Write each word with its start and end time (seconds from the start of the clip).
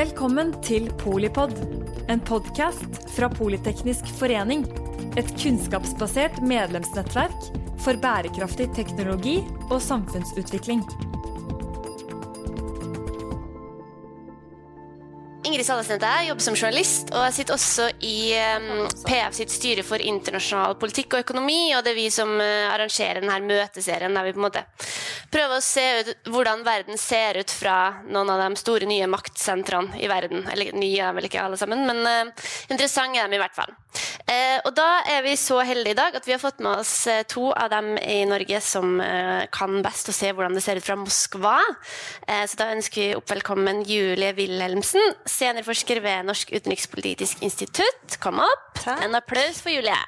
Velkommen 0.00 0.54
til 0.64 0.86
Polipod, 0.96 1.50
en 2.08 2.22
podkast 2.24 3.02
fra 3.12 3.26
Politeknisk 3.28 4.06
forening. 4.16 4.62
Et 5.20 5.28
kunnskapsbasert 5.42 6.38
medlemsnettverk 6.40 7.50
for 7.84 8.00
bærekraftig 8.00 8.70
teknologi 8.78 9.34
og 9.66 9.76
samfunnsutvikling. 9.84 10.80
Ingrid 15.44 15.68
Sallesnet 15.68 16.00
er 16.00 16.22
jeg, 16.22 16.30
jobber 16.30 16.46
som 16.48 16.56
journalist, 16.56 17.12
og 17.12 17.26
jeg 17.26 17.36
sitter 17.42 17.58
også 17.58 17.90
i 18.00 18.16
PF 19.04 19.36
sitt 19.36 19.52
styre 19.52 19.84
for 19.84 20.00
internasjonal 20.00 20.80
politikk 20.80 21.18
og 21.18 21.26
økonomi, 21.26 21.74
og 21.76 21.84
det 21.84 21.92
er 21.92 22.00
vi 22.00 22.08
som 22.14 22.38
uh, 22.40 22.72
arrangerer 22.72 23.20
denne 23.20 23.36
møteserien 23.44 24.16
der 24.16 24.30
vi 24.30 24.32
på 24.32 24.40
en 24.40 24.48
måte 24.48 24.64
prøver 25.30 25.56
å 25.56 25.64
se 25.64 25.84
ut 26.00 26.30
hvordan 26.30 26.64
verden 26.66 26.98
ser 27.00 27.38
ut 27.40 27.52
fra 27.54 28.02
noen 28.06 28.30
av 28.34 28.42
de 28.42 28.60
store 28.60 28.88
nye 28.88 29.08
maktsentrene 29.10 30.00
i 30.02 30.08
verden. 30.10 30.44
Eller 30.50 30.74
nye 30.76 31.06
er 31.06 31.14
vel 31.16 31.28
ikke 31.28 31.44
alle 31.44 31.58
sammen, 31.60 31.84
men 31.86 32.02
uh, 32.04 32.48
interessante 32.70 33.20
er 33.20 33.30
de 33.30 33.38
i 33.38 33.42
hvert 33.42 33.56
fall. 33.56 33.72
Uh, 34.26 34.58
og 34.66 34.72
da 34.76 34.88
er 35.10 35.22
vi 35.26 35.34
så 35.40 35.60
heldige 35.66 35.94
i 35.94 35.98
dag 35.98 36.16
at 36.18 36.26
vi 36.26 36.34
har 36.34 36.42
fått 36.42 36.62
med 36.62 36.82
oss 36.82 36.94
uh, 37.10 37.22
to 37.30 37.48
av 37.50 37.70
dem 37.72 37.92
i 38.00 38.22
Norge 38.28 38.60
som 38.64 38.98
kan 39.54 39.78
best 39.84 40.10
å 40.10 40.14
se 40.14 40.30
hvordan 40.34 40.54
det 40.56 40.62
ser 40.64 40.78
ut 40.78 40.84
fra 40.84 40.96
Moskva. 40.98 41.56
så 42.26 42.58
da 42.58 42.70
ønsker 42.74 43.00
vi 43.00 43.14
opp 43.16 43.30
velkommen 43.30 43.82
Julie 43.88 44.32
Wilhelmsen, 44.36 45.14
seniorforsker 45.28 46.02
ved 46.04 46.28
Norsk 46.28 46.52
utenrikspolitisk 46.52 47.44
institutt. 47.46 48.18
Kom 48.22 48.42
opp. 48.44 48.74
Takk. 48.82 49.06
En 49.06 49.18
applaus 49.18 49.62
for 49.62 49.72
Julie. 49.74 49.98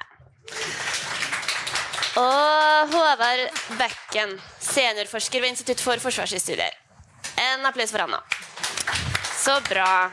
Og 2.19 2.91
Håvard 2.93 3.47
Bekken, 3.79 4.35
seniorforsker 4.61 5.41
ved 5.41 5.55
Institutt 5.55 5.81
for 5.81 5.97
forsvarsstudier. 5.97 6.75
En 7.41 7.65
applaus 7.65 7.89
for 7.89 8.05
òg. 8.05 8.35
Så 9.39 9.55
bra. 9.65 10.11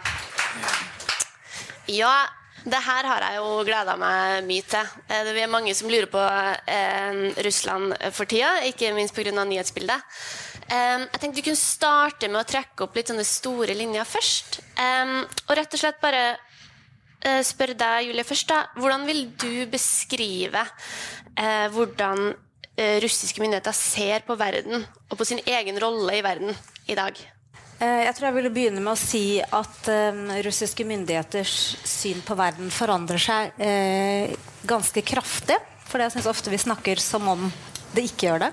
Ja, 1.93 2.15
det 2.65 2.81
her 2.87 3.09
har 3.09 3.27
jeg 3.27 3.37
jo 3.43 3.53
gleda 3.69 3.99
meg 4.01 4.47
mye 4.49 4.65
til. 4.65 4.89
Vi 5.11 5.21
Det 5.29 5.43
er 5.45 5.53
mange 5.53 5.75
som 5.77 5.93
lurer 5.93 6.09
på 6.09 6.25
eh, 6.25 7.21
Russland 7.45 7.93
for 8.17 8.25
tida, 8.25 8.63
ikke 8.65 8.95
minst 8.97 9.15
pga. 9.15 9.33
nyhetsbildet. 9.45 10.01
Eh, 10.71 11.05
jeg 11.05 11.21
tenkte 11.21 11.41
du 11.43 11.49
kunne 11.51 11.61
starte 11.61 12.29
med 12.29 12.41
å 12.41 12.49
trekke 12.49 12.85
opp 12.85 12.97
litt 12.97 13.13
sånne 13.13 13.29
store 13.29 13.77
linjer 13.77 14.09
først. 14.09 14.63
Eh, 14.79 15.19
og 15.49 15.57
rett 15.57 15.77
og 15.77 15.85
slett 15.85 16.01
bare 16.01 16.25
eh, 17.25 17.43
spørre 17.45 17.77
deg, 17.77 18.09
Julie, 18.09 18.25
først. 18.25 18.49
da. 18.49 18.65
Hvordan 18.81 19.05
vil 19.09 19.27
du 19.37 19.67
beskrive 19.69 20.65
eh, 21.41 21.67
hvordan 21.73 22.31
eh, 22.77 23.01
russiske 23.03 23.41
myndigheter 23.43 23.75
ser 23.77 24.25
på 24.29 24.37
verden 24.41 24.85
og 24.85 25.19
på 25.19 25.27
sin 25.29 25.41
egen 25.47 25.81
rolle 25.83 26.19
i 26.19 26.25
verden 26.25 26.55
i 26.87 26.97
dag? 26.99 27.17
Eh, 27.81 28.05
Jeg 28.05 28.15
tror 28.17 28.29
jeg 28.29 28.37
ville 28.37 28.53
begynne 28.53 28.83
med 28.85 28.93
å 28.93 29.01
si 29.01 29.41
at 29.41 29.89
eh, 29.89 30.23
russiske 30.45 30.85
myndigheters 30.85 31.57
syn 31.89 32.21
på 32.27 32.37
verden 32.39 32.71
forandrer 32.75 33.23
seg 33.23 33.61
eh, 33.61 34.35
ganske 34.69 35.03
kraftig. 35.03 35.57
For 35.91 35.99
jeg 35.99 36.13
syns 36.15 36.29
ofte 36.31 36.53
vi 36.53 36.61
snakker 36.61 37.01
som 37.03 37.25
om 37.33 37.49
det 37.97 38.05
ikke 38.11 38.29
gjør 38.29 38.45
det. 38.45 38.51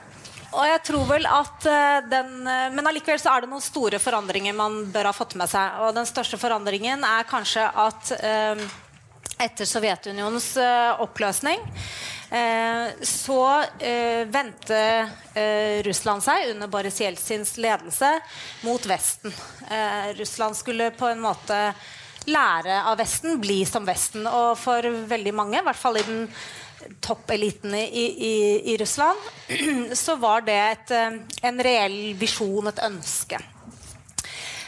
Og 0.58 0.64
jeg 0.66 0.80
tror 0.88 1.04
vel 1.10 1.28
at 1.30 1.68
eh, 1.70 2.00
den, 2.10 2.32
eh, 2.48 2.70
Men 2.74 2.88
allikevel 2.90 3.20
så 3.22 3.36
er 3.36 3.44
det 3.44 3.52
noen 3.52 3.62
store 3.62 4.00
forandringer 4.02 4.56
man 4.58 4.86
bør 4.96 5.12
ha 5.12 5.14
fått 5.14 5.36
med 5.38 5.52
seg. 5.52 5.84
Og 5.84 5.92
den 6.00 6.08
største 6.08 6.40
forandringen 6.40 7.04
er 7.06 7.28
kanskje 7.30 7.68
at 7.68 8.14
etter 9.38 9.68
Sovjetunionens 9.70 10.56
oppløsning 11.04 11.62
så 13.02 13.42
eh, 13.80 14.26
vendte 14.28 14.80
eh, 15.34 15.84
Russland 15.88 16.26
seg 16.26 16.50
under 16.52 16.68
Boris 16.68 17.00
Jeltsins 17.00 17.54
ledelse 17.58 18.10
mot 18.68 18.84
Vesten. 18.90 19.32
Eh, 19.72 20.12
Russland 20.20 20.58
skulle 20.60 20.92
på 20.92 21.08
en 21.08 21.24
måte 21.24 21.62
lære 22.28 22.82
av 22.84 22.98
Vesten, 23.00 23.40
bli 23.40 23.62
som 23.66 23.88
Vesten. 23.88 24.28
Og 24.28 24.58
for 24.60 24.84
veldig 25.08 25.34
mange, 25.36 25.62
i 25.62 25.68
hvert 25.68 25.80
fall 25.80 26.02
i 26.02 26.08
den 26.08 26.26
toppeliten 27.04 27.76
i, 27.76 28.06
i, 28.32 28.36
i 28.74 28.78
Russland, 28.78 29.20
så 30.04 30.16
var 30.20 30.44
det 30.48 30.58
et, 30.58 30.96
eh, 30.96 31.22
en 31.50 31.64
reell 31.64 32.00
visjon, 32.20 32.68
et 32.68 32.84
ønske. 32.88 33.40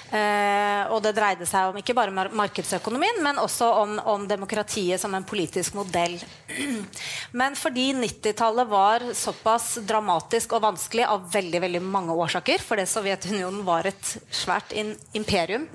Eh, 0.10 0.84
og 0.90 1.04
det 1.06 1.14
dreide 1.18 1.46
seg 1.46 1.70
om 1.70 1.78
ikke 1.78 1.94
bare 1.98 2.14
mar 2.14 2.32
markedsøkonomien, 2.34 3.22
men 3.26 3.42
også 3.42 3.68
om, 3.84 3.98
om 4.10 4.26
demokratiet 4.30 5.02
som 5.02 5.14
en 5.14 5.28
politisk 5.28 5.78
modell. 5.78 6.18
men 7.40 7.58
fordi 7.60 7.92
90-tallet 7.98 8.72
var 8.72 9.06
såpass 9.18 9.76
dramatisk 9.86 10.58
og 10.58 10.66
vanskelig 10.66 11.06
av 11.06 11.30
veldig, 11.34 11.62
veldig 11.68 11.84
mange 11.86 12.18
årsaker, 12.26 12.66
fordi 12.66 12.88
Sovjetunionen 12.90 13.62
var 13.68 13.90
et 13.90 14.16
svært 14.34 14.74
imperium 15.14 15.70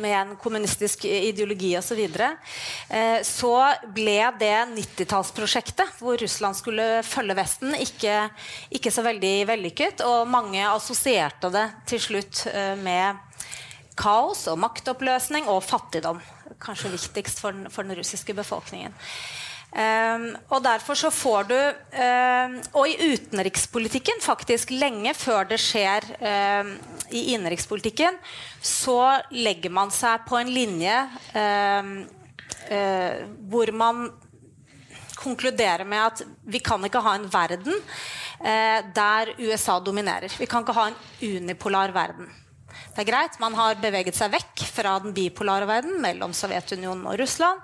med 0.00 0.16
en 0.16 0.34
kommunistisk 0.40 1.04
ideologi 1.04 1.74
osv., 1.78 1.90
så, 1.90 1.96
videre, 1.98 2.28
eh, 2.88 3.18
så 3.26 3.54
ble 3.94 4.18
det 4.40 4.54
90-tallsprosjektet, 4.74 5.96
hvor 5.98 6.20
Russland 6.20 6.58
skulle 6.58 6.86
følge 7.06 7.36
Vesten, 7.38 7.74
ikke, 7.74 8.28
ikke 8.70 8.92
så 8.94 9.04
veldig 9.06 9.34
vellykket. 9.50 10.04
Og 10.06 10.28
mange 10.30 10.62
assosierte 10.68 11.50
det 11.52 11.66
til 11.90 12.02
slutt 12.02 12.44
eh, 12.52 12.76
med 12.80 13.18
kaos 14.00 14.46
og 14.50 14.60
maktoppløsning 14.62 15.50
og 15.50 15.62
fattigdom. 15.66 16.20
Kanskje 16.62 16.94
viktigst 16.94 17.42
for 17.42 17.56
den, 17.56 17.68
for 17.72 17.86
den 17.86 17.98
russiske 17.98 18.34
befolkningen. 18.36 18.94
Um, 19.70 20.24
og 20.50 20.64
derfor 20.64 20.98
så 20.98 21.12
får 21.14 21.44
du 21.46 21.54
um, 21.54 22.54
Og 22.80 22.88
i 22.90 23.12
utenrikspolitikken, 23.12 24.18
faktisk 24.18 24.72
lenge 24.74 25.12
før 25.14 25.46
det 25.52 25.60
skjer 25.62 26.08
um, 26.18 26.72
i 27.14 27.22
innenrikspolitikken, 27.36 28.18
så 28.62 29.20
legger 29.30 29.70
man 29.70 29.94
seg 29.94 30.26
på 30.26 30.40
en 30.40 30.50
linje 30.50 30.96
uh, 31.36 31.92
hvor 33.50 33.70
man 33.70 34.08
konkluderer 35.20 35.86
med 35.86 36.02
at 36.02 36.24
vi 36.50 36.58
kan 36.64 36.82
ikke 36.86 37.02
ha 37.06 37.14
en 37.14 37.30
verden 37.30 37.78
uh, 37.78 38.78
der 38.94 39.34
USA 39.38 39.78
dominerer. 39.78 40.34
Vi 40.34 40.50
kan 40.50 40.66
ikke 40.66 40.78
ha 40.80 40.90
en 40.90 40.98
unipolar 41.22 41.94
verden. 41.94 42.26
Det 42.90 43.04
er 43.04 43.06
greit, 43.06 43.36
Man 43.38 43.54
har 43.54 43.78
beveget 43.78 44.16
seg 44.18 44.32
vekk 44.32 44.64
fra 44.66 44.96
den 45.02 45.12
bipolare 45.14 45.66
verden 45.68 46.00
mellom 46.02 46.32
Sovjetunionen 46.34 47.04
og 47.06 47.20
Russland. 47.20 47.60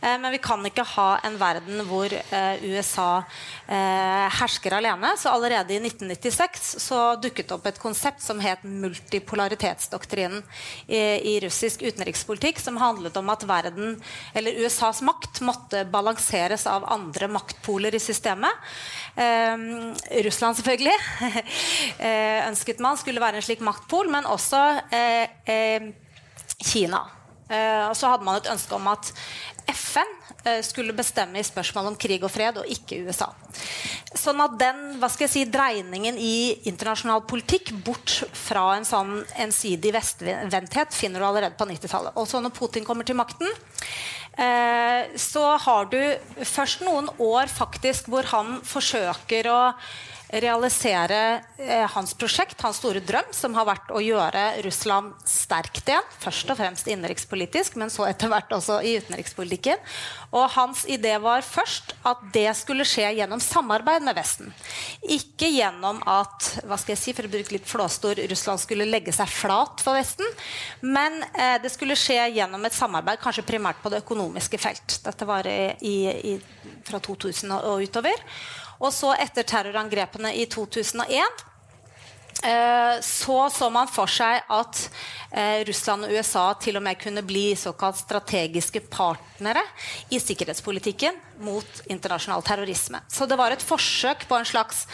Eh, 0.00 0.16
men 0.16 0.32
vi 0.32 0.40
kan 0.40 0.64
ikke 0.64 0.86
ha 0.94 1.08
en 1.28 1.36
verden 1.40 1.82
hvor 1.84 2.08
eh, 2.08 2.64
USA 2.64 3.20
eh, 3.68 4.26
hersker 4.38 4.78
alene. 4.78 5.12
Så 5.20 5.28
allerede 5.28 5.76
i 5.76 5.82
1996 5.82 6.70
så 6.80 7.00
dukket 7.20 7.52
opp 7.52 7.68
et 7.68 7.80
konsept 7.82 8.24
som 8.24 8.40
het 8.40 8.64
multipolaritetsdoktrinen 8.64 10.40
i, 10.88 11.02
i 11.28 11.36
russisk 11.44 11.84
utenrikspolitikk, 11.84 12.62
som 12.64 12.80
handlet 12.80 13.20
om 13.20 13.28
at 13.34 13.44
verden, 13.44 13.98
eller 14.32 14.64
USAs 14.64 15.04
makt 15.04 15.42
måtte 15.44 15.84
balanseres 15.92 16.64
av 16.70 16.88
andre 16.88 17.28
maktpoler 17.28 17.94
i 17.94 18.00
systemet. 18.00 18.72
Russland, 20.24 20.56
selvfølgelig, 20.56 20.94
ønsket 22.50 22.80
man 22.80 22.96
skulle 22.96 23.20
være 23.20 23.40
en 23.40 23.44
slik 23.44 23.60
maktpol, 23.64 24.08
men 24.08 24.28
også 24.28 24.60
eh, 24.96 25.28
eh, 25.44 25.90
Kina. 26.60 27.02
Eh, 27.50 27.88
og 27.88 27.96
så 27.98 28.12
hadde 28.12 28.26
man 28.26 28.38
et 28.38 28.50
ønske 28.52 28.76
om 28.76 28.86
at 28.92 29.10
FN 29.74 30.10
eh, 30.44 30.60
skulle 30.62 30.94
bestemme 30.96 31.40
i 31.40 31.46
spørsmål 31.46 31.90
om 31.90 31.96
krig 31.98 32.22
og 32.22 32.30
fred, 32.30 32.60
og 32.60 32.70
ikke 32.70 33.02
USA. 33.08 33.30
Sånn 34.14 34.42
at 34.42 34.54
den 34.58 34.80
hva 35.00 35.10
skal 35.10 35.26
jeg 35.26 35.32
si, 35.32 35.42
dreiningen 35.50 36.18
i 36.18 36.68
internasjonal 36.70 37.24
politikk 37.30 37.72
bort 37.86 38.20
fra 38.34 38.76
en 38.76 38.86
sånn 38.86 39.20
ensidig 39.42 39.92
vestvendthet 39.94 40.94
finner 40.94 41.22
du 41.22 41.26
allerede 41.26 41.58
på 41.58 41.66
90-tallet. 41.70 42.16
Og 42.18 42.28
så 42.30 42.42
når 42.42 42.54
Putin 42.54 42.86
kommer 42.86 43.06
til 43.06 43.18
makten, 43.18 43.50
eh, 43.50 44.19
så 45.20 45.42
har 45.64 45.88
du 45.90 45.98
først 46.46 46.84
noen 46.86 47.10
år 47.20 47.50
faktisk 47.52 48.06
hvor 48.08 48.24
han 48.30 48.60
forsøker 48.64 49.48
å 49.50 49.58
realisere 50.32 51.42
eh, 51.58 51.86
hans 51.90 52.14
prosjekt, 52.14 52.60
hans 52.62 52.78
store 52.78 53.02
drøm, 53.02 53.32
som 53.34 53.54
har 53.58 53.66
vært 53.66 53.90
å 53.90 54.02
gjøre 54.02 54.62
Russland 54.64 55.14
sterkt 55.26 55.88
igjen. 55.90 56.06
Først 56.22 56.52
og 56.52 56.58
fremst 56.60 56.90
innenrikspolitisk, 56.90 57.78
men 57.80 57.90
så 57.90 58.06
etter 58.06 58.30
hvert 58.30 58.52
også 58.54 58.78
i 58.86 58.96
utenrikspolitikken. 59.02 59.80
Og 60.30 60.46
hans 60.54 60.84
idé 60.90 61.16
var 61.22 61.42
først 61.46 61.96
at 62.06 62.22
det 62.34 62.46
skulle 62.58 62.86
skje 62.86 63.08
gjennom 63.18 63.42
samarbeid 63.42 64.06
med 64.06 64.18
Vesten. 64.20 64.52
Ikke 65.02 65.50
gjennom 65.50 65.98
at 66.06 66.52
hva 66.62 66.78
skal 66.78 66.94
jeg 66.94 67.02
si, 67.02 67.16
for 67.16 67.26
å 67.26 67.32
bruke 67.32 67.56
litt 67.56 67.68
flåstor, 67.68 68.22
Russland 68.30 68.62
skulle 68.62 68.88
legge 68.88 69.14
seg 69.16 69.30
flat 69.34 69.82
for 69.82 69.98
Vesten. 69.98 70.30
Men 70.86 71.24
eh, 71.34 71.58
det 71.62 71.74
skulle 71.74 71.98
skje 71.98 72.20
gjennom 72.36 72.64
et 72.68 72.76
samarbeid, 72.76 73.18
kanskje 73.22 73.48
primært 73.50 73.82
på 73.82 73.90
det 73.90 74.04
økonomiske 74.04 74.62
felt. 74.62 75.00
Dette 75.02 75.26
var 75.26 75.50
i, 75.50 75.98
i, 76.30 76.38
fra 76.86 77.02
2000 77.02 77.58
og 77.58 77.82
utover. 77.82 78.28
Og 78.80 78.92
så 78.94 79.12
etter 79.20 79.44
terrorangrepene 79.44 80.32
i 80.40 80.46
2001 80.48 81.44
eh, 82.44 82.96
så 83.04 83.40
så 83.52 83.68
man 83.72 83.90
for 83.92 84.08
seg 84.08 84.40
at 84.48 84.80
eh, 85.30 85.60
Russland 85.68 86.06
og 86.06 86.14
USA 86.16 86.46
til 86.60 86.80
og 86.80 86.84
med 86.86 87.00
kunne 87.00 87.24
bli 87.26 87.50
såkalt 87.60 88.00
strategiske 88.00 88.82
partnere 88.88 89.62
i 90.08 90.20
sikkerhetspolitikken 90.22 91.18
mot 91.44 91.82
internasjonal 91.92 92.44
terrorisme. 92.46 93.02
Så 93.08 93.28
det 93.28 93.38
var 93.40 93.52
et 93.52 93.64
forsøk 93.64 94.24
på 94.28 94.40
en 94.40 94.48
slags 94.48 94.86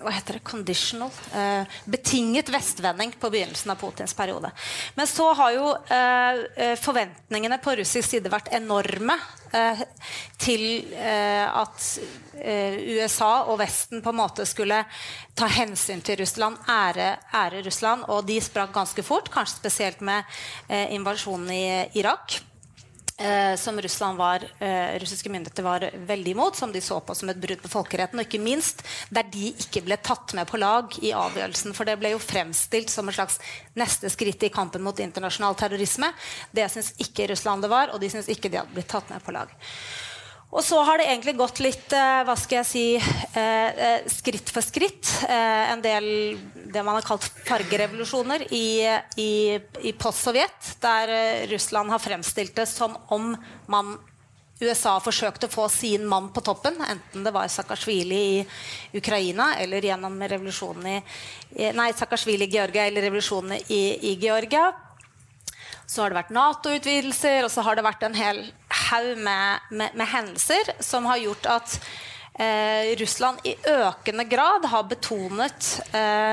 hva 0.00 0.12
heter 0.14 0.38
det, 0.38 0.44
conditional 0.46 1.10
eh, 1.34 1.78
Betinget 1.84 2.50
vestvending 2.52 3.14
på 3.20 3.30
begynnelsen 3.32 3.72
av 3.72 3.80
Putins 3.80 4.14
periode. 4.14 4.50
Men 4.94 5.08
så 5.10 5.30
har 5.38 5.54
jo 5.56 5.72
eh, 5.96 6.74
forventningene 6.80 7.58
på 7.62 7.76
russisk 7.80 8.14
side 8.14 8.32
vært 8.32 8.52
enorme 8.56 9.18
til 10.42 10.62
at 11.00 11.84
USA 12.36 13.46
og 13.46 13.60
Vesten 13.62 14.02
på 14.04 14.10
en 14.12 14.18
måte 14.18 14.44
skulle 14.44 14.82
ta 15.38 15.46
hensyn 15.48 16.02
til 16.04 16.18
Russland, 16.20 16.58
ære, 16.68 17.06
ære 17.32 17.62
Russland, 17.64 18.04
og 18.12 18.26
de 18.28 18.36
sprakk 18.42 18.74
ganske 18.74 19.06
fort, 19.06 19.30
kanskje 19.32 19.62
spesielt 19.62 20.02
med 20.04 20.26
invasjonen 20.68 21.54
i 21.54 21.64
Irak. 22.02 22.36
Eh, 23.18 23.56
som 23.56 24.16
var, 24.16 24.44
eh, 24.58 24.98
russiske 24.98 25.28
myndigheter 25.28 25.62
var 25.62 25.90
veldig 26.06 26.30
imot, 26.30 26.56
som 26.56 26.72
de 26.72 26.80
så 26.80 27.00
på 27.00 27.14
som 27.14 27.28
et 27.28 27.40
brudd 27.40 27.62
på 27.62 27.68
folkeretten. 27.68 28.18
Og 28.20 28.26
ikke 28.26 28.42
minst 28.42 28.82
der 29.08 29.22
de 29.22 29.54
ikke 29.56 29.84
ble 29.84 29.96
tatt 29.96 30.34
med 30.34 30.46
på 30.46 30.58
lag 30.58 30.92
i 31.00 31.12
avgjørelsen. 31.16 31.74
For 31.74 31.84
det 31.84 31.98
ble 31.98 32.10
jo 32.10 32.18
fremstilt 32.18 32.90
som 32.90 33.08
et 33.08 33.14
slags 33.14 33.38
neste 33.74 34.10
skritt 34.12 34.42
i 34.42 34.52
kampen 34.52 34.82
mot 34.82 34.96
internasjonal 34.96 35.56
terrorisme. 35.56 36.12
Det 36.52 36.68
syns 36.70 36.92
ikke 36.98 37.30
Russland 37.30 37.62
det 37.62 37.70
var, 37.70 37.88
og 37.88 38.00
de 38.00 38.10
syns 38.10 38.28
ikke 38.28 38.50
de 38.50 38.58
hadde 38.58 38.74
blitt 38.74 38.88
tatt 38.88 39.08
med 39.08 39.24
på 39.24 39.32
lag. 39.32 39.48
Og 40.54 40.62
så 40.64 40.78
har 40.86 40.98
det 40.98 41.08
egentlig 41.10 41.34
gått 41.36 41.60
litt 41.60 41.92
eh, 41.92 42.22
hva 42.24 42.36
skal 42.38 42.60
jeg 42.60 42.68
si, 42.68 42.84
eh, 42.96 43.80
eh, 43.86 44.06
skritt 44.10 44.50
for 44.54 44.64
skritt. 44.64 45.10
En 45.26 45.82
del 45.82 46.06
det 46.54 46.82
man 46.86 46.96
har 46.96 47.06
kalt 47.06 47.26
fargerevolusjoner 47.46 48.46
i, 48.54 48.82
i, 49.20 49.32
i 49.82 49.92
post-Sovjet, 49.98 50.76
der 50.82 51.12
Russland 51.50 51.90
har 51.92 52.02
fremstilt 52.02 52.54
det 52.56 52.66
som 52.70 52.96
om 53.14 53.34
man 53.70 53.96
USA 54.60 54.94
forsøkte 55.04 55.50
å 55.50 55.52
få 55.52 55.66
sin 55.68 56.06
mann 56.08 56.30
på 56.32 56.40
toppen, 56.40 56.78
enten 56.80 57.26
det 57.26 57.32
var 57.34 57.50
Saakashvili 57.52 58.20
i 58.38 58.44
Ukraina 58.96 59.50
eller 59.60 59.84
gjennom 59.84 60.16
revolusjonen 60.16 60.86
i 60.94 61.72
Nei, 61.76 61.90
Saakashvili 61.92 62.48
i 62.48 62.54
Georgia 62.54 62.86
eller 62.88 63.04
revolusjonen 63.04 63.58
i, 63.68 63.82
i 64.12 64.14
Georgia. 64.20 64.70
Så 65.86 66.02
har 66.02 66.10
det 66.10 66.18
vært 66.18 66.32
Nato-utvidelser, 66.34 67.44
og 67.46 67.52
så 67.52 67.62
har 67.62 67.76
det 67.78 67.84
vært 67.86 68.02
en 68.08 68.16
hel 68.16 68.40
haug 68.90 69.18
med, 69.18 69.66
med, 69.70 69.94
med, 69.94 70.08
hendelser 70.08 70.72
som 70.80 71.06
har 71.10 71.20
gjort 71.22 71.46
at 71.50 71.76
eh, 72.38 72.94
Russland 73.00 73.44
i 73.44 73.56
økende 73.72 74.24
grad 74.24 74.66
har 74.70 74.88
betonet 74.90 75.70
eh, 75.92 76.32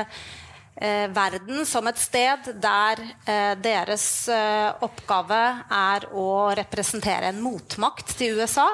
eh, 0.76 1.06
verden 1.14 1.64
som 1.66 1.86
et 1.90 2.00
sted 2.00 2.52
der 2.62 3.02
eh, 3.26 3.54
deres 3.60 4.28
eh, 4.28 4.70
oppgave 4.84 5.40
er 5.70 6.08
å 6.12 6.28
representere 6.56 7.32
en 7.32 7.42
motmakt 7.42 8.16
til 8.18 8.40
USA. 8.40 8.68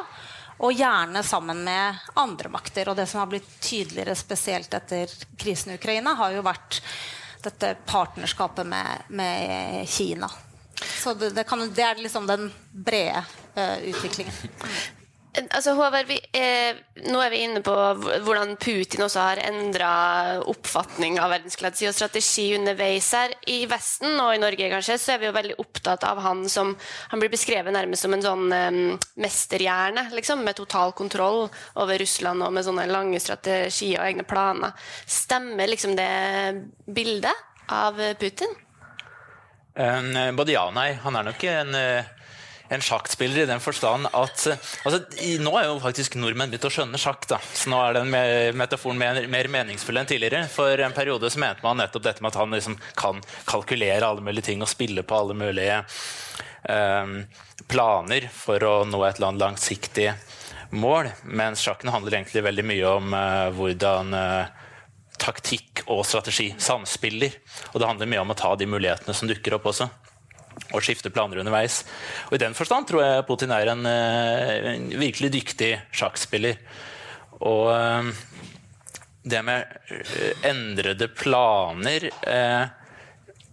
Og 0.60 0.76
gjerne 0.76 1.22
sammen 1.24 1.62
med 1.64 2.02
andre 2.20 2.50
makter. 2.52 2.90
Og 2.92 2.98
det 2.98 3.06
som 3.08 3.22
har 3.22 3.30
blitt 3.30 3.48
tydeligere 3.64 4.12
spesielt 4.18 4.74
etter 4.76 5.08
krisen 5.40 5.72
i 5.72 5.78
Ukraina, 5.78 6.12
har 6.18 6.34
jo 6.36 6.44
vært 6.44 6.82
dette 7.40 7.72
partnerskapet 7.88 8.68
med, 8.68 9.08
med 9.08 9.88
Kina. 9.88 10.28
Så 11.00 11.14
det, 11.16 11.32
det, 11.36 11.44
kan, 11.48 11.62
det 11.74 11.84
er 11.84 12.00
liksom 12.02 12.26
den 12.28 12.50
brede 12.72 13.24
uh, 13.56 13.78
utviklingen. 13.88 14.50
Altså, 15.30 15.76
Håvard, 15.78 16.08
vi, 16.08 16.16
eh, 16.34 16.74
nå 17.06 17.20
er 17.22 17.30
vi 17.30 17.42
inne 17.44 17.60
på 17.62 17.72
hvordan 18.26 18.56
Putin 18.58 19.04
også 19.04 19.22
har 19.22 19.40
endra 19.46 19.90
oppfatning 20.50 21.20
av 21.22 21.30
verdenskledelse 21.30 21.86
og 21.86 21.94
strategi 21.94 22.48
underveis 22.56 23.12
her. 23.14 23.36
I 23.46 23.60
Vesten 23.70 24.18
og 24.18 24.32
i 24.34 24.40
Norge 24.42 24.70
kanskje, 24.72 24.96
så 24.98 25.14
er 25.14 25.20
vi 25.22 25.28
jo 25.28 25.36
veldig 25.36 25.58
opptatt 25.62 26.02
av 26.08 26.18
han 26.24 26.42
som 26.50 26.72
Han 27.12 27.22
blir 27.22 27.30
beskrevet 27.30 27.72
nærmest 27.74 28.02
som 28.02 28.14
en 28.14 28.24
sånn 28.24 28.56
eh, 28.56 28.80
mesterhjerne, 29.22 30.08
liksom, 30.18 30.42
med 30.42 30.58
total 30.58 30.96
kontroll 30.98 31.46
over 31.78 32.02
Russland 32.02 32.42
og 32.42 32.50
med 32.56 32.66
sånne 32.66 32.88
lange 32.90 33.22
strategier 33.22 34.00
og 34.00 34.08
egne 34.08 34.26
planer. 34.26 34.74
Stemmer 35.06 35.70
liksom 35.70 35.94
det 35.94 36.10
bildet 36.90 37.70
av 37.70 38.02
Putin? 38.18 38.50
Uh, 39.80 40.30
både 40.36 40.54
ja 40.56 40.66
og 40.68 40.74
nei. 40.76 40.92
Han 41.04 41.16
er 41.16 41.26
nok 41.30 41.44
en, 41.48 41.76
uh, 41.76 42.40
en 42.70 42.84
sjakkspiller 42.84 43.44
i 43.44 43.48
den 43.48 43.62
forstand 43.64 44.10
at 44.12 44.46
uh, 44.50 44.70
altså, 44.84 45.00
Nå 45.40 45.54
er 45.56 45.68
jo 45.70 45.78
faktisk 45.82 46.18
nordmenn 46.20 46.52
begynt 46.52 46.68
å 46.68 46.72
skjønne 46.74 47.00
sjakk, 47.00 47.24
da. 47.30 47.40
så 47.40 47.72
nå 47.72 47.80
er 47.86 48.00
den 48.00 48.12
metaforen 48.60 49.00
mer, 49.00 49.22
mer, 49.32 49.48
meningsfull 49.52 50.00
enn 50.00 50.10
tidligere. 50.10 50.44
For 50.52 50.84
en 50.84 50.96
periode 50.96 51.32
så 51.32 51.40
mente 51.42 51.64
man 51.64 51.80
nettopp 51.80 52.06
dette 52.06 52.24
med 52.24 52.34
at 52.34 52.40
han 52.42 52.56
liksom 52.56 52.76
kan 52.98 53.22
kalkulere 53.48 54.06
alle 54.06 54.24
mulige 54.26 54.50
ting 54.50 54.64
og 54.64 54.72
spille 54.72 55.06
på 55.06 55.22
alle 55.22 55.38
mulige 55.38 55.80
um, 56.68 57.20
planer 57.70 58.28
for 58.34 58.62
å 58.66 58.74
nå 58.88 59.00
et 59.06 59.16
eller 59.16 59.32
annet 59.32 59.46
langsiktig 59.46 60.10
mål. 60.76 61.08
Mens 61.24 61.64
sjakken 61.64 61.92
handler 61.94 62.20
egentlig 62.20 62.44
veldig 62.46 62.66
mye 62.68 62.96
om 63.00 63.14
hvordan 63.56 64.12
taktikk 65.20 65.84
og 65.90 66.04
strategi 66.08 66.50
samspiller. 66.60 67.36
Og 67.72 67.80
det 67.80 67.88
handler 67.88 68.10
mye 68.10 68.22
om 68.24 68.32
å 68.32 68.38
ta 68.38 68.54
de 68.58 68.68
mulighetene 68.70 69.16
som 69.16 69.28
dukker 69.30 69.56
opp 69.56 69.68
også. 69.70 69.88
Og 70.70 70.84
skifte 70.84 71.12
planer 71.12 71.42
underveis. 71.42 71.82
Og 72.28 72.36
I 72.36 72.42
den 72.44 72.56
forstand 72.58 72.88
tror 72.88 73.04
jeg 73.04 73.26
Putin 73.28 73.54
er 73.54 73.72
en, 73.72 73.86
eh, 73.86 74.72
en 74.74 74.88
virkelig 75.00 75.32
dyktig 75.36 75.72
sjakkspiller. 75.92 76.58
Og 77.40 77.70
eh, 77.74 78.10
det 79.30 79.44
med 79.46 79.78
eh, 79.92 80.44
endrede 80.50 81.10
planer 81.12 82.10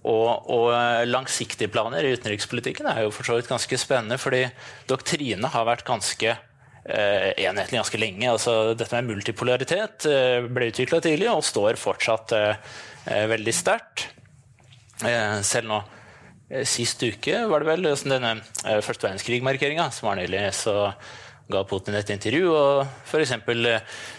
og, 0.07 0.29
og, 0.47 0.67
langsiktige 1.09 1.67
planer 1.67 2.05
i 2.05 2.13
utenrikspolitikken 2.15 2.87
er 2.87 3.01
jo 3.03 3.11
for 3.11 3.27
så 3.27 3.35
vidt 3.35 3.49
ganske 3.49 3.79
spennende, 3.81 4.15
fordi 4.21 4.45
doktrine 4.87 5.49
har 5.51 5.65
vært 5.67 5.83
ganske 5.87 6.31
Eh, 6.31 6.46
enhetlig 6.87 7.81
ganske 7.81 7.99
lenge. 7.99 8.29
Altså, 8.31 8.55
dette 8.77 8.95
med 8.95 9.11
multipolaritet 9.11 10.07
eh, 10.07 10.47
ble 10.47 10.71
utvikla 10.71 11.01
tidlig 11.03 11.29
og 11.31 11.45
står 11.45 11.79
fortsatt 11.81 12.35
eh, 12.37 12.73
veldig 13.33 13.55
sterkt. 13.55 14.09
Selv 14.97 15.69
nå 15.69 15.83
Sist 16.63 17.01
uke 17.03 17.41
var 17.51 17.59
det 17.59 17.67
vel 17.67 17.83
denne 18.07 18.29
første 18.79 19.03
verdenskrig-markeringa 19.03 19.89
som 19.91 20.07
var 20.07 20.15
nylig. 20.15 20.45
så 20.55 20.93
ga 21.51 21.63
Putin 21.67 21.95
et 21.95 22.09
intervju 22.11 22.47
og 22.51 22.85
f.eks. 23.07 23.33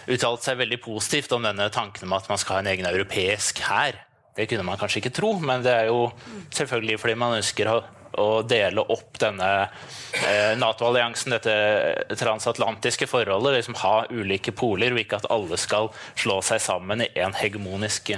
uttalte 0.09 0.45
seg 0.45 0.59
veldig 0.61 0.79
positivt 0.81 1.33
om 1.33 1.45
denne 1.45 1.69
tanken 1.73 2.05
om 2.07 2.15
at 2.17 2.29
man 2.29 2.41
skal 2.41 2.57
ha 2.57 2.63
en 2.63 2.71
egen 2.71 2.89
europeisk 2.89 3.61
hær. 3.65 3.97
Det 4.37 4.47
kunne 4.49 4.65
man 4.65 4.77
kanskje 4.79 5.01
ikke 5.01 5.13
tro, 5.17 5.33
men 5.41 5.65
det 5.65 5.73
er 5.73 5.89
jo 5.89 6.07
selvfølgelig 6.53 6.99
fordi 7.01 7.17
man 7.19 7.37
ønsker 7.39 7.69
å 7.69 7.79
å 8.19 8.41
dele 8.47 8.83
opp 8.93 9.19
denne 9.21 9.49
eh, 9.63 10.55
Nato-alliansen, 10.59 11.35
dette 11.35 12.17
transatlantiske 12.19 13.07
forholdet. 13.09 13.59
Liksom 13.59 13.79
ha 13.83 13.95
ulike 14.11 14.53
poler, 14.55 14.93
og 14.93 15.03
ikke 15.03 15.21
at 15.21 15.29
alle 15.33 15.59
skal 15.59 15.91
slå 16.19 16.39
seg 16.45 16.61
sammen 16.63 17.05
i 17.05 17.11
én 17.19 17.35
hegemonisk 17.39 18.13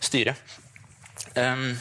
styre. 0.00 0.36
Um, 1.36 1.72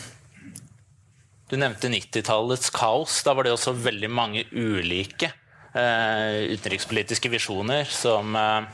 du 1.47 1.55
nevnte 1.55 1.89
90-tallets 1.91 2.71
kaos. 2.75 3.21
Da 3.23 3.35
var 3.37 3.47
det 3.47 3.53
også 3.55 3.75
veldig 3.79 4.09
mange 4.11 4.43
ulike 4.51 5.31
eh, 5.71 6.43
utenrikspolitiske 6.51 7.31
visjoner 7.31 7.87
som 7.87 8.35
eh, 8.35 8.67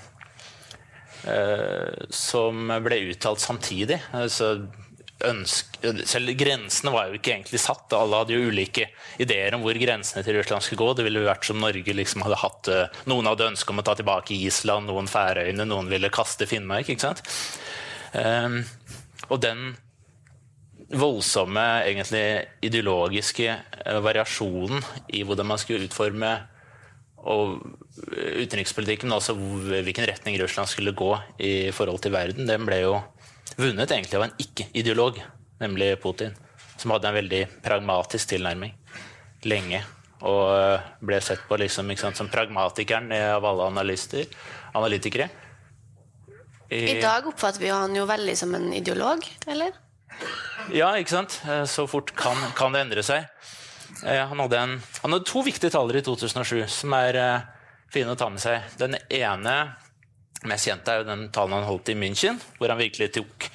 uh, 1.29 2.07
som 2.09 2.73
ble 2.83 3.03
uttalt 3.11 3.43
samtidig. 3.43 3.99
Altså, 4.17 4.55
ønske, 5.27 5.91
selv 6.09 6.33
grensene 6.39 6.93
var 6.93 7.09
jo 7.09 7.17
ikke 7.19 7.33
egentlig 7.35 7.61
satt. 7.61 7.93
Alle 7.97 8.21
hadde 8.21 8.35
jo 8.35 8.49
ulike 8.51 8.89
ideer 9.21 9.55
om 9.55 9.63
hvor 9.65 9.77
grensene 9.79 10.23
til 10.25 10.37
Russland 10.37 10.65
skulle 10.65 10.81
gå. 10.83 10.89
Det 10.97 11.05
ville 11.07 11.23
jo 11.23 11.29
vært 11.29 11.47
som 11.47 11.61
Norge 11.61 11.95
liksom 11.97 12.25
hadde 12.25 12.41
hatt 12.41 12.71
eh, 12.71 13.01
Noen 13.11 13.29
hadde 13.29 13.49
ønske 13.53 13.73
om 13.73 13.81
å 13.81 13.85
ta 13.85 13.95
tilbake 13.99 14.35
Island, 14.35 14.89
noen 14.89 15.09
Færøyene, 15.11 15.67
noen 15.69 15.91
ville 15.91 16.11
kaste 16.13 16.47
Finnmark. 16.49 16.89
ikke 16.89 17.07
sant? 17.07 17.23
Um, 18.13 18.61
og 19.31 19.39
den 19.41 19.73
voldsomme 20.93 21.63
egentlig 21.87 22.25
ideologiske 22.65 23.55
uh, 23.55 23.99
variasjonen 24.05 24.83
i 25.09 25.23
hvordan 25.25 25.49
man 25.49 25.61
skulle 25.61 25.87
utforme 25.87 26.35
og 27.23 27.61
utenrikspolitikken, 28.11 29.11
altså 29.15 29.35
hvilken 29.37 30.07
retning 30.09 30.35
Russland 30.41 30.67
skulle 30.67 30.95
gå 30.97 31.13
i 31.39 31.71
forhold 31.71 32.01
til 32.03 32.11
verden, 32.11 32.49
den 32.49 32.65
ble 32.67 32.81
jo 32.83 32.97
vunnet 33.57 33.91
egentlig 33.91 34.17
av 34.17 34.27
en 34.27 34.37
ikke-ideolog, 34.41 35.19
nemlig 35.61 35.93
Putin, 36.01 36.33
som 36.77 36.93
hadde 36.93 37.09
en 37.09 37.17
veldig 37.19 37.43
pragmatisk 37.65 38.33
tilnærming 38.33 38.73
lenge. 39.49 39.83
Og 40.23 40.43
eh, 40.55 40.89
ble 41.03 41.19
sett 41.23 41.43
på 41.49 41.57
liksom, 41.59 41.91
sant, 41.99 42.19
som 42.19 42.31
pragmatikeren 42.31 43.11
av 43.11 43.45
alle 43.45 43.67
analytikere. 43.67 45.29
I, 46.69 46.97
I 46.97 47.01
dag 47.01 47.27
oppfatter 47.27 47.61
vi 47.61 47.69
han 47.73 47.93
jo 47.95 48.07
veldig 48.09 48.35
som 48.39 48.55
en 48.55 48.71
ideolog, 48.73 49.25
eller? 49.51 49.75
Ja, 50.73 50.93
ikke 50.97 51.17
sant. 51.17 51.41
Eh, 51.49 51.65
så 51.69 51.85
fort 51.91 52.15
kan, 52.17 52.39
kan 52.57 52.73
det 52.73 52.85
endre 52.85 53.03
seg. 53.05 53.27
Eh, 54.07 54.23
han 54.23 54.39
hadde, 54.39 54.61
en, 54.61 54.77
han 55.03 55.15
hadde, 55.15 55.27
to 55.29 55.43
viktige 55.45 55.73
taler 55.75 55.99
i 55.99 56.05
2007 56.05 56.63
som 56.71 56.95
er 56.97 57.19
fine 57.93 58.15
å 58.15 58.17
ta 58.17 58.31
med 58.31 58.41
seg. 58.41 58.63
Den 58.79 58.97
ene 59.11 59.57
mest 60.49 60.69
kjente 60.69 60.91
er 60.91 61.01
jo 61.01 61.09
den 61.11 61.27
talen 61.33 61.57
han 61.57 61.67
holdt 61.67 61.91
i 61.93 61.97
München, 61.97 62.39
hvor 62.57 62.71
han 62.71 62.81
virkelig 62.81 63.11
tok 63.15 63.49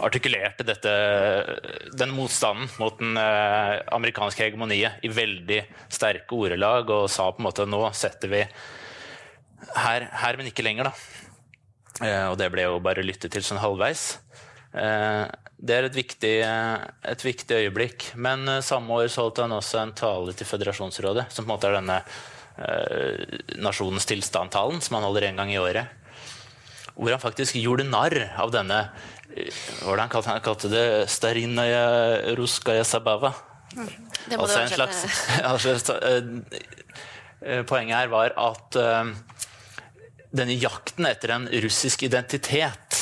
artikulerte 0.00 0.64
dette, 0.64 0.92
den 1.92 2.12
motstanden 2.16 2.70
mot 2.80 2.96
den 3.00 3.18
eh, 3.20 3.80
amerikanske 3.92 4.46
hegemoniet 4.46 5.04
i 5.04 5.10
veldig 5.12 5.60
sterke 5.92 6.36
ordelag 6.36 6.90
og 6.92 7.10
sa 7.12 7.28
på 7.30 7.42
en 7.42 7.48
måte 7.48 7.68
nå 7.68 7.82
setter 7.96 8.32
vi 8.32 8.42
her, 9.76 10.08
her 10.22 10.38
men 10.38 10.48
ikke 10.50 10.64
lenger. 10.64 10.90
da. 10.90 12.06
Eh, 12.06 12.26
og 12.30 12.38
det 12.40 12.50
ble 12.54 12.66
jo 12.66 12.82
bare 12.82 13.04
lyttet 13.04 13.34
til 13.34 13.44
sånn 13.46 13.62
halvveis. 13.62 14.06
Eh, 14.72 15.24
det 15.62 15.76
er 15.76 15.86
et 15.86 15.96
viktig, 15.96 16.36
et 16.42 17.22
viktig 17.22 17.58
øyeblikk. 17.60 18.12
Men 18.18 18.48
samme 18.66 18.96
år 18.96 19.12
så 19.12 19.28
holdt 19.28 19.44
han 19.44 19.54
også 19.54 19.78
en 19.78 19.92
tale 19.94 20.34
til 20.34 20.48
Føderasjonsrådet, 20.48 21.28
som 21.30 21.44
på 21.44 21.52
en 21.52 21.52
måte 21.54 21.68
er 21.70 21.78
denne 21.78 22.00
nasjonens 23.62 24.04
tilstand-talen, 24.10 24.82
som 24.82 24.98
han 24.98 25.06
holder 25.06 25.28
en 25.28 25.38
gang 25.38 25.52
i 25.54 25.60
året. 25.62 26.01
Hvor 26.94 27.14
han 27.14 27.22
faktisk 27.22 27.56
gjorde 27.60 27.88
narr 27.88 28.18
av 28.40 28.52
denne 28.54 28.84
Hvordan 29.80 30.10
kalte 30.12 30.28
han 30.28 30.42
kalte 30.44 30.68
det? 30.68 30.86
Starinaya 31.08 32.34
ruskaya 32.36 32.84
sabava. 32.84 33.30
Altså 34.36 34.58
en 34.60 34.68
slags, 34.68 35.06
altså, 35.50 35.96
Poenget 37.64 37.96
her 37.96 38.10
var 38.12 38.34
at 38.36 38.76
denne 40.36 40.58
jakten 40.60 41.08
etter 41.08 41.32
en 41.32 41.48
russisk 41.64 42.04
identitet 42.04 43.00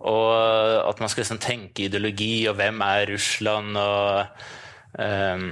og 0.00 0.88
at 0.88 1.00
man 1.00 1.10
skal 1.12 1.24
liksom 1.24 1.40
tenke 1.42 1.84
ideologi, 1.86 2.46
og 2.48 2.56
hvem 2.56 2.80
er 2.84 3.10
Russland, 3.12 3.76
og 3.76 4.24
um, 4.96 5.50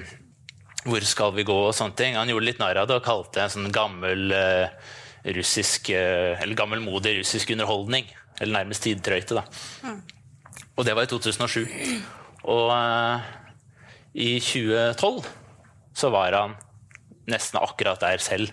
hvor 0.89 1.05
skal 1.05 1.35
vi 1.37 1.45
gå, 1.49 1.59
og 1.69 1.77
sånne 1.77 1.99
ting. 1.99 2.17
Han 2.17 2.33
gjorde 2.33 2.49
litt 2.49 2.63
narr 2.63 2.81
av 2.81 2.89
det 2.89 2.97
og 2.97 3.05
kalte 3.05 3.37
det 3.37 3.45
en 3.45 3.55
sånn 3.59 3.75
gammel 3.75 4.33
uh, 4.33 4.95
russisk 5.37 5.91
uh, 5.93 6.39
Eller 6.41 6.57
gammelmodig 6.59 7.19
russisk 7.21 7.51
underholdning. 7.55 8.09
Eller 8.41 8.61
nærmest 8.61 8.85
tidtrøyte, 8.87 9.41
da. 9.41 9.45
Og 10.79 10.87
det 10.87 10.95
var 10.95 11.09
i 11.09 11.11
2007. 11.11 11.67
Og 12.49 12.71
uh, 12.71 13.21
i 14.15 14.39
2012 14.41 15.27
så 15.99 16.11
var 16.15 16.37
han 16.37 16.57
nesten 17.29 17.61
akkurat 17.61 18.01
der 18.01 18.23
selv. 18.23 18.53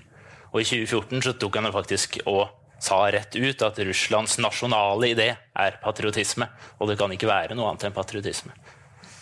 Og 0.51 0.61
i 0.61 0.67
2014 0.67 1.25
så 1.25 1.33
tok 1.39 1.59
han 1.59 1.73
faktisk 1.73 2.19
og 2.25 2.47
sa 2.81 2.99
rett 3.11 3.35
ut 3.35 3.63
at 3.65 3.79
Russlands 3.87 4.37
nasjonale 4.41 5.11
idé 5.13 5.27
er 5.35 5.77
patriotisme. 5.83 6.47
Og 6.79 6.89
det 6.89 6.97
kan 6.99 7.11
ikke 7.13 7.29
være 7.29 7.57
noe 7.57 7.71
annet 7.71 7.87
enn 7.87 7.95
patriotisme. 7.95 8.53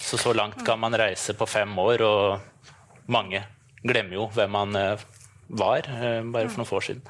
Så 0.04 0.20
så 0.20 0.34
langt 0.36 0.66
kan 0.66 0.80
man 0.80 0.96
reise 1.00 1.36
på 1.38 1.48
fem 1.48 1.78
år, 1.80 2.02
og 2.04 3.08
mange 3.08 3.44
glemmer 3.84 4.18
jo 4.18 4.28
hvem 4.36 4.52
man 4.52 4.76
eh, 4.76 5.06
var 5.48 5.88
eh, 5.90 6.22
bare 6.24 6.50
for 6.50 6.64
noen 6.64 6.76
år 6.78 6.86
siden. 6.88 7.02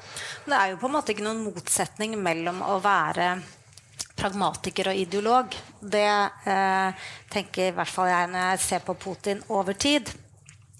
Det 0.46 0.56
er 0.58 0.72
jo 0.72 0.80
på 0.80 0.90
en 0.90 0.96
måte 0.96 1.14
ikke 1.14 1.26
noen 1.26 1.44
motsetning 1.46 2.16
mellom 2.20 2.62
å 2.66 2.78
være 2.84 3.28
pragmatiker 4.14 4.92
og 4.92 5.00
ideolog. 5.00 5.54
Det 5.80 6.08
eh, 6.50 7.06
tenker 7.32 7.70
i 7.70 7.76
hvert 7.76 7.92
fall 7.92 8.10
jeg 8.12 8.32
når 8.32 8.50
jeg 8.52 8.64
ser 8.68 8.86
på 8.86 8.96
Putin 8.98 9.42
over 9.52 9.76
tid. 9.78 10.10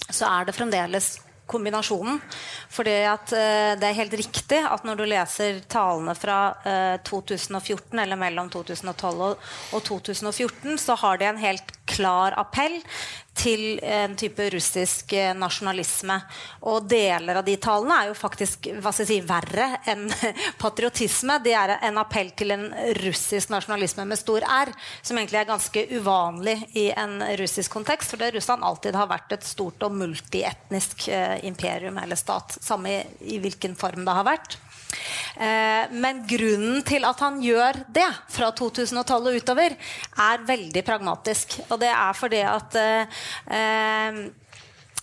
Så 0.04 0.28
er 0.28 0.46
det 0.46 0.56
fremdeles 0.56 1.14
kombinasjonen. 1.46 2.20
Fordi 2.72 2.94
at 3.08 3.32
uh, 3.36 3.74
det 3.78 3.88
er 3.88 3.98
helt 3.98 4.16
riktig 4.18 4.60
at 4.64 4.86
når 4.86 5.00
du 5.00 5.04
leser 5.08 5.60
talene 5.70 6.14
fra 6.16 6.38
eh, 6.66 6.96
2014, 7.04 7.98
eller 8.00 8.18
mellom 8.20 8.50
2012 8.52 9.24
og, 9.28 9.48
og 9.76 9.84
2014, 9.90 10.78
så 10.80 10.96
har 11.04 11.20
de 11.20 11.28
en 11.28 11.42
helt 11.42 11.74
klar 11.88 12.34
appell 12.40 12.80
til 13.34 13.80
en 13.82 14.14
type 14.16 14.46
russisk 14.54 15.12
eh, 15.18 15.32
nasjonalisme. 15.36 16.16
Og 16.70 16.86
deler 16.88 17.40
av 17.40 17.46
de 17.46 17.56
talene 17.60 17.96
er 17.96 18.10
jo 18.10 18.16
faktisk 18.18 18.68
hva 18.78 18.92
skal 18.94 19.04
jeg 19.04 19.10
si, 19.10 19.18
verre 19.26 19.66
enn 19.90 20.06
patriotisme. 20.62 21.40
De 21.44 21.54
er 21.56 21.74
en 21.80 21.98
appell 22.00 22.30
til 22.38 22.54
en 22.54 22.68
russisk 23.02 23.50
nasjonalisme 23.52 24.06
med 24.08 24.20
stor 24.20 24.46
R, 24.46 24.70
som 25.02 25.18
egentlig 25.18 25.42
er 25.42 25.50
ganske 25.50 25.86
uvanlig 25.96 26.56
i 26.78 26.88
en 26.94 27.18
russisk 27.40 27.74
kontekst. 27.74 28.14
For 28.14 28.22
Russland 28.36 28.64
alltid 28.66 28.98
har 28.98 29.10
vært 29.10 29.34
et 29.34 29.48
stort 29.48 29.82
og 29.86 29.98
multietnisk 29.98 31.08
eh, 31.10 31.40
imperium 31.48 31.98
eller 32.02 32.18
stat. 32.20 32.58
Samme 32.62 32.94
i, 32.94 33.02
i 33.34 33.42
hvilken 33.42 33.74
form 33.78 34.06
det 34.06 34.18
har 34.20 34.30
vært. 34.30 34.58
Eh, 35.34 35.90
men 35.94 36.22
grunnen 36.28 36.82
til 36.86 37.06
at 37.08 37.20
han 37.24 37.40
gjør 37.42 37.80
det 37.94 38.08
fra 38.30 38.50
2012 38.54 39.30
og 39.32 39.40
utover, 39.40 39.76
er 40.28 40.46
veldig 40.46 40.84
pragmatisk. 40.86 41.58
Og 41.68 41.80
det 41.82 41.90
er 41.90 42.16
fordi 42.18 42.42
at 42.46 42.78
eh, 42.80 44.24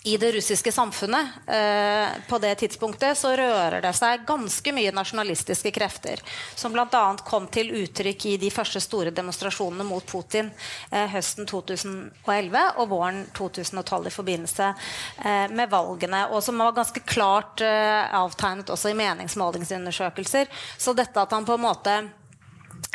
i 0.04 0.18
det 0.18 0.32
russiske 0.32 0.72
samfunnet 0.72 1.28
eh, 1.48 2.10
på 2.30 2.38
det 2.38 2.56
tidspunktet 2.56 3.18
så 3.18 3.36
rører 3.38 3.84
det 3.84 3.92
seg 3.94 4.24
ganske 4.26 4.74
mye 4.74 4.94
nasjonalistiske 4.98 5.72
krefter. 5.76 6.24
Som 6.58 6.74
bl.a. 6.74 7.04
kom 7.26 7.46
til 7.54 7.70
uttrykk 7.84 8.26
i 8.32 8.38
de 8.42 8.50
første 8.50 8.82
store 8.82 9.14
demonstrasjonene 9.14 9.86
mot 9.86 10.06
Putin 10.10 10.50
eh, 10.90 11.06
høsten 11.14 11.46
2011 11.46 12.64
og 12.82 12.90
våren 12.90 13.22
2012 13.38 14.10
i 14.10 14.16
forbindelse 14.16 14.72
eh, 14.72 15.54
med 15.54 15.70
valgene. 15.70 16.24
Og 16.34 16.42
som 16.42 16.58
var 16.58 16.74
ganske 16.80 17.06
klart 17.06 17.62
eh, 17.62 18.02
avtegnet 18.18 18.74
også 18.74 18.90
i 18.90 18.98
meningsmålingsundersøkelser. 18.98 20.50
Så 20.82 20.98
dette 20.98 21.22
at 21.22 21.38
han 21.38 21.46
på 21.46 21.60
en 21.60 21.66
måte 21.68 22.00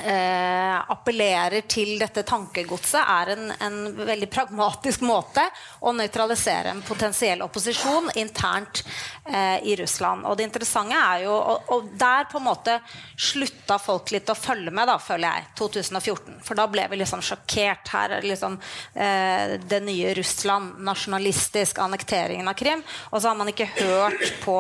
eh, 0.02 0.90
appellerer 0.90 1.64
til 1.68 1.96
dette 2.00 2.22
tankegodset, 2.26 3.00
er 3.00 3.32
en, 3.34 3.50
en, 3.62 3.78
veldig 3.96 4.28
pragmatisk 4.32 5.04
måte 5.06 5.44
å 5.80 5.92
nøytralisere 5.96 6.72
en 6.72 6.82
potensiell 6.84 7.44
opposisjon 7.46 8.10
internt 8.20 8.82
eh, 9.24 9.62
i 9.64 9.76
Russland. 9.80 10.26
Og 10.26 10.36
det 10.36 10.48
interessante 10.48 10.98
er 10.98 11.24
jo 11.26 11.34
og, 11.36 11.72
og, 11.72 11.90
der 11.96 12.28
på 12.30 12.40
en 12.40 12.46
måte 12.48 12.78
slutta 13.16 13.78
folk 13.82 14.12
litt 14.14 14.30
å 14.32 14.38
følge 14.38 14.74
med, 14.74 14.88
da, 14.90 14.98
føler 15.02 15.28
jeg, 15.28 15.50
2014. 15.60 16.40
For 16.46 16.58
da 16.58 16.68
ble 16.70 16.86
vi 16.92 17.00
liksom 17.00 17.24
sjokkert. 17.24 17.92
Her 17.92 18.18
er 18.18 18.26
liksom 18.26 18.58
eh, 18.94 19.56
det 19.62 19.82
nye 19.86 20.14
Russland, 20.18 20.80
nasjonalistisk, 20.86 21.80
annekteringen 21.82 22.48
av 22.50 22.58
Krim. 22.58 22.84
Og 23.10 23.20
så 23.20 23.30
har 23.30 23.38
man 23.38 23.52
ikke 23.52 23.70
hørt 23.78 24.26
på 24.44 24.58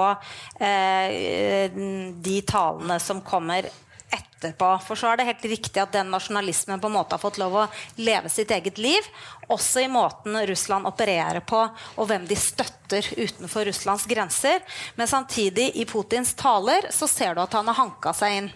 eh, 0.60 1.72
de 2.26 2.38
talene 2.46 3.00
som 3.02 3.20
kommer 3.26 3.68
etterpå. 4.16 4.68
For 4.86 4.98
så 4.98 5.12
er 5.12 5.20
det 5.20 5.28
helt 5.28 5.46
riktig 5.48 5.82
at 5.82 5.94
den 5.94 6.10
nasjonalismen 6.12 6.80
på 6.82 6.90
en 6.90 6.96
måte 6.96 7.16
har 7.16 7.22
fått 7.22 7.40
lov 7.40 7.56
å 7.60 7.66
leve 8.00 8.30
sitt 8.32 8.50
eget 8.54 8.80
liv. 8.82 9.08
Også 9.52 9.84
i 9.84 9.90
måten 9.92 10.38
Russland 10.48 10.88
opererer 10.88 11.44
på, 11.46 11.62
og 11.96 12.08
hvem 12.10 12.26
de 12.28 12.38
støtter 12.38 13.06
utenfor 13.16 13.68
Russlands 13.68 14.06
grenser. 14.10 14.62
Men 14.98 15.10
samtidig, 15.10 15.70
i 15.76 15.86
Putins 15.88 16.34
taler, 16.38 16.90
så 16.94 17.08
ser 17.10 17.36
du 17.36 17.44
at 17.44 17.54
han 17.56 17.68
har 17.70 17.80
hanka 17.80 18.14
seg 18.16 18.40
inn. 18.40 18.50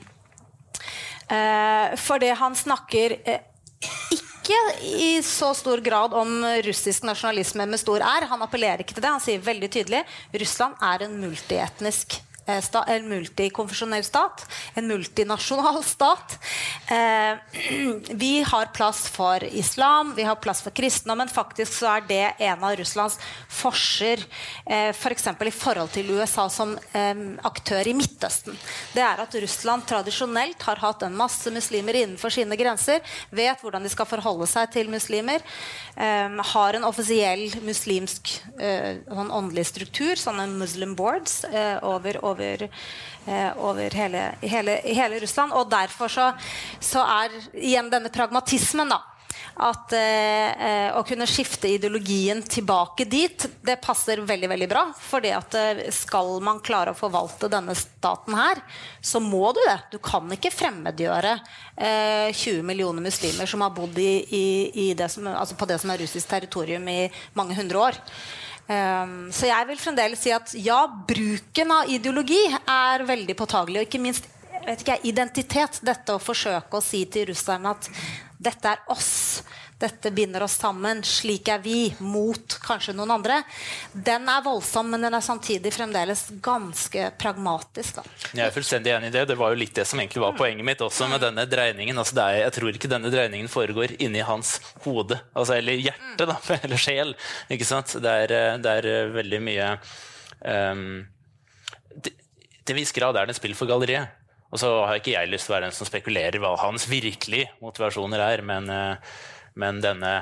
Eh, 1.31 1.97
fordi 2.01 2.33
han 2.35 2.57
snakker 2.59 3.15
eh, 3.23 3.45
ikke 4.17 4.57
i 4.83 5.13
så 5.23 5.53
stor 5.55 5.79
grad 5.85 6.15
om 6.17 6.41
russisk 6.67 7.05
nasjonalisme 7.07 7.69
med 7.71 7.81
stor 7.81 8.03
R. 8.03 8.27
Han 8.33 8.43
appellerer 8.43 8.83
ikke 8.83 8.97
til 8.97 9.05
det. 9.05 9.13
Han 9.15 9.23
sier 9.23 9.45
veldig 9.45 9.71
tydelig 9.71 10.03
Russland 10.43 10.83
er 10.83 11.07
en 11.07 11.15
multietnisk 11.23 12.19
Eh, 12.51 12.95
en 12.95 13.09
multikonfesjonell 13.09 14.05
stat, 14.05 14.47
en 14.75 14.87
multinasjonal 14.87 15.85
stat. 15.95 16.39
Eh, 16.87 17.39
vi 18.23 18.43
har 18.43 18.67
plass 18.75 19.09
for 19.09 19.45
islam, 19.45 20.15
vi 20.17 20.23
har 20.23 20.37
plass 20.37 20.63
for 20.63 20.71
kristendommen. 20.71 21.29
Faktisk 21.29 21.73
så 21.73 21.97
er 21.97 22.07
det 22.09 22.25
en 22.39 22.65
av 22.65 22.77
Russlands 22.79 23.19
forser 23.49 24.25
eh, 24.67 24.91
f.eks. 24.91 25.29
For 25.31 25.49
i 25.49 25.55
forhold 25.55 25.93
til 25.95 26.11
USA 26.17 26.49
som 26.53 26.77
aktør 27.47 27.89
i 27.89 27.95
Midtøsten. 27.97 28.57
Det 28.95 29.03
er 29.05 29.21
at 29.23 29.35
Russland 29.43 29.87
tradisjonelt 29.89 30.63
har 30.67 30.81
hatt 30.83 31.05
en 31.07 31.17
masse 31.17 31.51
muslimer 31.53 31.97
innenfor 31.97 32.33
sine 32.35 32.57
grenser, 32.59 33.01
vet 33.35 33.61
hvordan 33.63 33.85
de 33.85 33.93
skal 33.93 34.09
forholde 34.09 34.49
seg 34.51 34.71
til 34.75 34.91
muslimer, 34.93 35.45
har 35.97 36.77
en 36.77 36.87
offisiell 36.89 37.47
muslimsk 37.65 38.33
sånn 38.57 39.33
åndelig 39.35 39.67
struktur, 39.71 40.15
sånne 40.21 40.47
Muslim 40.61 40.95
boards 40.99 41.43
over, 41.87 42.21
over 42.27 42.40
over, 42.41 42.69
eh, 43.27 43.53
over 43.57 43.91
hele, 43.91 44.35
hele, 44.41 44.81
hele, 44.85 45.21
Russland. 45.21 45.53
Og 45.53 45.71
derfor 45.71 46.09
så, 46.09 46.33
så, 46.81 47.05
er 47.05 47.31
igjen 47.55 47.91
denne 47.91 48.13
pragmatismen, 48.13 48.89
da. 48.89 49.03
At 49.61 49.93
eh, 49.93 50.89
å 50.97 51.03
kunne 51.05 51.27
skifte 51.29 51.69
ideologien 51.69 52.41
tilbake 52.43 53.05
dit, 53.05 53.45
det 53.67 53.77
passer 53.83 54.23
veldig 54.25 54.49
veldig 54.49 54.69
bra. 54.71 54.87
For 54.97 55.25
eh, 55.27 55.83
skal 55.93 56.39
man 56.45 56.63
klare 56.65 56.95
å 56.95 56.97
forvalte 56.97 57.51
denne 57.53 57.75
staten 57.77 58.37
her, 58.39 58.63
så 59.05 59.21
må 59.21 59.53
du 59.53 59.61
det. 59.67 59.79
Du 59.93 59.99
kan 60.01 60.31
ikke 60.33 60.55
fremmedgjøre 60.55 61.35
eh, 61.77 62.31
20 62.33 62.63
millioner 62.65 63.05
muslimer 63.05 63.51
som 63.51 63.67
har 63.67 63.75
bodd 63.77 63.99
i, 64.01 64.13
i, 64.25 64.47
i 64.87 64.93
det 64.97 65.11
som, 65.13 65.29
altså 65.29 65.59
på 65.61 65.69
det 65.69 65.81
som 65.83 65.93
er 65.93 66.01
russisk 66.07 66.31
territorium 66.31 66.89
i 66.89 67.03
mange 67.37 67.59
hundre 67.59 67.91
år. 67.91 68.01
Um, 68.71 69.33
så 69.35 69.49
jeg 69.49 69.67
vil 69.67 69.81
fremdeles 69.83 70.21
si 70.23 70.31
at 70.31 70.53
ja, 70.63 70.85
bruken 70.87 71.73
av 71.75 71.91
ideologi 71.91 72.43
er 72.55 73.03
veldig 73.09 73.35
påtagelig. 73.39 73.83
Og 73.83 73.89
ikke 73.89 74.03
minst 74.03 74.29
ikke, 74.71 75.01
identitet. 75.09 75.81
Dette 75.87 76.15
å 76.15 76.23
forsøke 76.23 76.79
å 76.79 76.85
si 76.85 77.03
til 77.11 77.31
russerne 77.33 77.75
at 77.75 77.89
dette 78.41 78.77
er 78.77 78.85
oss. 78.93 79.43
Dette 79.81 80.11
binder 80.13 80.43
oss 80.45 80.59
sammen. 80.61 81.01
Slik 81.07 81.49
er 81.49 81.63
vi. 81.65 81.95
Mot 82.05 82.57
kanskje 82.61 82.93
noen 82.97 83.15
andre. 83.15 83.39
Den 83.93 84.29
er 84.29 84.43
voldsom, 84.45 84.91
men 84.93 85.07
den 85.07 85.17
er 85.17 85.25
samtidig 85.25 85.73
fremdeles 85.73 86.27
ganske 86.45 87.07
pragmatisk. 87.21 88.01
Da. 88.01 88.05
Jeg 88.37 88.45
er 88.45 88.53
fullstendig 88.55 88.93
enig 88.93 89.09
i 89.09 89.15
det. 89.15 89.25
Det 89.31 89.39
var 89.41 89.55
jo 89.55 89.61
litt 89.63 89.73
det 89.79 89.87
som 89.89 90.03
egentlig 90.03 90.21
var 90.27 90.37
poenget 90.37 90.69
mitt 90.69 90.85
også 90.85 91.09
med 91.09 91.25
denne 91.25 91.47
dreiningen. 91.49 91.97
Altså 91.97 92.21
er, 92.27 92.43
jeg 92.43 92.57
tror 92.59 92.77
ikke 92.77 92.93
denne 92.93 93.13
dreiningen 93.15 93.49
foregår 93.49 93.97
inni 94.05 94.21
hans 94.27 94.59
hode, 94.85 95.17
altså, 95.33 95.57
eller 95.57 95.81
hjerte, 95.81 96.29
da, 96.29 96.37
eller 96.61 96.85
sjel. 96.85 97.17
Ikke 97.49 97.69
sant? 97.69 97.97
Det 98.05 98.17
er, 98.27 98.37
det 98.61 98.77
er 98.83 99.13
veldig 99.17 99.43
mye 99.49 99.73
um, 100.45 100.87
Til 102.05 102.75
en 102.75 102.79
viss 102.83 102.93
grad 102.95 103.17
er 103.17 103.27
det 103.27 103.39
et 103.39 103.41
spill 103.41 103.57
for 103.57 103.71
galleriet. 103.71 104.13
Og 104.51 104.59
så 104.61 104.69
har 104.83 104.99
ikke 104.99 105.15
jeg 105.15 105.31
lyst 105.31 105.47
til 105.47 105.55
å 105.55 105.57
være 105.57 105.69
den 105.69 105.77
som 105.77 105.87
spekulerer 105.87 106.43
hva 106.43 106.57
hans 106.59 106.89
virkelige 106.91 107.53
motivasjoner 107.63 108.23
er, 108.25 108.43
men, 108.43 108.67
eh, 108.75 109.21
men 109.61 109.81
denne 109.85 110.15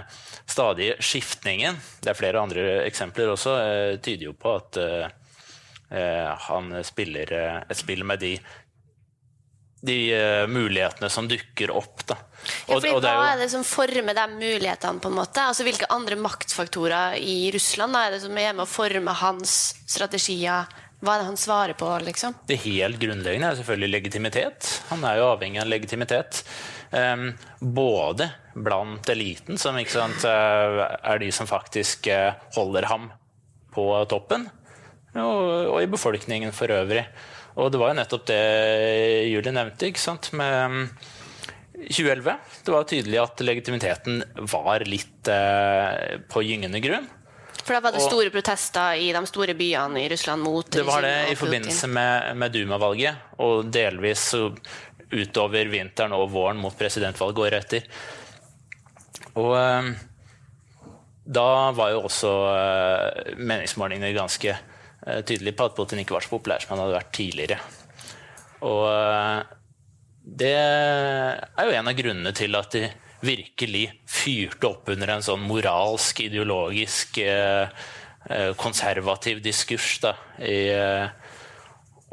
stadige 0.48 0.98
skiftningen, 1.04 1.78
det 2.02 2.12
er 2.12 2.18
flere 2.18 2.42
andre 2.42 2.68
eksempler 2.86 3.34
også, 3.34 3.58
eh, 3.62 3.96
tyder 4.02 4.30
jo 4.30 4.36
på 4.38 4.56
at 4.58 4.80
eh, 4.82 6.32
han 6.48 6.72
spiller 6.84 7.30
et 7.38 7.78
spill 7.78 8.04
med 8.04 8.20
de 8.20 8.38
de 9.78 9.94
mulighetene 10.50 11.06
som 11.06 11.28
dukker 11.30 11.70
opp. 11.70 12.00
Da. 12.08 12.16
Og, 12.66 12.82
ja, 12.82 12.96
hva 12.98 13.28
er, 13.28 13.36
det 13.38 13.46
som 13.52 13.62
former 13.62 14.16
de 14.16 14.24
mulighetene? 14.32 14.98
på 14.98 15.06
en 15.06 15.14
måte? 15.20 15.44
Altså, 15.46 15.62
Hvilke 15.62 15.86
andre 15.94 16.18
maktfaktorer 16.18 17.14
i 17.22 17.52
Russland 17.54 17.94
da, 17.94 18.02
er 18.08 18.16
det 18.16 18.24
som 18.24 18.34
er 18.34 18.56
med 18.56 18.64
å 18.66 18.68
forme 18.68 19.14
hans 19.20 19.54
strategier 19.86 20.66
hva 20.98 21.14
er 21.14 21.22
det 21.22 21.28
han 21.28 21.38
svarer 21.38 21.78
på? 21.78 21.88
liksom? 22.02 22.34
Det 22.48 22.58
helt 22.64 22.98
grunnleggende 22.98 23.52
er 23.52 23.58
selvfølgelig 23.60 23.90
legitimitet. 23.92 24.70
Han 24.88 25.04
er 25.06 25.20
jo 25.20 25.28
avhengig 25.30 25.60
av 25.62 25.70
legitimitet. 25.70 26.40
Um, 26.90 27.30
både 27.60 28.26
blant 28.64 29.08
eliten, 29.12 29.58
som 29.58 29.78
sant, 29.86 30.24
eh, 30.24 30.84
er 31.02 31.20
de 31.22 31.30
som 31.34 31.48
faktisk 31.48 32.06
eh, 32.12 32.32
holder 32.56 32.88
ham 32.90 33.10
på 33.74 33.86
toppen, 34.10 34.48
og, 35.14 35.44
og, 35.72 35.82
i 35.82 35.90
befolkningen 35.90 36.52
for 36.52 36.72
øvrig. 36.72 37.04
Og 37.58 37.72
det 37.72 37.80
var 37.80 37.90
jo 37.90 37.98
nettopp 37.98 38.26
det 38.30 38.42
Julie 39.32 39.52
nevnte 39.54 39.88
ikke 39.88 40.02
sant, 40.02 40.30
med 40.36 40.92
2011. 41.78 42.36
Det 42.64 42.74
var 42.74 42.88
tydelig 42.90 43.20
at 43.22 43.44
legitimiteten 43.46 44.22
var 44.50 44.84
litt 44.86 45.30
eh, 45.32 46.18
på 46.30 46.42
gyngende 46.46 46.82
grunn. 46.82 47.08
For 47.58 47.76
da 47.76 47.82
var 47.84 47.92
det 47.92 48.00
store 48.00 48.30
protester 48.32 48.96
i 48.96 49.10
de 49.12 49.20
store 49.28 49.52
byene 49.58 50.00
i 50.00 50.08
Russland 50.08 50.40
mot 50.40 50.70
Det 50.72 50.86
var 50.88 51.02
det 51.04 51.34
i 51.34 51.36
forbindelse 51.36 51.90
med, 51.92 52.36
med 52.40 52.54
Duma-valget, 52.54 53.34
og 53.44 53.68
delvis 53.74 54.30
utover 55.12 55.68
vinteren 55.68 56.14
og 56.16 56.30
våren 56.32 56.60
mot 56.60 56.74
presidentvalget 56.78 57.44
året 57.44 57.66
etter. 57.66 57.90
Og 59.38 59.52
eh, 59.58 59.90
da 61.38 61.48
var 61.76 61.92
jo 61.94 62.04
også 62.08 62.32
eh, 62.52 63.34
meningsmålingene 63.38 64.14
ganske 64.16 64.54
eh, 64.54 65.20
tydelige 65.22 65.56
på 65.58 65.68
at 65.68 65.76
Putin 65.78 66.02
ikke 66.02 66.16
var 66.16 66.26
så 66.26 66.34
populær 66.34 66.64
som 66.64 66.74
han 66.74 66.84
hadde 66.84 66.98
vært 66.98 67.14
tidligere. 67.16 67.60
Og 68.66 68.88
det 70.38 70.54
er 70.58 71.68
jo 71.68 71.76
en 71.78 71.88
av 71.88 71.94
grunnene 71.96 72.32
til 72.36 72.58
at 72.58 72.74
de 72.74 72.88
virkelig 73.24 73.86
fyrte 74.06 74.68
opp 74.68 74.90
under 74.92 75.14
en 75.14 75.24
sånn 75.24 75.44
moralsk, 75.46 76.22
ideologisk, 76.26 77.18
eh, 77.18 77.70
eh, 78.30 78.50
konservativ 78.58 79.42
diskurs 79.42 79.98
da, 80.02 80.14
i 80.38 80.68
eh, 80.74 81.08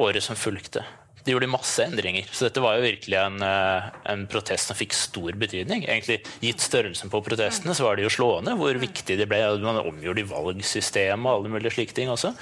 året 0.02 0.24
som 0.24 0.38
fulgte. 0.40 0.86
De 1.26 1.34
gjorde 1.34 1.50
masse 1.50 1.82
endringer, 1.82 2.28
så 2.30 2.46
dette 2.46 2.62
var 2.62 2.78
jo 2.78 2.86
virkelig 2.86 3.18
en, 3.18 3.42
en, 3.42 4.26
protest 4.30 4.70
som 4.70 4.78
fikk 4.78 4.94
stor 4.94 5.34
betydning. 5.42 5.88
Egentlig 5.90 6.20
Gitt 6.44 6.62
størrelsen 6.62 7.10
på 7.10 7.24
protestene 7.26 7.74
så 7.74 7.88
var 7.88 7.98
det 7.98 8.06
jo 8.06 8.14
slående 8.14 8.54
hvor 8.60 8.78
viktig 8.78 9.18
det 9.18 9.26
ble. 9.32 9.42
Man 9.64 9.82
omgjorde 9.82 10.22
i 10.22 10.30
valgsystemet 10.30 11.26
og 11.26 11.40
alle 11.40 11.54
mulige 11.58 11.74
slike 11.74 11.98
ting 11.98 12.14
også. 12.14 12.36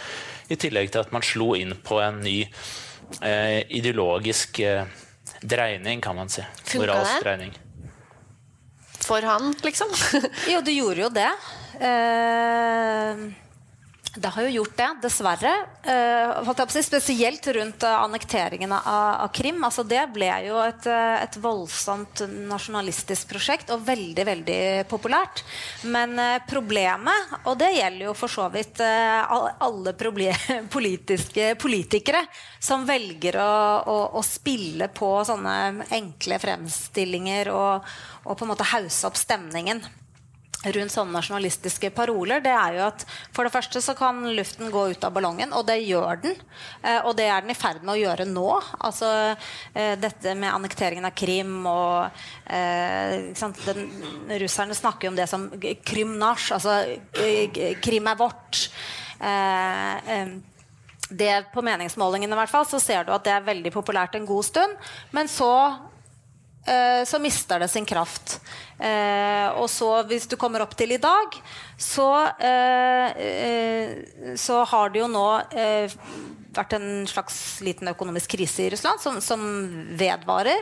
I 0.51 0.59
tillegg 0.59 0.91
til 0.91 1.05
at 1.05 1.15
man 1.15 1.23
slo 1.23 1.53
inn 1.55 1.71
på 1.79 2.01
en 2.03 2.19
ny 2.25 2.41
eh, 2.43 3.59
ideologisk 3.71 4.59
eh, 4.67 4.83
dreining, 5.39 6.03
kan 6.03 6.19
man 6.19 6.31
si. 6.33 6.43
Moralsk 6.75 7.23
dreining 7.23 7.55
for 9.03 9.21
han, 9.21 9.55
liksom? 9.63 9.87
jo, 10.53 10.61
det 10.61 10.71
gjorde 10.71 11.01
jo 11.01 11.09
det. 11.13 11.31
Eh, 11.83 13.23
det 14.15 14.29
har 14.29 14.45
jo 14.45 14.49
gjort 14.59 14.75
det, 14.77 14.87
dessverre. 15.07 15.51
Uh, 15.87 16.81
spesielt 16.85 17.47
rundt 17.47 17.83
uh, 17.83 18.03
annekteringen 18.03 18.71
av, 18.71 18.85
av, 19.25 19.31
Krim. 19.33 19.57
Altså, 19.65 19.81
det 19.83 20.03
ble 20.13 20.29
jo 20.45 20.59
et, 20.61 20.85
uh, 20.85 21.17
et, 21.17 21.37
voldsomt 21.41 22.21
nasjonalistisk 22.29 23.31
prosjekt, 23.31 23.73
og 23.73 23.81
veldig 23.87 24.25
veldig 24.27 24.59
populært. 24.91 25.41
Men 25.89 26.13
problemet, 26.45 27.33
og 27.49 27.57
det 27.57 27.71
gjelder 27.73 28.05
jo 28.05 28.13
for 28.17 28.29
så 28.29 28.45
vidt 28.53 28.83
alle 28.83 29.95
politiske 30.75 31.49
politikere 31.59 32.21
som 32.61 32.85
velger 32.85 33.39
å, 33.41 33.57
å, 33.89 33.97
å, 34.19 34.23
spille 34.25 34.91
på 34.93 35.09
sånne 35.25 35.89
enkle 35.89 36.37
fremstillinger 36.43 37.49
og, 37.53 37.91
og 38.23 38.37
på 38.37 38.45
en 38.45 38.53
måte 38.53 38.71
hausse 38.75 39.09
opp 39.09 39.17
stemningen 39.19 39.81
rundt 40.71 40.93
sånne 40.93 41.17
nasjonalistiske 41.17 41.89
paroler, 41.95 42.41
det 42.43 42.53
er 42.55 42.77
jo 42.77 42.85
at 42.85 43.03
for 43.35 43.45
det 43.45 43.53
første 43.53 43.81
så 43.83 43.95
kan 43.97 44.21
luften 44.35 44.71
gå 44.71 44.85
ut 44.93 45.03
av 45.03 45.13
ballongen, 45.15 45.51
og 45.55 45.65
det 45.67 45.79
gjør 45.83 46.21
den. 46.23 46.37
Eh, 46.81 47.01
og 47.03 47.17
det 47.19 47.27
er 47.27 47.43
den 47.43 47.53
i 47.53 47.57
ferd 47.57 47.83
med 47.83 47.95
å 47.95 47.99
gjøre 47.99 48.27
nå. 48.29 48.47
Altså 48.79 49.09
eh, 49.73 49.93
dette 49.99 50.35
med 50.39 50.53
annekteringen 50.53 51.07
av 51.09 51.15
Krim 51.17 51.67
og 51.69 52.23
eh, 52.47 53.31
den, 53.67 53.85
Russerne 54.43 54.77
snakker 54.77 55.07
jo 55.07 55.13
om 55.13 55.19
det 55.19 55.27
som 55.31 55.49
Krymnasj, 55.83 56.49
altså 56.55 56.79
Krim 57.83 58.07
er 58.09 58.19
vårt. 58.19 58.67
det 61.09 61.33
På 61.53 61.63
meningsmålingene 61.63 62.35
i 62.35 62.39
hvert 62.39 62.51
fall, 62.51 62.67
så 62.67 62.79
ser 62.81 63.05
du 63.05 63.13
at 63.15 63.25
det 63.25 63.33
er 63.35 63.49
veldig 63.49 63.71
populært 63.73 64.15
en 64.17 64.27
god 64.29 64.47
stund. 64.47 64.77
Men 65.11 65.31
så 65.31 65.53
så 66.63 67.19
mister 67.19 67.59
det 67.59 67.67
sin 67.67 67.83
kraft. 67.83 68.37
Eh, 68.83 69.47
og 69.59 69.69
så, 69.71 69.89
hvis 70.09 70.27
du 70.27 70.35
kommer 70.39 70.63
opp 70.63 70.75
til 70.75 70.91
i 70.95 71.01
dag, 71.01 71.37
så, 71.79 72.09
eh, 72.43 74.35
så 74.39 74.63
har 74.67 74.91
det 74.91 75.03
jo 75.03 75.11
nå 75.11 75.27
vært 76.53 76.75
en 76.77 77.07
slags 77.09 77.37
liten 77.65 77.89
økonomisk 77.89 78.35
krise 78.35 78.67
i 78.67 78.69
Russland 78.73 79.01
som, 79.01 79.17
som 79.23 79.41
vedvarer. 79.97 80.61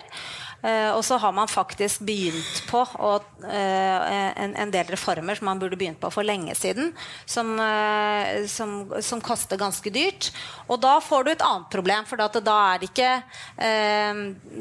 Uh, 0.62 0.94
og 0.94 1.02
så 1.02 1.18
har 1.18 1.32
man 1.34 1.50
faktisk 1.50 2.04
begynt 2.06 2.60
på 2.70 2.84
å, 3.02 3.16
uh, 3.18 3.50
en, 3.50 4.52
en, 4.54 4.74
del 4.74 4.92
reformer 4.94 5.40
som 5.40 5.48
man 5.50 5.62
burde 5.62 5.78
begynt 5.80 5.98
på 5.98 6.12
for 6.14 6.28
lenge 6.28 6.54
siden, 6.54 6.92
som, 7.26 7.56
uh, 7.58 8.46
som, 8.46 8.76
som 9.02 9.24
koster 9.26 9.58
ganske 9.58 9.90
dyrt. 9.90 10.30
Og 10.68 10.78
da 10.84 11.00
får 11.02 11.26
du 11.26 11.32
et 11.34 11.46
annet 11.48 11.74
problem, 11.74 12.06
for 12.06 12.22
da 12.22 12.30
er 12.30 12.82
det 12.82 12.92
ikke 12.92 13.10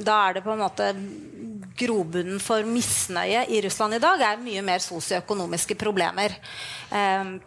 Da 0.01 0.14
er 0.25 0.35
det 0.35 0.42
på 0.44 0.53
en 0.55 0.62
måte 0.62 0.88
grobunnen 1.78 2.40
for 2.42 2.66
misnøye 2.66 3.46
i 3.48 3.61
Russland 3.64 3.96
i 3.96 4.02
dag 4.02 4.20
er 4.24 4.42
mye 4.42 4.64
mer 4.64 4.83
sosioøkonomiske 4.85 5.78
problemer. 5.80 6.35
Um, 6.90 7.38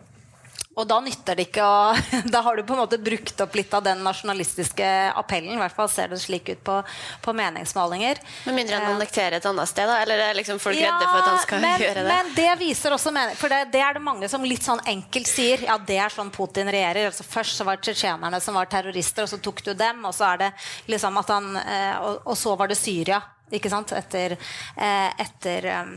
og 0.73 0.87
da 0.89 0.97
nytter 1.05 1.37
det 1.37 1.47
ikke 1.49 1.65
å 1.65 1.93
Da 2.33 2.41
har 2.45 2.57
du 2.57 2.63
på 2.65 2.73
en 2.75 2.81
måte 2.81 2.97
brukt 3.01 3.41
opp 3.43 3.57
litt 3.57 3.73
av 3.77 3.83
den 3.85 4.01
nasjonalistiske 4.05 4.87
appellen. 5.19 5.53
I 5.55 5.61
hvert 5.61 5.75
fall 5.75 5.89
ser 5.91 6.09
det 6.09 6.19
slik 6.23 6.49
ut 6.49 6.63
på, 6.65 6.79
på 7.21 7.33
meningsmålinger. 7.37 8.21
Med 8.47 8.57
mindre 8.57 8.79
han 8.79 8.95
annekterer 8.95 9.37
et 9.37 9.47
annet 9.49 9.69
sted, 9.69 9.89
da? 9.89 9.99
Eller 10.01 10.23
er 10.29 10.37
liksom 10.37 10.61
folk 10.61 10.79
ja, 10.79 10.93
redde 10.93 11.09
for 11.09 11.19
at 11.19 11.29
han 11.29 11.43
skal 11.43 11.61
men, 11.63 11.83
gjøre 11.85 12.05
det? 12.07 12.15
Men 12.15 12.31
det 12.37 12.49
viser 12.61 12.95
også 12.95 13.13
mening, 13.13 13.37
For 13.39 13.53
det, 13.53 13.61
det, 13.75 13.83
er 13.85 13.97
det 13.97 14.03
mange 14.05 14.29
som 14.31 14.47
litt 14.47 14.65
sånn 14.65 14.81
enkelt 14.95 15.29
sier. 15.29 15.67
Ja, 15.67 15.77
det 15.77 15.99
er 16.07 16.13
sånn 16.13 16.33
Putin 16.33 16.71
regjerer. 16.73 17.11
Altså, 17.11 17.27
først 17.27 17.59
så 17.59 17.67
var 17.67 17.77
det 17.77 17.87
tsjetsjenerne 17.89 18.41
som 18.43 18.57
var 18.57 18.71
terrorister, 18.71 19.27
og 19.27 19.33
så 19.33 19.41
tok 19.43 19.61
du 19.67 19.73
dem. 19.77 20.01
Og 20.09 20.17
så 20.17 20.31
er 20.31 20.45
det 20.47 20.51
liksom 20.89 21.21
at 21.21 21.35
han 21.35 21.53
eh, 21.61 21.95
og, 22.01 22.23
og 22.33 22.39
så 22.39 22.57
var 22.57 22.71
det 22.71 22.79
Syria 22.81 23.21
ikke 23.53 23.71
sant? 23.71 23.93
etter, 23.93 24.37
eh, 24.75 25.23
etter 25.23 25.69
um, 25.83 25.95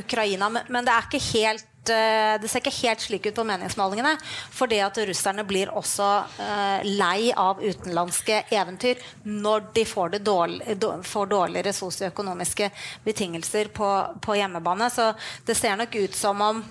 Ukraina. 0.00 0.48
Men, 0.50 0.68
men, 0.72 0.86
det 0.86 0.94
er 0.94 1.08
ikke 1.08 1.24
helt 1.30 1.70
Eh, 1.90 2.40
det 2.40 2.48
ser 2.48 2.62
ikke 2.62 2.72
helt 2.80 3.02
slik 3.04 3.26
ut 3.28 3.36
på 3.36 3.44
meningsmålingene. 3.46 4.14
Fordi 4.54 4.80
at 4.84 4.98
russerne 5.08 5.44
blir 5.48 5.72
også 5.74 6.10
uh, 6.38 6.84
lei 6.84 7.32
av 7.36 7.60
utenlandske 7.62 8.44
eventyr 8.54 9.02
når 9.28 9.68
de 9.76 9.84
får, 9.88 10.18
dårlig, 10.24 10.78
får 11.04 11.28
dårligere 11.32 11.74
sosioøkonomiske 11.76 12.70
betingelser 13.04 13.72
på, 13.74 13.90
på, 14.20 14.38
hjemmebane. 14.38 14.88
Så 14.90 15.12
det 15.46 15.58
ser 15.58 15.76
nok 15.80 15.94
ut 15.94 16.16
som 16.16 16.40
om 16.44 16.64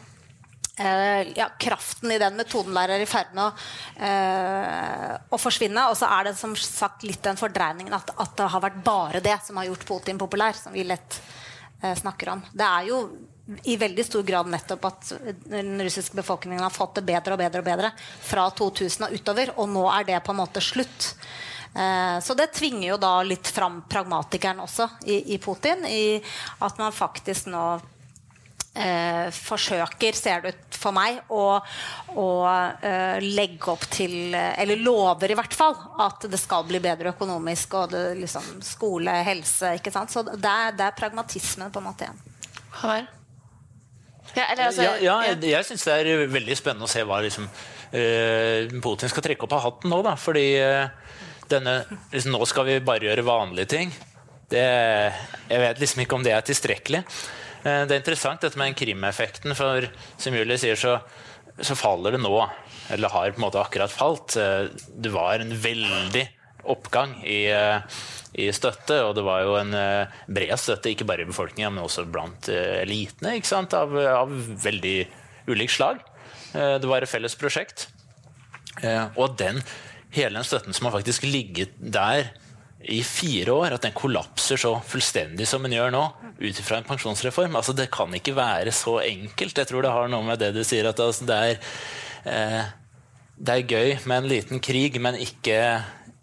Uh, 0.80 1.38
ja, 1.38 1.52
kraften 1.60 2.12
i 2.12 2.18
den 2.18 2.34
metoden 2.34 2.74
der 2.74 2.96
er 2.96 3.02
i 3.04 3.06
ferd 3.06 3.30
med 3.38 3.44
å, 3.46 3.52
uh, 4.02 5.12
å, 5.30 5.38
forsvinne. 5.38 5.84
Og 5.92 6.00
så 6.00 6.10
er 6.10 6.32
det 6.32 6.34
som 6.40 6.56
sagt 6.58 7.06
litt 7.06 7.22
den 7.22 7.38
fordreiningen 7.38 7.94
at, 7.94 8.10
at, 8.18 8.34
det 8.40 8.48
har 8.50 8.64
vært 8.64 8.80
bare 8.82 9.22
det 9.22 9.36
som 9.46 9.60
har 9.62 9.70
gjort 9.70 9.86
Putin 9.86 10.18
populær, 10.18 10.58
som 10.58 10.74
vi 10.74 10.88
lett 10.90 11.20
uh, 11.84 11.94
snakker 11.94 12.34
om. 12.34 12.42
Det 12.50 12.66
er 12.66 12.90
jo 12.90 13.04
i 13.70 13.78
veldig 13.78 14.08
stor 14.08 14.26
grad 14.26 14.50
nettopp 14.50 14.90
at 14.90 15.14
den 15.46 15.78
russiske 15.86 16.18
befolkningen 16.18 16.66
har 16.66 16.74
fått 16.74 16.98
det 16.98 17.06
bedre 17.06 17.38
og 17.38 17.44
bedre 17.44 17.62
og 17.62 17.70
bedre 17.70 17.94
fra 18.02 18.50
2000 18.58 19.12
og 19.12 19.14
utover, 19.14 19.54
og 19.60 19.70
nå 19.70 19.86
er 19.94 20.10
det 20.10 20.22
på 20.26 20.34
en 20.34 20.42
måte 20.42 20.64
slutt. 20.64 21.12
Så 22.24 22.36
det 22.38 22.54
tvinger 22.54 22.94
jo 22.94 22.98
da 23.02 23.18
litt 23.26 23.50
fram 23.50 23.82
pragmatikeren 23.90 24.62
også 24.64 24.86
i, 25.10 25.34
i 25.36 25.40
Putin, 25.44 25.84
i 25.90 26.22
at 26.64 26.80
man 26.80 26.96
faktisk 26.96 27.50
nå 27.52 27.66
eh, 28.74 29.30
forsøker, 29.34 30.18
ser 30.18 30.44
det 30.44 30.54
ut 30.54 30.78
for 30.78 30.96
meg, 30.96 31.20
å, 31.32 31.60
å 32.20 32.28
eh, 32.50 33.24
legge 33.24 33.72
opp 33.72 33.86
til 33.94 34.34
Eller 34.36 34.82
lover 34.82 35.32
i 35.32 35.38
hvert 35.38 35.56
fall 35.56 35.76
at 36.04 36.28
det 36.30 36.40
skal 36.42 36.66
bli 36.68 36.82
bedre 36.84 37.14
økonomisk, 37.14 37.78
og 37.80 37.94
det, 37.94 38.06
liksom, 38.22 38.56
skole, 38.66 39.16
helse. 39.28 39.76
ikke 39.80 39.94
sant? 39.94 40.14
Så 40.14 40.26
det 40.28 40.40
er, 40.44 40.74
det 40.78 40.88
er 40.88 40.98
pragmatismen 40.98 41.74
på 41.74 41.84
en 41.84 41.90
måte 41.92 42.08
igjen. 42.08 42.24
Havar? 42.82 43.12
Ja, 44.34 44.48
altså, 44.56 44.82
ja, 44.82 44.96
ja, 45.04 45.16
jeg, 45.28 45.44
jeg 45.52 45.66
syns 45.68 45.84
det 45.86 45.96
er 46.00 46.26
veldig 46.32 46.56
spennende 46.58 46.88
å 46.88 46.90
se 46.90 47.04
hva 47.06 47.20
liksom, 47.22 47.46
eh, 47.94 48.72
Putin 48.82 49.12
skal 49.12 49.26
trekke 49.28 49.46
opp 49.46 49.54
av 49.60 49.68
hatten 49.68 49.94
nå. 49.94 50.00
Da, 50.06 50.16
fordi 50.18 50.48
uh, 50.58 50.88
denne 51.52 51.84
liksom, 52.10 52.34
Nå 52.34 52.48
skal 52.50 52.68
vi 52.70 52.80
bare 52.86 53.12
gjøre 53.12 53.28
vanlige 53.28 53.70
ting. 53.76 53.94
Det, 54.50 54.66
jeg 55.50 55.62
vet 55.62 55.82
liksom 55.82 56.04
ikke 56.04 56.18
om 56.18 56.26
det 56.26 56.34
er 56.34 56.46
tilstrekkelig. 56.46 57.04
Eh, 57.64 57.84
det 57.88 57.96
er 57.96 58.02
interessant 58.02 58.44
dette 58.44 58.60
med 58.60 58.76
Krim-effekten, 58.78 59.56
for 59.56 59.88
som 60.20 60.36
Julie 60.36 60.60
sier, 60.60 60.80
så, 60.80 60.98
så, 61.60 61.78
faller 61.80 62.18
det 62.18 62.24
nå. 62.24 62.36
Eller 62.92 63.14
har 63.14 63.32
på 63.32 63.40
en 63.40 63.46
måte 63.46 63.62
akkurat 63.62 63.94
falt. 63.94 64.36
Eh, 64.40 64.68
det 65.00 65.14
var 65.14 65.40
en 65.40 65.54
veldig 65.64 66.26
oppgang 66.74 67.16
i, 67.28 67.46
eh, 67.52 68.04
i 68.40 68.50
støtte, 68.56 69.00
og 69.08 69.16
det 69.18 69.24
var 69.26 69.44
jo 69.44 69.58
en 69.60 69.74
bred 70.32 70.56
støtte, 70.60 70.92
ikke 70.92 71.08
bare 71.08 71.26
i 71.26 71.30
befolkningen, 71.30 71.76
men 71.76 71.86
også 71.86 72.06
blant 72.10 72.48
elitene, 72.50 73.36
av, 73.78 73.98
av, 74.00 74.32
veldig 74.64 74.98
ulikt 75.52 75.76
slag. 75.76 76.00
Det 76.54 76.86
var 76.86 77.04
et 77.04 77.10
felles 77.10 77.36
prosjekt. 77.38 77.88
Og 79.18 79.36
den, 79.38 79.60
hele 80.14 80.38
den 80.40 80.48
støtten 80.48 80.74
som 80.74 80.88
har 80.88 80.96
faktisk 80.96 81.26
ligget 81.26 81.74
der 81.78 82.32
i 82.84 83.00
fire 83.06 83.54
år, 83.54 83.76
at 83.76 83.86
den 83.86 83.96
kollapser 83.96 84.60
så 84.60 84.74
fullstendig 84.88 85.48
som 85.48 85.64
den 85.64 85.76
gjør 85.78 85.94
nå, 85.94 86.04
ut 86.40 86.60
ifra 86.60 86.80
en 86.80 86.88
pensjonsreform. 86.88 87.56
Altså, 87.56 87.76
det 87.78 87.92
kan 87.94 88.12
ikke 88.16 88.36
være 88.36 88.74
så 88.76 88.98
enkelt. 89.04 89.62
Jeg 89.62 89.70
tror 89.70 89.86
det 89.86 89.94
har 89.94 90.12
noe 90.12 90.26
med 90.28 90.42
det 90.42 90.52
du 90.56 90.64
sier, 90.68 90.90
at 90.90 91.00
altså, 91.00 91.28
det, 91.30 91.38
er, 91.38 91.74
eh, 92.28 92.74
det 93.40 93.56
er 93.56 93.72
gøy 93.76 93.96
med 94.10 94.18
en 94.18 94.30
liten 94.32 94.64
krig, 94.64 95.00
men 95.02 95.20
ikke, 95.22 95.58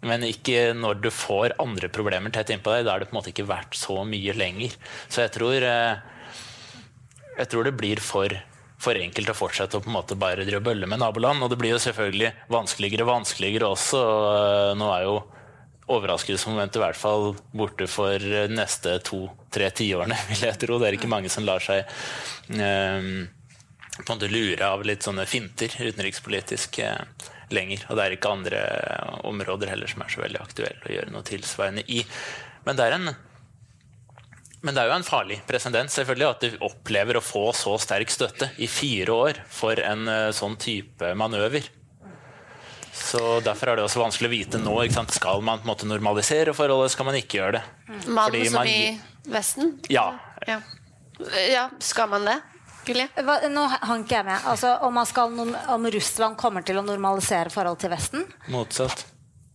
men 0.05 0.27
ikke 0.29 0.69
når 0.77 1.01
du 1.01 1.09
får 1.13 1.57
andre 1.61 1.89
problemer 1.93 2.33
tett 2.33 2.53
innpå 2.53 2.75
deg. 2.75 2.85
Da 2.85 2.95
er 2.95 3.03
det 3.03 3.09
på 3.09 3.17
en 3.17 3.21
måte 3.21 3.33
ikke 3.33 3.49
verdt 3.49 3.81
så 3.81 3.97
mye 4.05 4.37
lenger. 4.37 4.77
Så 5.09 5.25
jeg 5.25 5.33
tror, 5.39 5.65
eh, 5.65 6.39
jeg 7.41 7.51
tror 7.51 7.67
det 7.67 7.77
blir 7.79 8.03
for 8.05 8.37
for 8.81 8.97
enkelt 8.97 9.29
å 9.29 9.37
fortsette 9.37 9.77
å 9.77 9.83
på 9.83 9.91
en 9.91 9.93
måte 9.93 10.15
bare 10.17 10.41
drive 10.41 10.63
bølle 10.65 10.87
med 10.89 11.03
naboland. 11.03 11.43
Og 11.43 11.51
det 11.51 11.59
blir 11.61 11.75
jo 11.75 11.83
selvfølgelig 11.83 12.31
vanskeligere 12.49 13.05
og 13.05 13.11
vanskeligere 13.11 13.69
også. 13.75 14.01
Nå 14.79 14.87
er 14.95 15.03
jo 15.05 15.19
overraskelsesmomentet 15.95 16.79
i 16.79 16.83
hvert 16.83 16.99
fall 16.99 17.31
borte 17.55 17.87
for 17.91 18.31
neste 18.51 18.97
to-tre 19.05 19.69
tiårene, 19.75 20.17
vil 20.31 20.45
jeg 20.47 20.59
tro. 20.61 20.79
Det 20.79 20.89
er 20.89 20.97
ikke 20.99 21.11
mange 21.11 21.31
som 21.33 21.47
lar 21.47 21.63
seg 21.63 21.87
um, 22.49 23.25
på 23.97 24.05
en 24.05 24.13
måte 24.13 24.31
lure 24.31 24.67
av 24.67 24.85
litt 24.87 25.05
sånne 25.05 25.27
finter 25.29 25.73
utenrikspolitisk 25.79 26.81
uh, 26.85 27.01
lenger. 27.53 27.83
Og 27.89 27.97
det 27.97 28.05
er 28.05 28.15
ikke 28.17 28.31
andre 28.31 28.61
områder 29.27 29.73
heller 29.73 29.91
som 29.91 30.05
er 30.05 30.13
så 30.13 30.23
veldig 30.23 30.41
aktuelle 30.43 30.87
å 30.87 30.95
gjøre 30.95 31.13
noe 31.13 31.27
tilsvarende 31.27 31.85
i. 31.91 32.05
Men 32.67 32.79
det 32.79 32.87
er 32.87 32.97
en 32.99 33.13
men 34.61 34.75
det 34.77 34.83
er 34.83 34.91
jo 34.91 34.93
en 34.99 35.05
farlig 35.07 35.39
presedens 35.49 35.95
at 35.97 36.43
de 36.43 36.51
opplever 36.61 37.17
å 37.17 37.23
få 37.25 37.47
så 37.57 37.71
sterk 37.81 38.11
støtte 38.13 38.51
i 38.61 38.67
fire 38.69 39.09
år 39.09 39.39
for 39.49 39.81
en 39.81 40.05
sånn 40.37 40.53
type 40.61 41.15
manøver. 41.17 41.65
Så 42.93 43.39
Derfor 43.45 43.71
er 43.71 43.79
det 43.79 43.85
også 43.85 44.01
vanskelig 44.01 44.29
å 44.29 44.33
vite 44.33 44.61
nå. 44.61 44.75
Skal 45.13 45.43
man 45.45 45.61
på 45.61 45.67
en 45.67 45.71
måte 45.71 45.89
normalisere 45.89 46.55
forholdet, 46.55 46.93
skal 46.95 47.07
man 47.07 47.19
ikke 47.19 47.39
gjøre 47.39 47.59
det? 47.59 47.63
Man 48.07 48.35
som 48.35 48.57
man, 48.59 48.67
i 48.67 49.31
Vesten? 49.31 49.75
Ja. 49.91 50.07
ja. 50.47 50.59
ja. 51.51 51.69
Skal 51.79 52.11
man 52.11 52.27
det? 52.27 52.39
Gulje? 52.85 53.07
Nå 53.53 53.67
hang 53.69 54.05
ikke 54.05 54.19
jeg 54.19 54.27
med. 54.31 54.49
Altså, 54.49 54.75
om, 54.87 55.01
skal, 55.05 55.39
om 55.75 55.89
Russland 55.95 56.37
kommer 56.39 56.65
til 56.65 56.81
å 56.81 56.85
normalisere 56.85 57.53
forholdet 57.53 57.85
til 57.85 57.93
Vesten? 57.93 58.29
Motsatt 58.53 59.10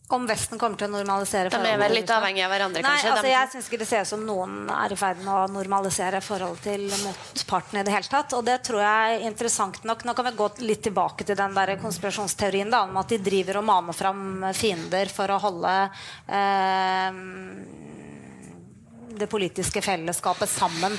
om 0.09 0.27
Vesten 0.29 0.59
kommer 0.59 0.79
til 0.79 0.87
å 0.87 0.93
normalisere 0.93 1.51
forholdet. 1.51 1.67
De 1.67 1.75
er 1.75 1.81
vel 1.83 1.97
litt 1.99 2.11
avhengig 2.15 2.45
av 2.47 2.53
hverandre, 2.55 2.83
Nei, 2.85 2.91
kanskje? 2.95 3.11
Altså, 3.11 3.31
jeg 3.33 3.51
syns 3.53 3.71
ikke 3.71 3.81
det 3.81 3.89
ser 3.91 4.05
ut 4.05 4.11
som 4.13 4.23
noen 4.23 4.71
er 4.71 4.95
i 4.95 4.99
ferd 5.01 5.23
med 5.25 5.33
å 5.35 5.41
normalisere 5.51 6.21
forholdet 6.23 6.63
til 6.69 6.85
motparten 7.03 7.81
i 7.81 7.85
det 7.87 7.95
hele 7.95 8.11
tatt. 8.13 8.37
Og 8.39 8.45
det 8.47 8.61
tror 8.69 8.85
jeg 8.85 9.17
er 9.17 9.27
interessant 9.27 9.83
nok. 9.89 10.07
Nå 10.07 10.15
kan 10.15 10.29
vi 10.29 10.35
gå 10.39 10.49
litt 10.63 10.85
tilbake 10.87 11.27
til 11.27 11.39
den 11.39 11.59
der 11.59 11.75
konspirasjonsteorien 11.83 12.71
da, 12.71 12.85
om 12.87 13.03
at 13.03 13.11
de 13.11 13.19
driver 13.19 13.59
og 13.59 13.67
maner 13.67 13.99
fram 13.99 14.47
fiender 14.55 15.11
for 15.11 15.35
å 15.35 15.41
holde 15.43 15.75
eh, 16.31 17.23
det 19.17 19.27
politiske 19.33 19.83
fellesskapet 19.83 20.55
sammen 20.55 20.95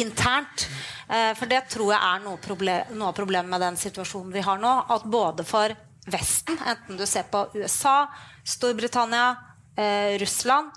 internt. 0.00 0.68
Eh, 1.08 1.32
for 1.36 1.44
det 1.50 1.66
tror 1.76 1.92
jeg 1.92 2.00
er 2.00 2.24
noe, 2.24 2.40
problem, 2.40 2.96
noe 2.96 3.12
av 3.12 3.18
problemet 3.20 3.52
med 3.52 3.68
den 3.68 3.76
situasjonen 3.80 4.32
vi 4.32 4.44
har 4.48 4.64
nå. 4.64 4.78
At 4.96 5.04
både 5.04 5.44
for 5.44 5.76
Vesten, 6.06 6.58
enten 6.62 6.98
du 6.98 7.06
ser 7.08 7.26
på 7.30 7.48
USA, 7.56 8.06
Storbritannia, 8.46 9.34
eh, 9.76 10.14
Russland 10.22 10.70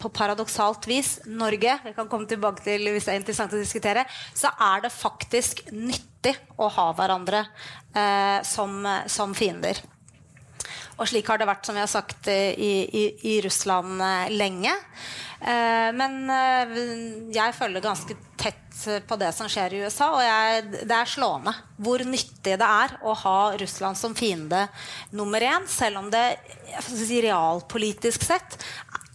på 0.00 0.08
paradoksalt 0.08 0.86
vis 0.88 1.18
Norge 1.28 1.74
vi 1.84 1.92
kan 1.92 2.08
komme 2.08 2.28
tilbake 2.28 2.64
til 2.64 2.88
hvis 2.88 3.04
det 3.04 3.12
er 3.12 3.20
interessant 3.20 3.52
å 3.52 3.60
diskutere, 3.60 4.06
så 4.32 4.52
er 4.72 4.86
det 4.86 4.92
faktisk 4.94 5.66
nyttig 5.76 6.32
å 6.56 6.70
ha 6.72 6.86
hverandre 6.96 7.44
eh, 7.92 8.40
som, 8.46 8.80
som, 9.06 9.36
fiender. 9.36 9.82
Og 10.96 11.08
slik 11.08 11.28
har 11.28 11.40
det 11.40 11.48
vært, 11.48 11.66
som 11.66 11.76
vi 11.76 11.84
har 11.84 11.90
sagt, 11.90 12.28
i, 12.28 12.72
i, 12.84 13.04
i 13.34 13.36
Russland 13.44 14.00
eh, 14.04 14.32
lenge. 14.32 14.72
Eh, 15.40 15.88
men 15.96 16.18
eh, 16.32 16.74
jeg 17.36 17.56
følger 17.56 17.84
ganske 17.84 18.16
tett 18.40 19.06
på 19.06 19.16
det 19.20 19.28
som 19.36 19.48
skjer 19.50 19.74
i 19.76 19.80
USA, 19.84 20.06
og 20.16 20.22
jeg, 20.24 20.62
det 20.88 20.96
er 20.96 21.08
slående 21.08 21.52
hvor 21.80 22.00
nyttig 22.06 22.56
det 22.60 22.68
er 22.68 22.94
å 23.04 23.12
ha 23.24 23.38
Russland 23.60 23.98
som 24.00 24.14
fiende 24.16 24.62
nummer 25.12 25.44
én, 25.44 25.66
selv 25.68 26.00
om 26.00 26.08
det 26.12 26.24
si, 26.86 27.20
realpolitisk 27.20 28.24
sett 28.24 28.56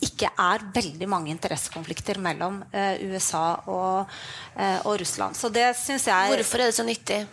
ikke 0.06 0.30
er 0.30 0.66
veldig 0.76 1.08
mange 1.10 1.32
interessekonflikter 1.34 2.20
mellom 2.22 2.60
eh, 2.76 3.02
USA 3.10 3.46
og, 3.72 4.14
eh, 4.54 4.78
og, 4.84 5.00
Russland. 5.02 5.38
Så 5.40 5.50
det 5.54 5.72
syns 5.80 6.08
jeg 6.12 6.36
Hvorfor 6.36 6.62
er 6.62 6.72
det 6.72 6.78
så 6.78 6.86
nyttig? 6.86 7.24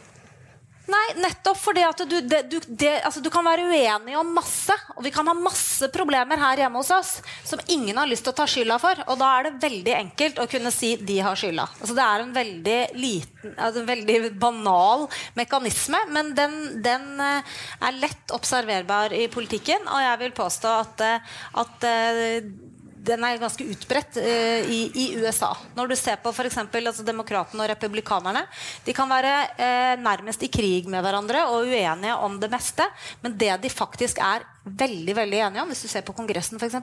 Nei, 0.91 1.03
nettopp 1.23 1.59
fordi 1.63 1.83
at 1.87 2.01
du, 2.11 2.17
det, 2.27 2.41
du, 2.51 2.57
det, 2.67 2.91
altså 3.07 3.21
du, 3.23 3.29
kan 3.31 3.45
være 3.47 3.69
uenig 3.71 4.17
om 4.19 4.33
masse. 4.35 4.75
Og 4.97 5.05
vi 5.07 5.13
kan 5.15 5.29
ha 5.31 5.35
masse 5.37 5.87
problemer 5.95 6.41
her 6.41 6.65
hjemme 6.65 6.81
hos 6.81 6.91
oss 6.95 7.13
som 7.47 7.63
ingen 7.71 7.99
har 8.01 8.11
lyst 8.11 8.27
til 8.27 8.35
å 8.35 8.39
ta 8.41 8.49
skylda 8.51 8.79
for. 8.83 9.05
Og 9.13 9.21
da 9.21 9.29
er 9.37 9.47
det 9.47 9.63
veldig 9.63 9.95
enkelt 10.01 10.43
å 10.43 10.49
kunne 10.51 10.73
si 10.75 10.95
de 10.99 11.21
har 11.23 11.39
skylda. 11.39 11.69
Altså 11.79 11.97
det 11.99 12.09
er 12.09 12.25
en 12.25 12.35
veldig 12.35 12.81
liten, 12.99 13.55
altså 13.55 13.83
en 13.85 13.91
veldig 13.93 14.19
banal 14.43 15.07
mekanisme, 15.39 16.03
men 16.11 16.35
den, 16.39 16.59
den, 16.83 17.09
eh, 17.23 17.55
er 17.87 18.03
lett 18.03 18.35
observerbar 18.35 19.15
i 19.15 19.29
politikken. 19.31 19.87
Og 19.87 20.03
jeg 20.03 20.23
vil 20.27 20.37
påstå 20.43 20.77
at, 20.83 21.07
eh, 21.07 21.33
at 21.63 21.89
eh, 21.89 22.53
den 23.03 23.25
er 23.27 23.41
ganske 23.43 23.67
utbredt 23.67 24.19
uh, 24.23 24.71
i, 24.71 24.81
i, 24.95 25.07
USA. 25.19 25.51
Når 25.77 25.91
du 25.91 25.97
ser 25.99 26.21
på 26.23 26.33
f.eks. 26.33 26.59
Altså, 26.63 27.05
demokratene 27.07 27.65
og 27.65 27.71
republikanerne. 27.73 28.45
De 28.87 28.95
kan 28.97 29.11
være 29.11 29.35
uh, 29.59 29.95
nærmest 30.03 30.47
i 30.47 30.51
krig 30.53 30.89
med 30.91 31.03
hverandre 31.05 31.47
og 31.51 31.67
uenige 31.67 32.17
om 32.17 32.39
det 32.43 32.51
meste. 32.53 32.87
Men 33.25 33.37
det 33.39 33.57
de 33.63 33.73
faktisk 33.73 34.23
er 34.23 34.47
veldig 34.65 35.15
veldig 35.17 35.39
enige 35.43 35.63
om, 35.63 35.71
hvis 35.73 35.83
du 35.83 35.91
ser 35.91 36.05
på 36.07 36.15
Kongressen 36.17 36.61
f.eks., 36.61 36.77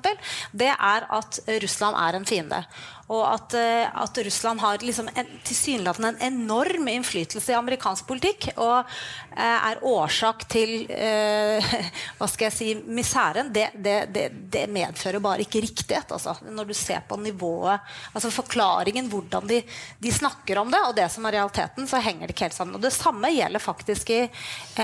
det 0.51 0.71
er 0.73 1.05
at 1.15 1.39
Russland 1.63 1.99
er 1.99 2.17
en 2.17 2.27
fiende. 2.27 2.63
Og 3.09 3.23
at, 3.25 3.55
eh, 3.57 3.87
at 3.89 4.17
Russland 4.25 4.61
har 4.61 4.83
liksom 4.85 5.07
tilsynelatende 5.47 6.11
en 6.11 6.19
enorm 6.27 6.91
innflytelse 6.91 7.49
i 7.49 7.57
amerikansk 7.57 8.05
politikk 8.05 8.51
og 8.51 8.83
eh, 8.83 9.69
er 9.71 9.81
årsak 9.89 10.45
til 10.51 10.83
eh, 10.93 11.73
hva 12.19 12.29
skal 12.29 12.49
jeg 12.49 12.57
si, 12.57 12.69
misæren. 12.85 13.49
Det, 13.55 13.71
det, 13.73 13.97
det, 14.13 14.27
det 14.53 14.67
medfører 14.69 15.23
bare 15.25 15.47
ikke 15.47 15.63
riktighet. 15.65 16.13
Altså. 16.13 16.35
Når 16.45 16.69
du 16.69 16.75
ser 16.77 17.01
på 17.09 17.17
nivået, 17.17 17.81
altså 18.13 18.29
forklaringen, 18.33 19.09
hvordan 19.09 19.49
de, 19.49 19.63
de, 19.97 20.13
snakker 20.13 20.61
om 20.61 20.69
det, 20.69 20.83
og 20.85 20.97
det 20.99 21.09
som 21.09 21.25
er 21.25 21.39
realiteten, 21.39 21.89
så 21.89 22.03
henger 22.03 22.27
det 22.27 22.37
ikke 22.37 22.49
helt 22.51 22.59
sammen. 22.59 22.77
Og 22.77 22.83
det 22.85 22.93
samme 22.93 23.33
gjelder 23.33 23.63
faktisk 23.63 24.13
i, 24.13 24.25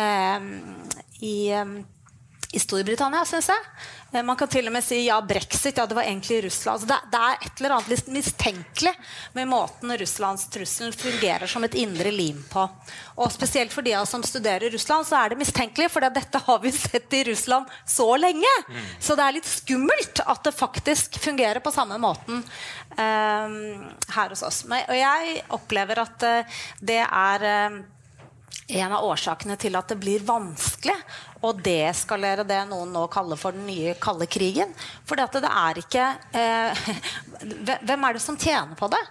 eh, 0.01 0.49
i 1.21 1.35
i 2.55 2.59
Storbritannia, 2.61 3.25
syns 3.27 3.49
jeg. 3.51 3.63
Eh, 4.13 4.23
man 4.23 4.37
kan 4.39 4.49
til 4.51 4.69
og 4.69 4.73
med 4.75 4.83
si 4.85 5.01
ja, 5.05 5.17
brexit. 5.21 5.77
Ja, 5.77 5.85
det 5.89 5.97
var 5.97 6.07
egentlig 6.07 6.43
Russland. 6.45 6.75
Altså 6.75 6.87
det, 6.87 6.99
det, 7.11 7.21
er 7.21 7.47
et 7.47 7.59
eller 7.59 7.75
annet 7.75 7.91
litt 7.91 8.11
mistenkelig 8.15 8.93
med 9.35 9.49
måten 9.51 9.91
Russlands 9.99 10.47
trussel 10.53 10.93
fungerer 10.95 11.51
som 11.51 11.65
et 11.67 11.75
indre 11.81 12.13
lim 12.15 12.39
på. 12.51 12.63
Og 13.19 13.33
spesielt 13.33 13.73
for 13.75 13.85
de 13.85 13.95
av 13.95 14.05
oss 14.05 14.13
som 14.15 14.23
studerer 14.23 14.71
Russland, 14.71 15.07
så 15.07 15.19
er 15.19 15.33
det 15.33 15.39
mistenkelig, 15.41 15.89
for 15.91 16.07
dette 16.07 16.43
har 16.47 16.61
vi 16.63 16.71
sett 16.85 17.17
i 17.19 17.23
Russland 17.31 17.71
så 17.85 18.07
lenge. 18.19 18.53
Mm. 18.69 18.85
Så 18.99 19.17
det 19.19 19.25
er 19.25 19.37
litt 19.39 19.49
skummelt 19.51 20.23
at 20.25 20.47
det 20.47 20.55
faktisk 20.55 21.19
fungerer 21.23 21.63
på 21.63 21.73
samme 21.75 21.99
måten 22.01 22.39
um, 22.39 23.57
her 24.15 24.31
hos 24.31 24.45
oss. 24.47 24.63
Men, 24.69 24.87
og 24.87 24.99
jeg 24.99 25.43
opplever 25.59 26.05
at 26.05 26.27
uh, 26.29 26.61
det 26.79 27.01
er 27.03 27.47
uh, 27.49 27.83
en 28.67 28.93
av 28.97 29.05
årsakene 29.05 29.57
til 29.61 29.75
at 29.77 29.91
det 29.91 29.97
blir 30.01 30.23
vanskelig 30.25 30.95
å 31.45 31.51
deeskalere 31.53 32.45
det 32.47 32.63
noen 32.69 32.93
nå 32.95 33.03
kaller 33.13 33.37
for 33.37 33.53
den 33.53 33.67
nye 33.69 33.93
kalde 34.01 34.25
krigen. 34.25 34.71
For 35.05 35.19
det 35.19 35.43
er 35.45 35.81
ikke 35.81 36.05
eh, 36.33 36.87
Hvem 37.85 38.07
er 38.07 38.17
det 38.17 38.23
som 38.23 38.39
tjener 38.39 38.73
på 38.79 38.89
det? 38.89 39.01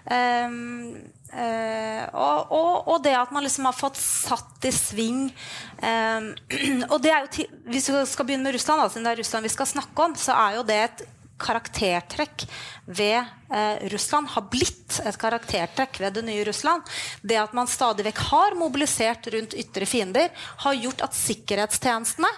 Um, 0.00 0.94
uh, 1.34 2.04
og, 2.16 2.52
og, 2.56 2.88
og, 2.88 3.02
det 3.04 3.12
at 3.18 3.32
man 3.34 3.44
liksom 3.44 3.66
har 3.68 3.76
fått 3.76 3.98
satt 4.00 4.64
i 4.64 4.72
sving 4.72 5.26
um, 5.28 6.30
og 6.92 6.96
det 7.04 7.12
er 7.12 7.26
jo 7.26 7.44
Hvis 7.68 7.90
vi 7.92 8.00
skal 8.08 8.26
begynne 8.26 8.48
med 8.48 8.56
Russland, 8.56 8.80
da, 8.80 8.88
siden 8.88 9.06
det 9.06 9.12
er 9.12 9.20
Russland 9.20 9.46
vi 9.46 9.52
skal 9.52 9.68
snakke 9.68 10.06
om, 10.08 10.16
så 10.18 10.38
er 10.38 10.56
jo 10.56 10.64
det 10.66 10.78
et 10.86 11.04
karaktertrekk 11.40 12.44
ved 12.90 13.18
eh, 13.20 13.88
Russland, 13.92 14.30
har 14.34 14.46
blitt 14.52 15.00
et 15.06 15.18
karaktertrekk 15.20 16.00
ved 16.02 16.18
det 16.18 16.24
nye 16.26 16.44
Russland, 16.48 16.86
det 17.22 17.38
at 17.40 17.54
man 17.56 17.70
stadig 17.70 18.06
vekk 18.08 18.22
har 18.30 18.58
mobilisert 18.58 19.30
rundt 19.34 19.56
ytre 19.58 19.88
fiender, 19.88 20.30
har 20.64 20.78
gjort 20.78 21.04
at 21.06 21.18
sikkerhetstjenestene, 21.18 22.30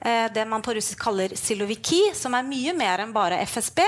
eh, 0.00 0.26
det 0.34 0.46
man 0.48 0.64
på 0.64 0.74
russisk 0.76 1.00
kaller 1.06 1.36
siloviki, 1.38 2.02
som 2.16 2.36
er 2.36 2.48
mye 2.48 2.76
mer 2.76 3.04
enn 3.04 3.16
bare 3.16 3.40
FSB, 3.46 3.82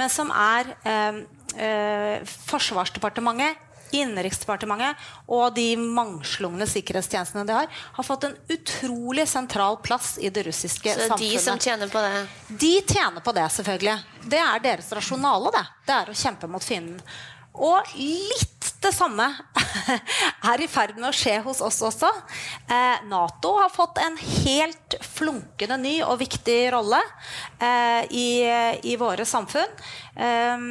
men 0.00 0.12
som 0.12 0.32
er 0.34 0.74
eh, 0.84 1.24
eh, 1.56 2.36
Forsvarsdepartementet, 2.50 3.69
Innenriksdepartementet 3.96 5.08
og 5.30 5.54
de 5.56 5.66
mangslungne 5.80 6.66
sikkerhetstjenestene 6.70 7.46
de 7.48 7.56
har, 7.56 7.66
har 7.96 8.06
fått 8.06 8.28
en 8.28 8.36
utrolig 8.54 9.26
sentral 9.28 9.80
plass 9.82 10.14
i 10.20 10.30
det 10.30 10.46
russiske 10.46 10.94
Så 10.94 11.08
samfunnet. 11.08 11.32
de 11.32 11.42
som 11.42 11.58
tjener 11.58 11.90
på 11.92 12.04
det? 12.04 12.24
De 12.62 12.72
tjener 12.86 13.24
på 13.24 13.34
det, 13.36 13.48
selvfølgelig. 13.56 13.98
Det 14.30 14.40
er 14.44 14.64
deres 14.64 14.92
rasjonale, 14.96 15.52
det. 15.56 15.66
Det 15.86 15.98
er 15.98 16.10
å 16.12 16.18
kjempe 16.22 16.50
mot 16.50 16.64
fienden. 16.64 17.02
Og 17.60 17.94
litt 17.98 18.68
det 18.80 18.92
samme 18.94 19.26
er 20.52 20.62
i 20.62 20.68
ferd 20.70 20.94
med 20.96 21.10
å 21.10 21.16
skje 21.16 21.34
hos 21.44 21.58
oss 21.64 21.80
også. 21.84 22.08
Eh, 22.70 23.02
Nato 23.10 23.56
har 23.58 23.72
fått 23.74 23.98
en 24.00 24.16
helt 24.16 24.96
flunkende 25.04 25.76
ny 25.82 25.96
og 26.06 26.20
viktig 26.22 26.60
rolle 26.72 27.00
eh, 27.58 28.06
i, 28.14 28.28
i 28.92 28.96
våre 29.00 29.26
samfunn. 29.28 29.74
Eh, 30.16 30.64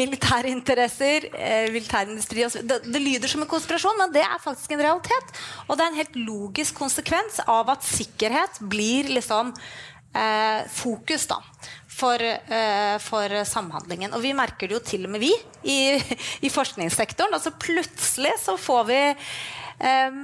militære 0.00 0.50
interesser, 0.52 1.28
eh, 1.34 1.70
militærindustri 1.74 2.46
det, 2.66 2.80
det 2.84 3.02
lyder 3.02 3.30
som 3.30 3.44
en 3.44 3.50
konspirasjon, 3.50 3.98
men 4.00 4.12
det 4.14 4.24
er 4.26 4.42
faktisk 4.42 4.74
en 4.74 4.84
realitet. 4.84 5.34
Og 5.68 5.76
det 5.76 5.84
er 5.84 5.92
en 5.92 6.02
helt 6.02 6.20
logisk 6.20 6.78
konsekvens 6.78 7.40
av 7.46 7.72
at 7.74 7.86
sikkerhet 7.86 8.60
blir 8.70 9.10
liksom 9.14 9.54
eh, 10.14 10.60
fokus 10.74 11.26
da, 11.30 11.40
for, 11.88 12.20
eh, 12.22 12.96
for 13.02 13.38
samhandlingen. 13.48 14.14
Og 14.14 14.22
vi 14.24 14.34
merker 14.36 14.70
det 14.70 14.78
jo 14.78 14.84
til 14.84 15.08
og 15.08 15.14
med 15.14 15.24
vi 15.24 15.32
i, 15.62 15.80
i 16.46 16.52
forskningssektoren. 16.52 17.34
Altså 17.36 17.54
plutselig 17.58 18.36
så 18.42 18.56
får 18.60 18.86
vi 18.90 19.00
eh, 19.10 20.20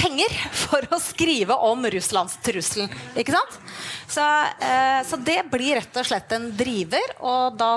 penger 0.00 0.36
for 0.64 0.90
å 0.94 1.00
skrive 1.02 1.56
om 1.70 1.86
Russlands 1.94 2.38
trussel. 2.44 2.90
Ikke 3.18 3.36
sant? 3.36 3.60
Så, 4.10 4.26
eh, 4.66 5.00
så 5.06 5.20
det 5.22 5.42
blir 5.52 5.78
rett 5.80 6.02
og 6.02 6.06
slett 6.06 6.36
en 6.36 6.50
driver. 6.58 7.16
Og 7.20 7.58
da 7.60 7.72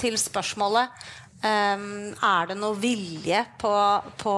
til 0.00 0.16
spørsmålet 0.18 0.90
um, 1.44 2.12
Er 2.14 2.50
det 2.50 2.56
noe 2.58 2.76
vilje 2.80 3.44
på, 3.60 3.72
på 4.20 4.34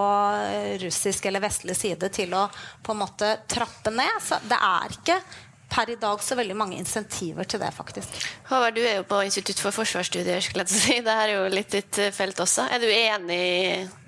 russisk 0.83 1.29
eller 1.31 1.45
vestlig 1.45 1.77
side 1.79 2.11
til 2.15 2.35
å 2.37 2.47
på 2.83 2.95
en 2.95 3.03
måte 3.03 3.33
trappe 3.49 3.93
ned? 3.95 4.21
Så 4.23 4.41
det 4.49 4.59
er 4.61 4.97
ikke 4.99 5.21
per 5.69 5.91
i 5.91 5.97
dag 6.01 6.23
så 6.23 6.37
veldig 6.39 6.57
mange 6.57 6.79
insentiver 6.79 7.45
til 7.49 7.61
det, 7.61 7.73
faktisk. 7.75 8.21
Håvard, 8.51 8.77
du 8.77 8.85
er 8.87 9.01
jo 9.01 9.07
på 9.09 9.23
Institutt 9.27 9.61
for 9.61 9.75
forsvarsstudier. 9.75 10.41
skulle 10.41 10.67
jeg 10.67 10.73
si. 10.73 11.01
Det 11.05 11.17
er 11.25 11.33
jo 11.35 11.47
litt 11.53 11.73
ditt 11.75 11.99
eh, 11.99 12.15
felt 12.15 12.39
også. 12.41 12.69
Er 12.71 12.83
du 12.83 12.87
enig 12.87 13.41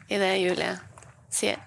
i 0.09 0.21
det 0.21 0.31
Julie 0.39 0.71
sier? 1.31 1.59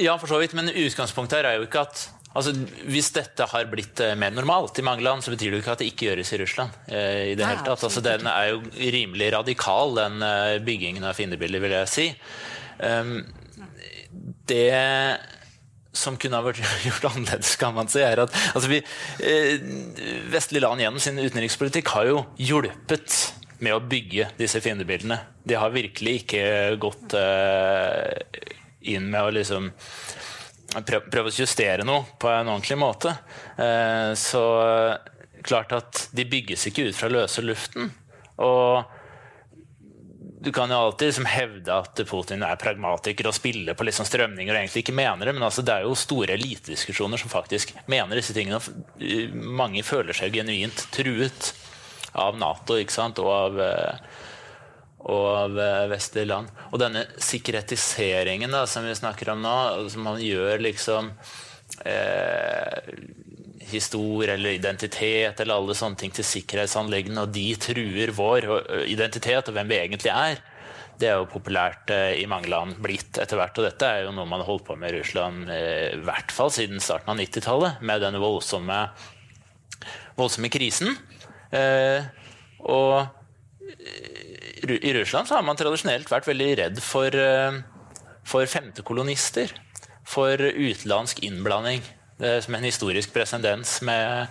Ja, 0.00 0.14
for 0.16 0.30
så 0.30 0.38
vidt, 0.40 0.54
men 0.56 0.70
utgangspunktet 0.70 1.40
her 1.40 1.50
er 1.50 1.58
jo 1.58 1.66
ikke 1.66 1.82
at 1.88 2.06
Altså, 2.30 2.52
hvis 2.86 3.10
dette 3.16 3.46
har 3.50 3.66
blitt 3.72 4.00
eh, 4.04 4.14
mer 4.18 4.30
normalt 4.30 4.78
i 4.78 4.84
mange 4.86 5.02
land, 5.02 5.24
så 5.24 5.32
betyr 5.32 5.50
det 5.50 5.58
jo 5.58 5.64
ikke 5.64 5.74
at 5.74 5.82
det 5.82 5.88
ikke 5.90 6.06
gjøres 6.10 6.30
i 6.30 6.38
Russland. 6.44 6.76
Eh, 6.86 7.24
i 7.32 7.34
det 7.34 7.42
Nei, 7.42 7.56
hele 7.56 7.66
tatt. 7.66 7.82
Altså, 7.88 8.02
den 8.04 8.28
er 8.30 8.52
jo 8.52 8.60
rimelig 8.94 9.32
radikal, 9.34 9.96
den 9.98 10.22
eh, 10.22 10.60
byggingen 10.62 11.08
av 11.10 11.18
fiendebilder, 11.18 11.64
vil 11.64 11.74
jeg 11.80 11.90
si. 11.90 12.06
Um, 12.80 13.16
det 14.48 14.70
som 15.92 16.14
kunne 16.20 16.38
ha 16.38 16.46
vært 16.46 16.62
gjort 16.88 17.10
annerledes, 17.10 17.56
kan 17.60 17.74
man 17.76 17.90
si, 17.90 18.02
er 18.04 18.22
at 18.24 18.34
altså, 18.54 18.70
vi, 18.70 18.80
eh, 19.26 19.66
vestlige 20.30 20.64
land 20.64 20.84
gjennom 20.84 21.02
sin 21.02 21.18
utenrikspolitikk 21.18 21.90
har 21.96 22.10
jo 22.12 22.24
hjulpet 22.38 23.18
med 23.60 23.76
å 23.76 23.82
bygge 23.84 24.30
disse 24.38 24.62
fiendebildene. 24.64 25.18
De 25.44 25.58
har 25.58 25.74
virkelig 25.74 26.22
ikke 26.22 26.44
gått 26.80 27.16
eh, 27.18 28.46
inn 28.94 29.10
med 29.10 29.20
å 29.26 29.34
liksom 29.34 29.68
prøve 30.86 31.30
å 31.30 31.34
justere 31.34 31.86
noe 31.86 32.04
på 32.20 32.30
en 32.30 32.48
ordentlig 32.52 32.78
måte. 32.78 33.14
Eh, 33.58 34.12
så 34.18 34.44
klart 35.42 35.72
at 35.72 36.06
de 36.16 36.26
bygges 36.28 36.68
ikke 36.70 36.90
ut 36.90 36.96
fra 36.96 37.10
løse 37.12 37.42
luften. 37.44 37.90
Og 38.40 38.98
du 40.40 40.48
kan 40.56 40.70
jo 40.72 40.78
alltid 40.78 41.10
liksom 41.10 41.28
hevde 41.28 41.74
at 41.82 42.00
Putin 42.08 42.44
er 42.46 42.60
pragmatiker 42.60 43.28
og 43.28 43.36
spiller 43.36 43.76
på 43.76 43.84
liksom 43.84 44.06
strømninger 44.08 44.54
og 44.54 44.60
egentlig 44.62 44.84
ikke 44.86 44.96
mener 44.96 45.28
det, 45.28 45.34
men 45.36 45.44
altså 45.44 45.64
det 45.64 45.74
er 45.74 45.84
jo 45.84 45.98
store 45.98 46.32
elitediskusjoner 46.38 47.20
som 47.20 47.32
faktisk 47.32 47.74
mener 47.92 48.16
disse 48.16 48.32
tingene. 48.36 48.60
Mange 49.36 49.84
føler 49.84 50.16
seg 50.16 50.32
genuint 50.38 50.86
truet 50.94 51.52
av 52.16 52.40
Nato 52.40 52.78
og 52.80 53.20
av 53.30 53.60
eh, 53.60 54.00
og 55.00 55.26
av 55.32 55.60
vestlige 55.90 56.28
land. 56.28 56.50
Og 56.70 56.80
denne 56.82 57.06
sikkerhetiseringen 57.16 58.52
da, 58.52 58.66
som 58.68 58.84
vi 58.84 58.96
snakker 58.98 59.32
om 59.32 59.40
nå, 59.44 59.56
som 59.92 60.04
man 60.04 60.20
gjør 60.20 60.60
liksom 60.60 61.08
eh, 61.88 62.90
historie 63.70 64.34
eller 64.34 64.58
identitet 64.58 65.40
eller 65.40 65.56
alle 65.56 65.76
sånne 65.78 65.98
ting 66.00 66.14
til 66.14 66.26
sikkerhetsanleggene, 66.26 67.24
og 67.24 67.34
de 67.34 67.48
truer 67.60 68.12
vår 68.14 68.48
identitet 68.90 69.48
og 69.48 69.56
hvem 69.56 69.70
vi 69.70 69.80
egentlig 69.80 70.12
er. 70.12 70.40
Det 71.00 71.08
er 71.08 71.16
jo 71.16 71.30
populært 71.32 71.90
eh, 71.94 72.18
i 72.20 72.26
mange 72.28 72.50
land 72.52 72.76
blitt 72.84 73.16
etter 73.22 73.38
hvert. 73.40 73.56
Og 73.56 73.64
dette 73.64 73.88
er 73.88 74.02
jo 74.04 74.12
noe 74.12 74.28
man 74.28 74.42
har 74.42 74.50
holdt 74.50 74.66
på 74.66 74.76
med 74.76 74.92
i 74.92 74.98
Russland 74.98 75.48
eh, 75.48 75.94
i 75.96 76.02
hvert 76.04 76.34
fall 76.34 76.52
siden 76.52 76.82
starten 76.82 77.14
av 77.14 77.22
90-tallet, 77.22 77.80
med 77.80 78.04
den 78.04 78.18
voldsomme, 78.20 78.82
voldsomme 80.18 80.52
krisen. 80.52 80.92
Eh, 81.56 82.04
og 82.68 83.08
i 84.60 84.92
Russland 84.94 85.28
så 85.28 85.38
har 85.38 85.44
man 85.46 85.58
tradisjonelt 85.58 86.10
vært 86.10 86.28
veldig 86.28 86.50
redd 86.60 86.80
for, 86.84 87.14
for 88.26 88.50
femtekolonister. 88.50 89.52
For 90.10 90.40
utenlandsk 90.40 91.22
innblanding. 91.22 91.84
Som 92.44 92.56
en 92.56 92.66
historisk 92.66 93.14
presendens 93.14 93.78
med 93.86 94.26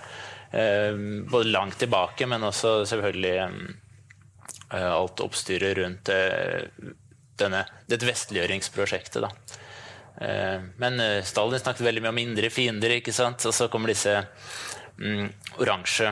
eh, 0.51 0.95
både 1.29 1.49
langt 1.49 1.79
tilbake, 1.79 2.27
men 2.27 2.43
også 2.43 2.83
selvfølgelig 2.89 3.35
eh, 3.39 4.91
alt 4.91 5.23
oppstyret 5.25 5.77
rundt 5.79 6.11
eh, 6.13 6.69
denne, 7.39 7.63
dette 7.89 8.07
vestliggjøringsprosjektet. 8.09 9.23
Da. 9.23 9.31
men 10.81 10.99
Stalin 11.23 11.61
snakket 11.61 11.85
veldig 11.85 12.01
mye 12.03 12.11
om 12.11 12.17
indre 12.19 12.49
fiender, 12.51 12.97
ikke 12.97 13.13
sant? 13.15 13.45
og 13.47 13.53
så 13.55 13.69
kommer 13.71 13.93
disse 13.93 14.17
mm, 14.99 15.29
oransje 15.63 16.11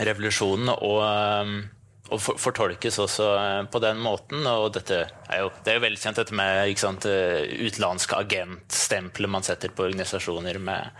revolusjonene. 0.00 0.78
og 0.80 1.79
og 2.10 2.20
fortolkes 2.20 2.98
også 3.02 3.26
på 3.70 3.80
den 3.82 4.00
måten. 4.02 4.46
og 4.46 4.72
dette 4.74 5.04
er 5.30 5.42
jo, 5.44 5.50
Det 5.64 5.72
er 5.72 5.78
jo 5.78 5.86
velkjent 5.86 6.16
dette 6.16 6.34
med 6.34 6.78
sant, 6.78 7.06
utenlandske 7.06 8.16
agentstempelet 8.16 9.30
man 9.30 9.46
setter 9.46 9.70
på 9.70 9.86
organisasjoner 9.86 10.58
med 10.58 10.90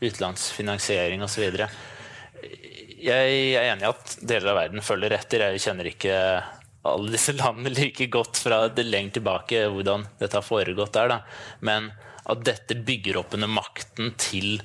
utenlandsfinansiering 0.00 1.22
osv. 1.22 1.66
Jeg 3.00 3.34
er 3.56 3.72
enig 3.72 3.84
i 3.84 3.90
at 3.90 4.16
deler 4.22 4.52
av 4.52 4.60
verden 4.60 4.84
følger 4.84 5.16
etter. 5.16 5.46
Jeg 5.50 5.64
kjenner 5.64 5.90
ikke 5.90 6.16
alle 6.88 7.12
disse 7.12 7.34
landene 7.40 7.72
like 7.74 8.06
godt 8.12 8.40
fra 8.44 8.62
det 8.72 8.86
lenger 8.88 9.18
tilbake 9.18 9.66
hvordan 9.72 10.06
dette 10.20 10.38
har 10.38 10.46
foregått 10.46 10.96
der. 10.96 11.12
Da. 11.12 11.20
Men 11.66 11.90
at 12.30 12.46
dette 12.46 12.78
bygger 12.86 13.20
opp 13.20 13.34
under 13.36 13.50
makten 13.50 14.14
til 14.20 14.60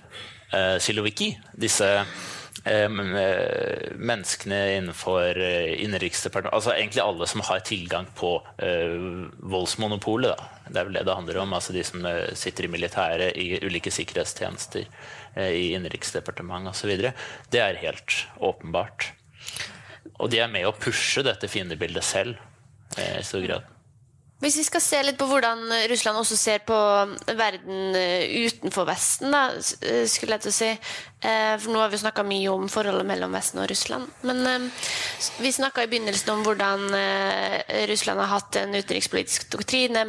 uh, 0.53 0.77
Siloviki, 0.81 1.33
disse 1.57 1.87
menneskene 2.65 4.59
innenfor 4.79 5.37
innenriksdepartementet 5.37 6.55
Altså 6.57 6.71
egentlig 6.73 7.03
alle 7.03 7.27
som 7.29 7.43
har 7.45 7.59
tilgang 7.67 8.07
på 8.17 8.31
voldsmonopolet. 9.53 10.33
Da. 10.33 10.63
Det 10.69 10.79
er 10.81 10.87
vel 10.87 10.97
det 10.97 11.03
det 11.05 11.17
handler 11.19 11.37
om. 11.43 11.53
Altså 11.53 11.75
de 11.75 11.83
som 11.85 12.01
sitter 12.33 12.65
i 12.65 12.71
militæret, 12.73 13.37
i 13.37 13.59
ulike 13.61 13.93
sikkerhetstjenester, 13.93 14.89
i 15.37 15.67
innenriksdepartementet 15.75 16.73
osv. 16.73 16.91
Det 17.53 17.61
er 17.61 17.83
helt 17.83 18.17
åpenbart. 18.41 19.11
Og 20.17 20.33
de 20.33 20.41
er 20.41 20.49
med 20.49 20.65
å 20.65 20.73
pushe 20.73 21.21
dette 21.25 21.49
fiendebildet 21.51 22.05
selv 22.05 22.41
i 22.97 23.23
stor 23.25 23.45
grad. 23.45 23.71
Hvis 24.43 24.57
vi 24.59 24.65
skal 24.67 24.81
se 24.83 24.97
litt 25.01 25.15
på 25.17 25.25
hvordan 25.29 25.61
Russland 25.89 26.19
også 26.19 26.35
ser 26.37 26.63
på 26.67 26.75
verden 27.39 27.95
utenfor 27.95 28.83
Vesten, 28.89 29.31
da, 29.31 29.47
skulle 29.61 30.35
jeg 30.35 30.43
til 30.43 30.51
å 30.51 30.55
si. 30.57 30.71
For 31.25 31.71
nå 31.73 31.79
har 31.81 31.89
vi 31.89 31.97
snakka 32.01 32.23
mye 32.27 32.51
om 32.53 32.67
forholdet 32.69 33.07
mellom 33.07 33.33
Vesten 33.33 33.61
og 33.63 33.69
Russland. 33.71 34.09
Men 34.27 34.69
vi 35.41 35.51
snakka 35.55 35.85
i 35.85 35.89
begynnelsen 35.89 36.31
om 36.33 36.43
hvordan 36.45 36.83
Russland 37.89 38.21
har 38.21 38.29
hatt 38.29 38.59
en 38.61 38.75
utenrikspolitisk 38.75 39.47
doktrine 39.55 40.03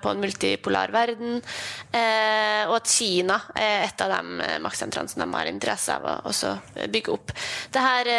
på 0.00 0.12
en 0.12 0.22
multipolar 0.22 0.92
verden, 0.94 1.40
og 1.40 2.74
at 2.76 2.92
Kina 2.92 3.40
er 3.58 3.86
et 3.88 4.04
av 4.04 4.14
de 4.14 4.50
maktsentrene 4.62 5.10
som 5.10 5.24
de 5.24 5.28
har 5.34 5.50
interesse 5.50 5.96
av 5.96 6.30
å 6.30 6.86
bygge 6.92 7.14
opp. 7.16 7.34
Det 7.72 7.82
her 7.82 8.12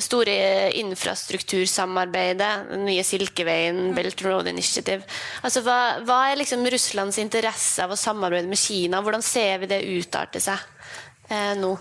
store 0.00 0.38
infrastruktursamarbeidet, 0.80 2.52
den 2.72 2.86
nye 2.88 3.04
Silkeveien, 3.04 3.90
Belt 3.96 4.24
Road 4.24 4.48
Initiative 4.48 5.04
Altså, 5.44 5.62
hva, 5.64 6.00
hva, 6.06 6.20
er 6.30 6.40
liksom 6.40 6.64
Russlands 6.72 7.18
interesse 7.22 7.84
av 7.84 7.94
å 7.94 7.98
samarbeide 7.98 8.50
med 8.50 8.60
Kina? 8.60 9.02
Hvordan 9.04 9.24
ser 9.24 9.62
vi 9.62 9.70
det 9.70 9.80
utarte 9.98 10.42
seg 10.42 10.60
eh, 11.28 11.54
nå? 11.58 11.74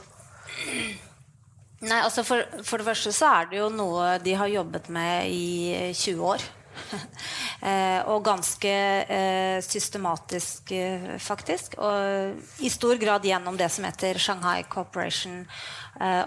Nei, 1.79 2.01
altså 2.03 2.25
for, 2.27 2.43
for, 2.67 2.81
det 2.81 2.89
første 2.89 3.11
så 3.15 3.33
er 3.39 3.51
det 3.51 3.59
jo 3.61 3.69
noe 3.71 4.17
de 4.23 4.33
har 4.35 4.51
jobbet 4.51 4.89
med 4.91 5.29
i 5.31 5.91
20 5.95 6.25
år. 6.33 6.43
eh, 7.69 7.99
og 8.09 8.23
ganske 8.25 8.71
eh, 9.03 9.59
systematisk, 9.63 10.73
eh, 10.75 11.15
faktisk. 11.23 11.77
Og 11.79 12.63
i 12.63 12.71
stor 12.71 12.99
grad 12.99 13.27
gjennom 13.27 13.57
det 13.59 13.69
som 13.71 13.87
heter 13.87 14.19
Shanghai 14.19 14.63
Cooperation 14.67 15.45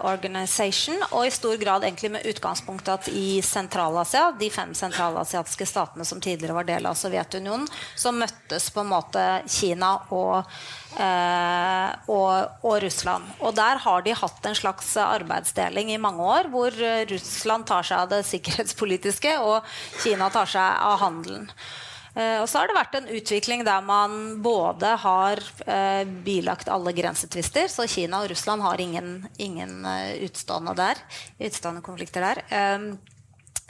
Organization. 0.05 0.99
Og 1.11 1.25
i 1.25 1.33
stor 1.33 1.57
grad 1.57 1.85
egentlig 1.87 2.11
med 2.13 2.27
utgangspunkt 2.29 2.91
at 2.93 3.07
i 3.09 3.41
Sentral-Asia, 3.41 4.27
de 4.37 4.49
fem 4.53 4.75
sentralasiatiske 4.77 5.65
statene 5.65 6.05
som 6.05 6.21
tidligere 6.21 6.59
var 6.59 6.67
del 6.67 6.85
av 6.85 6.99
Sovjetunionen, 6.99 7.65
så 7.97 8.13
møttes 8.13 8.69
på 8.73 8.83
en 8.83 8.91
måte 8.91 9.25
Kina 9.49 9.95
og 10.13 10.43
Eh, 10.93 11.93
og, 12.13 12.59
og, 12.61 12.75
Russland. 12.83 13.25
Og 13.41 13.55
der 13.57 13.79
har 13.81 14.03
de 14.05 14.13
hatt 14.13 14.45
en 14.45 14.57
slags 14.57 14.91
arbeidsdeling 15.01 15.89
i 15.89 16.01
mange 16.01 16.21
år, 16.21 16.49
hvor 16.53 16.75
eh, 16.77 17.05
Russland 17.09 17.65
tar 17.69 17.87
seg 17.87 18.03
av 18.03 18.11
det 18.11 18.21
sikkerhetspolitiske, 18.29 19.39
og 19.41 19.65
Kina 20.03 20.29
tar 20.33 20.51
seg 20.53 20.85
av 20.91 20.99
handelen. 21.01 21.49
Eh, 22.13 22.37
og 22.41 22.47
så 22.49 22.61
har 22.61 22.69
det 22.69 22.77
vært 22.77 22.97
en 22.99 23.09
utvikling 23.17 23.63
der 23.65 23.85
man 23.85 24.19
både 24.45 24.93
har 25.01 25.41
eh, 25.65 26.03
bilagt 26.25 26.69
alle 26.69 26.93
grensetvister, 26.93 27.71
så 27.71 27.87
Kina 27.89 28.21
og 28.23 28.29
Russland 28.33 28.61
har 28.65 28.81
ingen, 28.81 29.15
ingen 29.41 29.81
uh, 29.85 30.13
utstående 30.25 30.75
der, 30.77 31.01
utstående 31.41 31.81
konflikter 31.85 32.25
der. 32.29 32.45
Eh, 32.53 32.93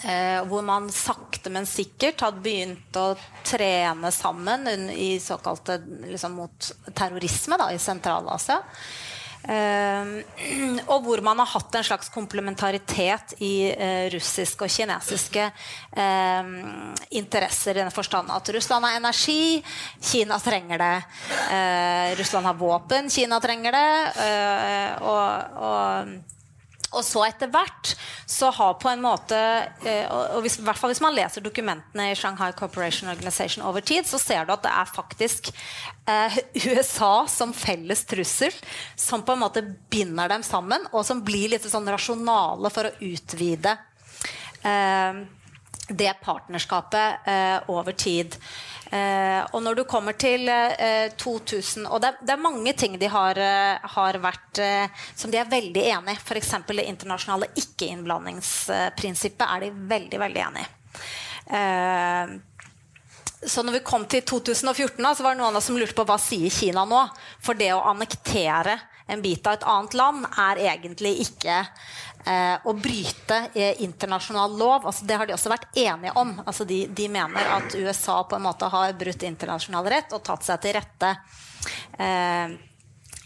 Eh, 0.04 0.46
hvor 0.50 0.62
man 0.62 0.90
sakte, 0.92 1.48
men 1.54 1.68
sikkert 1.70 2.26
hadde 2.26 2.42
begynt 2.44 2.98
å 3.00 3.14
trene 3.48 4.10
sammen 4.12 4.90
i 4.92 5.16
såkalte 5.22 5.78
liksom, 6.10 6.34
mot 6.42 6.72
terrorisme 6.98 7.56
da, 7.62 7.70
i 7.72 7.80
Sentral-Asia. 7.80 8.58
Eh, 9.44 10.12
og 10.94 11.04
hvor 11.04 11.24
man 11.26 11.42
har 11.44 11.50
hatt 11.52 11.76
en 11.76 11.86
slags 11.86 12.12
komplementaritet 12.14 13.36
i 13.44 13.54
eh, 13.72 14.08
russiske 14.14 14.68
og 14.68 14.72
kinesiske 14.72 15.48
eh, 15.50 16.52
interesser. 17.20 17.78
I 17.78 17.84
den 17.84 17.96
forstand 17.96 18.32
at 18.32 18.54
Russland 18.56 18.88
har 18.88 19.00
energi, 19.00 19.64
Kina 20.02 20.40
trenger 20.44 20.84
det. 20.84 20.94
Eh, 21.52 22.14
Russland 22.20 22.48
har 22.48 22.60
våpen, 22.60 23.10
Kina 23.12 23.42
trenger 23.44 23.76
det. 23.76 23.90
Eh, 24.28 25.02
og, 25.04 25.58
og 25.64 26.14
og 26.94 27.02
så 27.02 27.24
etter 27.26 27.50
hvert 27.50 27.94
så 28.30 28.52
har 28.54 28.76
på 28.82 28.90
en 28.92 29.02
måte 29.02 29.38
og 30.14 30.44
hvis, 30.46 30.60
i 30.60 30.66
hvert 30.66 30.78
fall 30.78 30.92
Hvis 30.94 31.02
man 31.02 31.16
leser 31.16 31.42
dokumentene 31.42 32.12
i 32.12 32.18
Shanghai 32.18 32.52
Cooperation 32.54 33.10
Organization 33.10 33.66
over 33.66 33.82
tid, 33.82 34.06
så 34.06 34.20
ser 34.22 34.46
du 34.46 34.54
at 34.54 34.62
det 34.62 34.74
er 34.74 34.92
faktisk 34.94 35.50
eh, 36.06 36.38
USA 36.68 37.28
som 37.30 37.54
felles 37.54 38.06
trussel 38.06 38.54
som 38.96 39.24
på 39.24 39.32
en 39.36 39.44
måte 39.46 39.62
binder 39.90 40.30
dem 40.30 40.44
sammen, 40.44 40.88
og 40.92 41.06
som 41.06 41.24
blir 41.26 41.50
litt 41.54 41.70
sånn 41.70 41.90
rasjonale 41.90 42.70
for 42.74 42.90
å 42.90 42.96
utvide 43.00 43.78
eh, 44.64 45.14
det 45.88 46.14
partnerskapet 46.24 47.28
eh, 47.28 47.60
over 47.72 47.92
tid. 47.92 48.36
Eh, 48.94 49.42
og 49.52 49.64
når 49.66 49.76
du 49.80 49.84
kommer 49.90 50.14
til 50.20 50.50
eh, 50.52 51.10
2000 51.18 51.88
Og 51.88 52.02
det, 52.04 52.12
det, 52.22 52.34
er 52.36 52.42
mange 52.42 52.74
ting 52.78 53.00
de 53.02 53.08
har, 53.10 53.38
eh, 53.42 53.78
har 53.96 54.20
vært 54.22 54.60
eh, 54.62 54.86
som 55.18 55.32
de 55.34 55.38
er 55.42 55.50
veldig 55.50 55.84
enig 55.96 56.14
i. 56.14 56.20
F.eks. 56.22 56.54
det 56.70 56.86
internasjonale 56.92 57.48
ikke-innblandingsprinsippet 57.58 59.48
er 59.48 59.60
de 59.66 59.72
veldig, 59.96 60.20
veldig 60.28 60.42
enig 60.46 60.64
i. 60.64 60.70
Så 63.48 63.64
når 63.64 63.80
vi 63.80 63.84
kom 63.86 64.06
til 64.10 64.24
2014, 64.26 64.98
så 65.00 65.24
var 65.24 65.34
det 65.34 65.42
noen 65.42 65.52
av 65.52 65.60
oss 65.60 65.70
som 65.70 65.78
lurte 65.80 65.98
på 65.98 66.06
hva 66.08 66.18
sier 66.22 66.54
Kina 66.54 66.86
nå. 66.88 67.04
For 67.44 67.58
det 67.60 67.72
å 67.76 67.84
annektere 67.92 68.80
en 69.08 69.22
bit 69.22 69.48
av 69.48 69.58
et 69.58 69.66
annet 69.68 69.96
land 70.00 70.28
er 70.40 70.62
egentlig 70.64 71.14
ikke 71.26 71.58
eh, 71.60 72.56
å 72.64 72.74
bryte 72.78 73.40
eh, 73.54 73.82
internasjonal 73.84 74.58
lov. 74.58 74.88
Altså, 74.88 75.06
det 75.08 75.18
har 75.20 75.28
de 75.28 75.36
også 75.36 75.52
vært 75.52 75.78
enige 75.78 76.16
om. 76.20 76.36
Altså, 76.46 76.68
de, 76.70 76.86
de, 76.88 77.10
mener 77.12 77.56
at 77.58 77.76
USA 77.76 78.22
på 78.24 78.40
en 78.40 78.46
måte 78.48 78.70
har 78.72 78.96
brutt 79.00 79.26
internasjonal 79.28 79.90
rett 79.92 80.16
og 80.16 80.24
tatt 80.26 80.48
seg 80.48 80.64
til 80.64 80.78
rette. 80.80 81.16
Eh, 82.00 82.56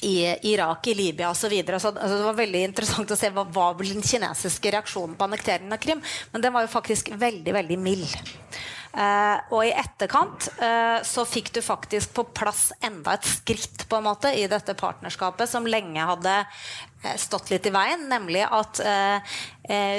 i 0.01 0.35
Irak, 0.51 0.87
i 0.87 0.93
Libya 0.93 1.31
osv. 1.31 1.53
så 1.65 1.73
altså, 1.73 1.91
det 2.17 2.23
var 2.23 2.37
veldig 2.37 2.63
interessant 2.69 3.11
å 3.11 3.17
se 3.17 3.31
hva 3.33 3.47
var 3.49 3.77
den 3.81 4.05
kinesiske 4.05 4.71
reaksjonen 4.75 5.17
på 5.17 5.25
annekteringen 5.25 5.73
av 5.73 5.81
Krim. 5.81 6.01
Men 6.31 6.43
den 6.43 6.53
var 6.53 6.65
jo 6.65 6.73
faktisk 6.73 7.09
veldig, 7.17 7.53
veldig 7.53 7.79
mild. 7.81 8.27
Uh, 8.97 9.37
og 9.53 9.61
i 9.67 9.73
etterkant 9.77 10.47
uh, 10.57 11.03
så 11.05 11.21
fikk 11.27 11.51
du 11.53 11.59
faktisk 11.61 12.15
på 12.17 12.23
plass 12.33 12.71
enda 12.81 13.13
et 13.13 13.27
skritt 13.29 13.83
på 13.85 13.99
en 13.99 14.07
måte 14.07 14.31
i 14.33 14.47
dette 14.49 14.73
partnerskapet 14.79 15.51
som 15.51 15.67
lenge 15.69 16.01
hadde 16.01 16.33
uh, 16.41 17.11
stått 17.21 17.51
litt 17.51 17.67
i 17.69 17.73
veien, 17.75 18.07
nemlig 18.09 18.41
at 18.47 18.81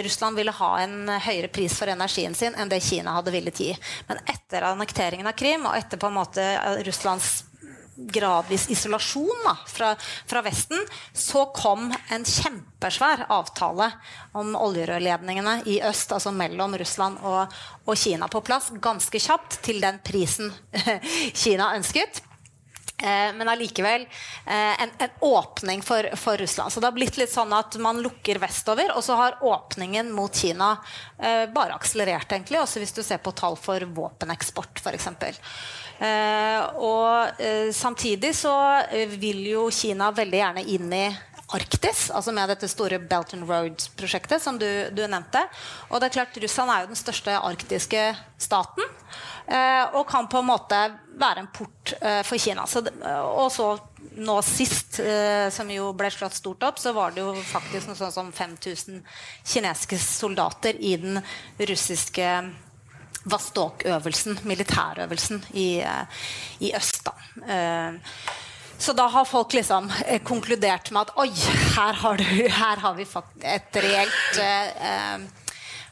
Russland 0.02 0.38
ville 0.40 0.52
ha 0.56 0.68
en 0.80 1.10
høyere 1.20 1.50
pris 1.52 1.74
for 1.76 1.90
energien 1.92 2.32
sin 2.34 2.54
enn 2.56 2.70
det 2.72 2.78
Kina 2.80 3.12
hadde 3.18 3.34
villet 3.34 3.60
gi. 3.60 3.68
Men 4.08 4.22
etter 4.24 4.64
annekteringen 4.64 5.28
av 5.28 5.36
Krim 5.36 5.66
og 5.68 5.76
etter 5.76 6.00
på 6.00 6.08
en 6.08 6.16
måte 6.16 6.46
Russlands 6.86 7.42
gradvis 7.98 8.68
isolasjon 8.70 9.42
da, 9.44 9.56
fra, 9.66 9.96
fra, 10.26 10.42
Vesten, 10.46 10.84
så 11.12 11.46
kom 11.56 11.90
en 12.14 12.24
kjempesvær 12.24 13.26
avtale 13.32 13.90
om 14.38 14.54
oljerørledningene 14.58 15.58
i 15.66 15.80
øst, 15.82 16.14
altså 16.14 16.32
mellom 16.34 16.76
Russland 16.78 17.18
og, 17.26 17.58
og 17.84 17.98
Kina, 17.98 18.30
på 18.30 18.44
plass 18.46 18.70
ganske 18.80 19.20
kjapt 19.22 19.60
til 19.66 19.82
den 19.82 19.98
prisen 20.06 20.52
Kina 21.42 21.74
ønsket. 21.76 22.22
Eh, 23.02 23.34
men 23.34 23.48
allikevel 23.48 24.02
eh, 24.46 24.82
en, 24.82 24.90
en, 24.98 25.10
åpning 25.20 25.82
for, 25.82 26.08
for, 26.16 26.36
Russland. 26.36 26.72
Så 26.72 26.80
det 26.80 26.86
har 26.86 26.96
blitt 26.96 27.18
litt 27.20 27.30
sånn 27.30 27.52
at 27.54 27.76
man 27.78 28.00
lukker 28.02 28.40
vestover, 28.42 28.90
og 28.96 29.04
så 29.06 29.14
har 29.20 29.38
åpningen 29.46 30.10
mot 30.14 30.34
Kina 30.34 30.72
eh, 31.18 31.44
bare 31.54 31.76
akselerert, 31.78 32.32
egentlig. 32.32 32.58
Også 32.58 32.82
hvis 32.82 32.96
du 32.96 33.04
ser 33.06 33.22
på 33.22 33.34
tall 33.38 33.54
for 33.58 33.86
våpeneksport, 33.94 34.82
f.eks. 34.82 35.06
Eh, 35.98 36.60
og 36.78 37.40
eh, 37.42 37.70
samtidig 37.74 38.30
så 38.38 38.54
eh, 38.86 39.10
vil 39.18 39.42
jo 39.50 39.64
Kina 39.74 40.12
veldig 40.14 40.38
gjerne 40.38 40.62
inn 40.70 40.92
i 40.94 41.06
Arktis, 41.48 42.10
altså 42.12 42.32
med 42.36 42.50
dette 42.52 42.68
store 42.68 42.98
Belt 43.00 43.32
and 43.32 43.48
Road-prosjektet 43.48 44.42
som 44.42 44.58
du, 44.60 44.68
du, 44.92 45.00
nevnte. 45.08 45.40
Og 45.88 45.96
det 45.96 46.10
er 46.10 46.16
klart 46.18 46.36
Russland 46.42 46.70
er 46.70 46.84
jo 46.84 46.90
den 46.90 47.00
største 47.00 47.38
arktiske 47.40 48.02
staten. 48.36 48.84
Eh, 49.48 49.84
og 49.96 50.04
kan 50.10 50.28
på 50.28 50.42
en 50.42 50.50
måte 50.50 50.80
være 51.18 51.46
en 51.46 51.48
port 51.48 51.94
eh, 52.02 52.20
for 52.28 52.36
Kina. 52.36 52.66
Så, 52.68 52.84
og 52.84 53.48
så 53.54 53.70
nå 54.20 54.36
sist, 54.44 55.00
eh, 55.00 55.48
som 55.54 55.72
jo 55.72 55.88
ble 55.96 56.12
slått 56.12 56.36
stort 56.36 56.68
opp, 56.68 56.82
så 56.82 56.92
var 56.92 57.16
det 57.16 57.24
jo 57.24 57.32
faktisk 57.48 57.88
noe 57.88 57.96
sånn 57.96 58.12
som 58.12 58.32
5000 58.34 59.00
kinesiske 59.40 59.98
soldater 60.04 60.76
i 60.76 60.98
den 61.00 61.22
russiske 61.58 62.28
Vostok-øvelsen, 63.28 64.38
militærøvelsen 64.48 65.42
i, 65.54 65.80
eh, 65.80 66.26
i 66.60 66.72
øst. 66.76 67.04
Da. 67.04 67.14
Eh, 67.54 67.98
så 68.78 68.92
da 68.94 69.08
har 69.10 69.24
folk 69.24 69.52
liksom 69.52 69.90
eh, 70.06 70.22
konkludert 70.22 70.90
med 70.90 71.08
at 71.08 71.16
oi, 71.18 71.30
her 71.76 71.92
har, 72.02 72.16
du, 72.16 72.24
her 72.48 72.82
har 72.84 72.94
vi 72.94 73.06
et 73.42 73.80
reelt 73.82 74.40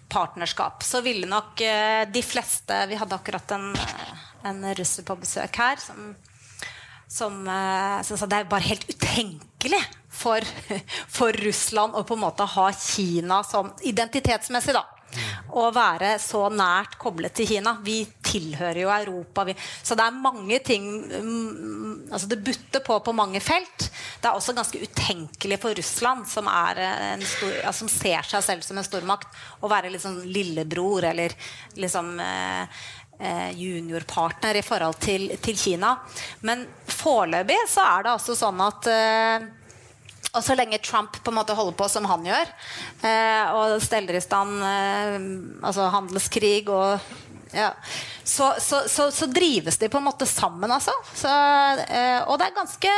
partnerskap. 0.08 0.82
Så 0.86 1.02
ville 1.02 1.26
nok 1.26 1.58
de 2.12 2.22
fleste 2.22 2.76
Vi 2.86 2.94
hadde 2.94 3.16
akkurat 3.16 3.50
en, 3.56 3.72
en 4.46 4.74
russer 4.78 5.02
på 5.02 5.16
besøk 5.18 5.58
her 5.58 5.82
som, 5.82 6.12
som, 7.10 7.40
som 8.06 8.20
sa 8.20 8.28
det 8.30 8.38
er 8.38 8.50
bare 8.50 8.68
helt 8.68 8.86
utenkelig 8.86 9.82
for, 10.08 10.46
for 11.18 11.34
Russland 11.42 11.98
å 11.98 12.04
på 12.06 12.14
en 12.14 12.22
måte 12.22 12.46
ha 12.54 12.68
Kina 12.70 13.42
som 13.44 13.74
identitetsmessig, 13.82 14.78
da 14.78 14.86
å 15.56 15.68
være 15.74 16.16
så 16.22 16.46
nært 16.52 16.96
koblet 17.00 17.34
til 17.36 17.48
Kina. 17.50 17.76
Vi 17.84 18.00
tilhører 18.26 18.82
jo 18.82 18.92
Europa. 18.92 19.46
Vi, 19.48 19.54
så 19.56 19.96
det 19.98 20.06
er 20.06 20.18
mange 20.20 20.58
ting 20.64 20.88
um, 21.14 22.04
altså 22.10 22.28
Det 22.30 22.40
butter 22.44 22.84
på 22.86 22.98
på 23.04 23.14
mange 23.16 23.40
felt. 23.44 23.88
Det 24.20 24.28
er 24.28 24.36
også 24.36 24.54
ganske 24.56 24.80
utenkelig 24.82 25.60
for 25.62 25.76
Russland, 25.76 26.26
som, 26.30 26.48
stor, 26.48 27.56
altså, 27.62 27.78
som 27.84 27.92
ser 27.92 28.28
seg 28.28 28.44
selv 28.44 28.66
som 28.66 28.78
en 28.78 28.86
stormakt, 28.86 29.28
å 29.60 29.70
være 29.70 29.92
liksom 29.94 30.22
lillebror 30.24 31.06
eller 31.10 31.34
liksom 31.78 32.14
eh, 32.22 32.80
eh, 33.20 33.50
juniorpartner 33.58 34.58
i 34.60 34.64
forhold 34.66 34.98
til, 35.02 35.28
til 35.42 35.58
Kina. 35.58 35.96
Men 36.46 36.66
foreløpig 36.90 37.58
så 37.70 37.84
er 37.86 38.06
det 38.06 38.16
altså 38.16 38.36
sånn 38.38 38.60
at 38.64 38.90
eh, 38.92 39.46
og 40.32 40.42
så 40.44 40.56
lenge 40.58 40.80
Trump 40.84 41.16
på 41.22 41.32
en 41.32 41.38
måte 41.38 41.56
holder 41.56 41.76
på 41.78 41.88
som 41.90 42.08
han 42.10 42.26
gjør, 42.26 42.50
eh, 43.08 43.54
og 43.56 43.78
steller 43.84 44.18
i 44.18 44.24
stand 44.24 44.58
eh, 44.66 45.16
altså 45.64 45.88
handelskrig 45.94 46.66
og 46.68 46.98
ja, 47.56 47.70
så, 48.28 48.54
så, 48.58 48.88
så, 48.88 49.10
så, 49.10 49.26
drives 49.26 49.78
de 49.78 49.88
på 49.88 49.98
en 49.98 50.04
måte 50.04 50.26
sammen, 50.26 50.70
altså. 50.70 50.90
Eh, 51.22 52.22
og 52.26 52.40
det 52.40 52.48
er 52.48 52.56
ganske 52.56 52.90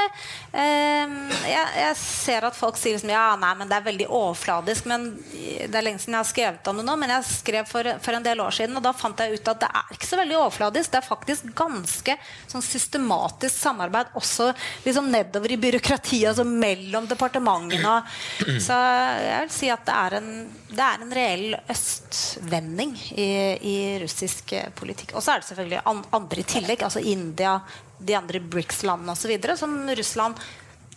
eh, 0.57 1.16
jeg, 1.45 1.66
jeg, 1.76 1.97
ser 2.01 2.47
at 2.49 2.57
folk 2.57 2.79
sier 2.81 2.95
liksom, 2.97 3.12
ja, 3.12 3.35
nei, 3.37 3.51
men 3.59 3.68
det 3.68 3.76
er 3.76 3.85
veldig 3.91 4.07
overfladisk. 4.09 4.89
men 4.89 5.11
Det 5.20 5.68
er 5.68 5.85
lenge 5.85 6.01
siden 6.01 6.16
jeg 6.16 6.22
har 6.22 6.31
skrevet 6.31 6.70
om 6.72 6.81
det 6.81 6.87
nå, 6.89 6.95
men 7.03 7.12
jeg 7.12 7.26
skrev 7.29 7.68
for, 7.68 7.91
for, 8.01 8.16
en 8.16 8.24
del 8.24 8.41
år 8.41 8.57
siden, 8.57 8.79
og 8.81 8.87
da 8.87 8.95
fant 8.97 9.20
jeg 9.20 9.37
ut 9.37 9.51
at 9.53 9.61
det 9.66 9.68
er 9.83 9.99
ikke 9.99 10.09
så 10.09 10.20
veldig 10.22 10.39
overfladisk. 10.39 10.95
Det 10.95 11.01
er 11.03 11.09
faktisk 11.11 11.53
ganske 11.61 12.16
sånn 12.55 12.64
systematisk 12.64 13.61
samarbeid 13.66 14.16
også 14.16 14.49
liksom 14.87 15.12
nedover 15.12 15.53
i 15.53 15.61
byråkratiet, 15.61 16.31
altså 16.33 16.49
mellom 16.49 17.11
departementene. 17.12 17.99
Så 18.64 18.81
jeg 19.26 19.45
vil 19.45 19.53
si 19.53 19.68
at 19.72 19.85
det 19.85 20.01
er 20.07 20.18
en, 20.22 20.33
det 20.72 20.89
er 20.89 21.05
en 21.05 21.14
reell 21.20 21.47
østvending 21.68 22.97
i, 23.12 23.31
i 23.61 23.76
russisk 24.01 24.57
politikk. 24.79 25.18
Og 25.19 25.25
så 25.25 25.35
er 25.35 25.43
det 25.43 25.49
selvfølgelig 25.51 25.83
andre 26.14 26.41
i 26.41 26.47
tillegg, 26.47 26.83
altså 26.87 27.03
India, 27.03 27.57
de 27.99 28.14
andre 28.14 28.39
BRICS-landene 28.39 29.16
osv., 29.16 29.33
som 29.59 29.75
Russland 29.99 30.39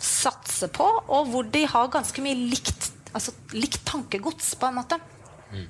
satser 0.02 0.70
på, 0.74 0.86
og 0.86 1.32
hvor 1.32 1.48
de 1.50 1.64
har 1.70 1.90
ganske 1.94 2.22
mye 2.22 2.38
likt, 2.38 2.92
altså, 3.18 3.34
likt 3.58 3.82
tankegods, 3.90 4.54
på 4.62 4.70
en 4.70 4.78
måte. 4.78 5.00
Mm. 5.52 5.66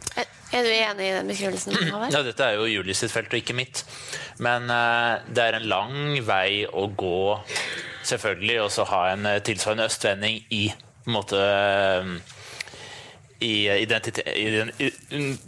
Er 0.52 0.68
du 0.68 0.70
enig 0.70 1.08
i 1.08 1.14
den 1.16 1.32
beskrivelsen? 1.32 1.78
Ja, 2.12 2.22
dette 2.28 2.46
er 2.46 2.60
jo 2.60 2.68
Julie 2.70 2.96
sitt 2.98 3.14
felt 3.14 3.32
og 3.32 3.40
ikke 3.40 3.56
mitt. 3.58 3.86
Men 4.44 4.68
uh, 4.68 5.24
det 5.32 5.48
er 5.48 5.58
en 5.58 5.70
lang 5.72 5.96
vei 6.28 6.68
å 6.68 6.90
gå, 6.92 7.40
selvfølgelig, 8.12 8.60
og 8.66 8.72
så 8.76 8.88
ha 8.92 9.02
en 9.14 9.32
uh, 9.32 9.40
tilsvarende 9.48 9.88
østvending 9.88 10.44
i 10.52 10.66
på 11.02 11.10
en 11.10 11.18
måte 11.18 11.40
uh, 11.40 12.40
i, 13.42 13.70
i, 13.70 13.86
den 13.86 14.72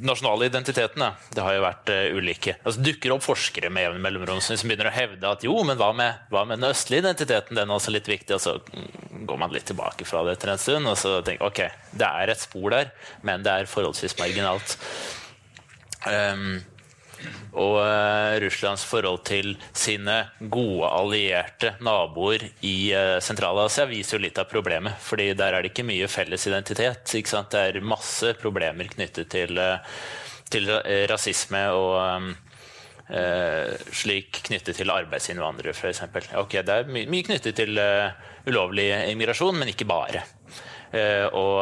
nasjonale 0.01 0.47
identiteten. 0.49 1.03
Det 1.29 1.45
har 1.45 1.53
jo 1.53 1.63
vært 1.65 1.91
uh, 1.93 2.17
ulike. 2.17 2.55
Altså, 2.63 2.81
dukker 2.81 3.13
opp 3.13 3.25
forskere 3.25 3.69
med 3.73 3.85
jevne 3.87 4.01
mellomrom 4.01 4.41
som 4.41 4.57
begynner 4.57 4.89
å 4.89 4.95
hevde 4.95 5.29
at 5.29 5.45
jo, 5.45 5.53
men 5.67 5.77
hva 5.77 5.91
med, 5.97 6.25
hva 6.33 6.41
med, 6.49 6.61
den 6.61 6.71
østlige 6.71 7.03
identiteten? 7.05 7.59
Den 7.59 7.69
er 7.69 7.77
også 7.77 7.93
litt 7.93 8.09
viktig. 8.09 8.33
Og 8.37 8.41
så 8.41 8.57
går 9.29 9.39
man 9.39 9.53
litt 9.53 9.69
tilbake 9.69 10.07
fra 10.09 10.25
det 10.25 10.37
etter 10.37 10.55
en 10.55 10.61
stund 10.61 10.89
og 10.89 10.97
så 10.99 11.19
tenker 11.25 11.47
ok, 11.47 11.61
det 11.93 12.09
er 12.09 12.33
et 12.33 12.41
spor 12.41 12.73
der, 12.73 12.89
men 13.21 13.45
det 13.45 13.53
er 13.53 13.69
forholdsvis 13.69 14.17
marginalt. 14.19 14.77
Um, 16.03 16.57
og 17.53 17.75
uh, 17.77 18.33
Russlands 18.41 18.83
forhold 18.87 19.21
til 19.27 19.53
sine 19.77 20.15
gode 20.39 20.89
allierte 20.89 21.75
naboer 21.85 22.47
i 22.65 22.75
uh, 22.95 23.19
Sentral-Asia 23.21 23.85
viser 23.89 24.17
jo 24.17 24.23
litt 24.25 24.39
av 24.41 24.49
problemet. 24.49 24.97
fordi 24.99 25.33
der 25.37 25.53
er 25.53 25.61
det 25.61 25.73
ikke 25.73 25.85
mye 25.85 26.09
felles 26.09 26.47
identitet. 26.49 27.05
Det 27.05 27.59
er 27.59 27.81
masse 27.81 28.33
problemer 28.41 28.89
knyttet 28.89 29.29
til, 29.29 29.57
uh, 29.57 29.77
til 30.49 30.69
rasisme 31.09 31.67
og 31.73 31.93
um, 32.01 32.33
slik 33.93 34.39
knyttet 34.47 34.77
til 34.79 34.89
arbeidsinnvandrere, 34.89 35.73
f.eks. 35.75 36.05
Okay, 36.39 36.63
det 36.63 36.73
er 36.73 36.87
my 36.89 37.03
mye 37.11 37.25
knyttet 37.27 37.57
til 37.59 37.77
ulovlig 38.47 38.87
immigrasjon, 39.11 39.59
men 39.59 39.69
ikke 39.69 39.85
bare. 39.85 40.23
og 41.35 41.59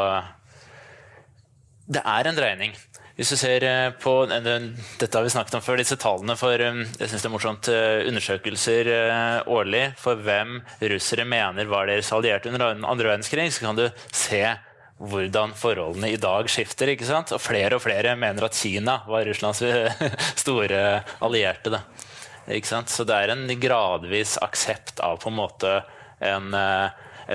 det 1.91 2.03
er 2.05 2.29
en 2.29 2.37
dreining. 2.37 2.77
Hvis 3.21 3.35
du 3.35 3.37
ser 3.37 3.61
eh, 3.61 3.91
på 4.01 4.15
Dette 4.25 5.11
har 5.13 5.21
vi 5.21 5.29
snakket 5.29 5.59
om 5.59 5.61
før, 5.61 5.77
disse 5.77 5.93
tallene 6.01 6.33
for 6.39 6.57
eh, 6.57 6.79
jeg 6.97 7.11
synes 7.11 7.21
det 7.21 7.27
er 7.29 7.33
morsomt, 7.35 7.67
eh, 7.69 7.99
undersøkelser 8.09 8.89
årlig 9.45 9.83
for 10.01 10.17
hvem 10.25 10.55
russere 10.89 11.27
mener 11.29 11.69
var 11.69 11.85
deres 11.85 12.09
allierte 12.17 12.49
under 12.49 12.71
andre 12.73 13.11
verdenskrig, 13.11 13.45
så 13.53 13.67
kan 13.67 13.77
du 13.77 13.83
se 14.09 14.41
hvordan 14.97 15.53
forholdene 15.53 16.09
i 16.15 16.17
dag 16.21 16.49
skifter. 16.49 16.89
ikke 16.95 17.05
sant? 17.05 17.35
Og 17.37 17.43
flere 17.45 17.77
og 17.77 17.85
flere 17.85 18.15
mener 18.17 18.47
at 18.47 18.57
Kina 18.57 19.03
var 19.05 19.29
Russlands 19.29 19.61
store 20.43 20.81
allierte. 21.21 21.75
Da. 21.77 21.83
Ikke 22.49 22.73
sant? 22.73 22.89
Så 22.89 23.05
det 23.05 23.21
er 23.21 23.35
en 23.35 23.45
gradvis 23.61 24.39
aksept 24.41 24.97
av 25.05 25.21
på 25.21 25.29
en 25.29 25.37
måte 25.43 25.77
en 26.25 26.49
en 26.53 26.57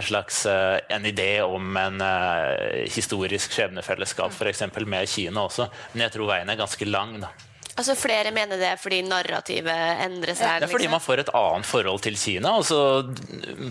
slags 0.02 0.46
eh, 0.46 0.78
en 0.88 1.06
idé 1.06 1.42
om 1.42 1.76
en 1.76 2.00
uh, 2.00 2.84
historisk 2.90 3.52
skjebnefellesskap 3.52 4.32
f.eks. 4.32 4.62
med 4.86 5.08
Kina 5.08 5.46
også. 5.46 5.68
Men 5.92 6.06
jeg 6.06 6.16
tror 6.16 6.30
veien 6.30 6.50
er 6.50 6.58
ganske 6.58 6.88
lang. 6.88 7.16
da. 7.22 7.30
Altså 7.76 7.94
Flere 7.98 8.32
mener 8.32 8.56
det 8.60 8.72
fordi 8.80 9.02
narrativet 9.04 10.02
endrer 10.04 10.36
seg? 10.36 10.48
Ja, 10.48 10.60
det 10.60 10.68
er 10.68 10.72
fordi 10.72 10.86
liksom. 10.86 10.96
man 10.96 11.04
får 11.04 11.22
et 11.22 11.32
annet 11.36 11.68
forhold 11.68 12.04
til 12.06 12.16
Kina, 12.20 12.54
og 12.56 12.64
så 12.64 12.78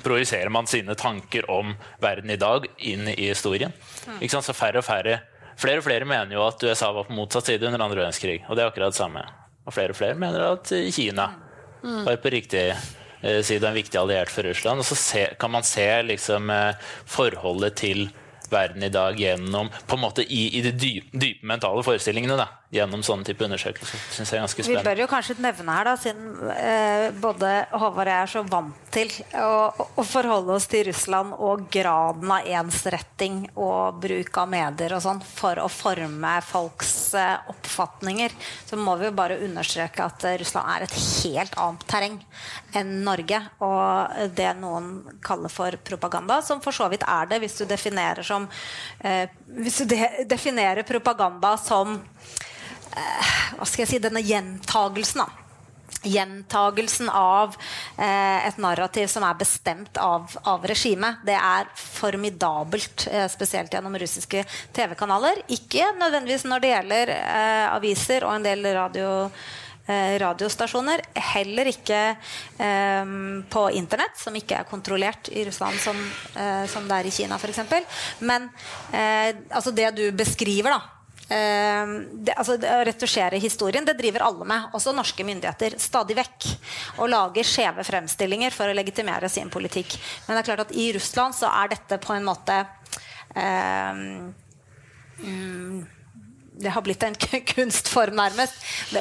projiserer 0.06 0.52
man 0.54 0.70
sine 0.70 0.98
tanker 1.00 1.48
om 1.52 1.74
verden 2.04 2.34
i 2.34 2.42
dag 2.42 2.68
inn 2.78 3.10
i 3.10 3.32
historien. 3.32 3.74
Mm. 4.06 4.20
Ikke 4.20 4.36
sant? 4.36 4.50
Så 4.50 4.58
færre 4.58 4.84
og 4.84 4.88
færre 4.88 5.22
Flere 5.56 5.80
og 5.80 5.86
flere 5.86 6.04
mener 6.04 6.36
jo 6.36 6.42
at 6.44 6.60
USA 6.68 6.90
var 6.92 7.06
på 7.08 7.16
motsatt 7.16 7.48
side 7.48 7.64
under 7.64 7.80
andre 7.80 8.02
verdenskrig. 8.02 8.42
Og 8.50 8.58
det 8.58 8.66
er 8.66 8.74
akkurat 8.74 8.92
det 8.92 8.98
samme. 8.98 9.22
Og 9.64 9.72
flere 9.72 9.94
og 9.94 9.96
flere 9.96 10.18
mener 10.20 10.44
at 10.50 10.68
Kina 10.92 11.30
mm. 11.80 12.02
var 12.04 12.18
på 12.20 12.34
riktig 12.34 12.66
Eh, 12.66 13.05
si 13.46 13.58
det 13.58 13.66
er 13.66 13.72
en 13.72 13.80
viktig 13.80 14.00
alliert 14.00 14.34
for 14.34 14.48
Russland. 14.48 14.84
Og 14.84 14.88
så 14.88 14.98
se, 15.00 15.26
kan 15.40 15.54
man 15.54 15.66
se 15.68 15.88
liksom, 16.06 16.52
eh, 16.54 16.92
forholdet 17.10 17.78
til 17.82 18.08
verden 18.52 18.84
i 18.86 18.92
dag 18.94 19.18
gjennom 19.20 19.72
på 19.88 19.98
en 19.98 20.04
måte 20.04 20.26
i, 20.26 20.44
i 20.58 20.62
de 20.66 20.74
dype, 20.76 21.10
dype 21.18 21.48
mentale 21.50 21.84
forestillingene. 21.86 22.38
Da, 22.40 22.50
gjennom 22.76 23.04
sånne 23.06 23.28
type 23.28 23.46
undersøkelser. 23.48 24.02
Synes 24.16 24.32
jeg 24.32 24.40
er 24.40 24.46
ganske 24.46 24.64
spennende. 24.64 24.84
Vi 24.84 24.90
bør 24.90 25.04
jo 25.04 25.10
kanskje 25.12 25.38
nevne 25.44 25.78
her, 25.78 25.90
da, 25.90 25.96
siden 26.00 26.52
eh, 26.56 27.08
både 27.24 27.54
Håvard 27.76 28.06
og 28.06 28.12
jeg 28.12 28.24
er 28.26 28.32
så 28.32 28.44
vant 28.50 28.82
til 28.96 29.12
å, 29.42 29.52
å, 30.00 30.04
forholde 30.08 30.56
oss 30.56 30.68
til 30.72 30.86
Russland 30.88 31.34
og 31.44 31.66
graden 31.74 32.32
av 32.32 32.48
ensretting 32.62 33.42
og 33.60 34.00
bruk 34.04 34.38
av 34.40 34.52
medier 34.52 34.96
og 34.96 35.04
sånn 35.04 35.22
for 35.26 35.60
å 35.60 35.68
forme 35.72 36.36
folks 36.46 36.94
eh, 37.20 37.50
oppfatninger, 37.52 38.36
så 38.70 38.80
må 38.80 38.96
vi 39.00 39.10
jo 39.10 39.16
bare 39.18 39.40
understreke 39.46 40.06
at 40.06 40.28
eh, 40.30 40.38
Russland 40.42 40.72
er 40.76 40.86
et 40.86 40.98
helt 41.00 41.58
annet 41.60 41.88
terreng 41.92 42.20
enn 42.76 42.94
Norge. 43.06 43.42
Og 43.66 44.32
det 44.38 44.52
noen 44.60 44.92
kaller 45.26 45.52
for 45.52 45.76
propaganda, 45.88 46.42
som 46.46 46.64
for 46.64 46.76
så 46.76 46.90
vidt 46.92 47.06
er 47.08 47.32
det 47.32 47.42
hvis 47.44 47.60
du 47.60 47.66
definerer 47.70 48.26
som 48.26 48.48
eh, 49.04 49.28
Hvis 49.56 49.82
du 49.82 49.86
de 49.92 50.26
definerer 50.28 50.84
propaganda 50.88 51.56
som 51.58 52.00
hva 52.96 53.66
skal 53.68 53.86
jeg 53.86 53.96
si, 53.96 54.04
denne 54.04 54.24
gjentagelsen. 54.24 55.26
da 55.26 55.46
gjentagelsen 56.06 57.10
av 57.10 57.56
eh, 57.98 58.48
et 58.48 58.58
narrativ 58.62 59.10
som 59.12 59.26
er 59.26 59.38
bestemt 59.40 59.98
av, 60.02 60.30
av 60.48 60.66
regimet. 60.68 61.22
Det 61.26 61.36
er 61.38 61.70
formidabelt, 61.80 63.08
eh, 63.12 63.28
spesielt 63.32 63.74
gjennom 63.74 63.98
russiske 64.00 64.46
TV-kanaler. 64.76 65.44
Ikke 65.56 65.92
nødvendigvis 66.00 66.48
når 66.50 66.64
det 66.64 66.74
gjelder 66.74 67.14
eh, 67.18 67.68
aviser 67.74 68.26
og 68.28 68.36
en 68.36 68.48
del 68.48 68.66
radio, 68.78 69.12
eh, 69.88 70.16
radiostasjoner. 70.22 71.06
Heller 71.34 71.72
ikke 71.74 72.02
eh, 72.14 73.14
på 73.56 73.68
Internett, 73.78 74.18
som 74.22 74.38
ikke 74.38 74.62
er 74.62 74.70
kontrollert 74.70 75.32
i 75.34 75.46
Russland 75.48 75.80
som, 75.82 76.02
som 76.72 76.90
det 76.90 77.00
er 77.00 77.10
i 77.10 77.14
Kina 77.14 77.40
f.eks. 77.40 77.64
Men 78.26 78.50
altså 79.50 79.74
det 79.76 79.90
du 79.98 80.06
beskriver, 80.16 80.76
da 80.76 80.95
det, 81.28 82.34
altså, 82.38 82.58
det, 82.62 82.70
å 82.70 82.84
retusjere 82.86 83.40
historien 83.42 83.86
det 83.88 83.96
driver 83.98 84.28
alle 84.28 84.46
med, 84.46 84.68
også 84.78 84.94
norske 84.94 85.26
myndigheter. 85.26 85.78
Stadig 85.82 86.18
vekk. 86.20 86.50
Og 87.02 87.10
lager 87.10 87.48
skjeve 87.48 87.86
fremstillinger 87.88 88.54
for 88.54 88.70
å 88.70 88.78
legitimere 88.78 89.30
sin 89.32 89.50
politikk. 89.54 89.98
Men 90.28 90.36
det 90.36 90.44
er 90.44 90.50
klart 90.52 90.66
at 90.68 90.76
i 90.78 90.92
Russland 90.94 91.38
så 91.38 91.50
er 91.50 91.74
dette 91.74 91.98
på 92.04 92.14
en 92.14 92.28
måte 92.28 92.62
uh, 93.34 94.06
um, 95.26 95.84
det 96.58 96.72
har 96.72 96.82
blitt 96.82 97.04
en 97.04 97.16
kunstform, 97.56 98.16
nærmest. 98.16 98.54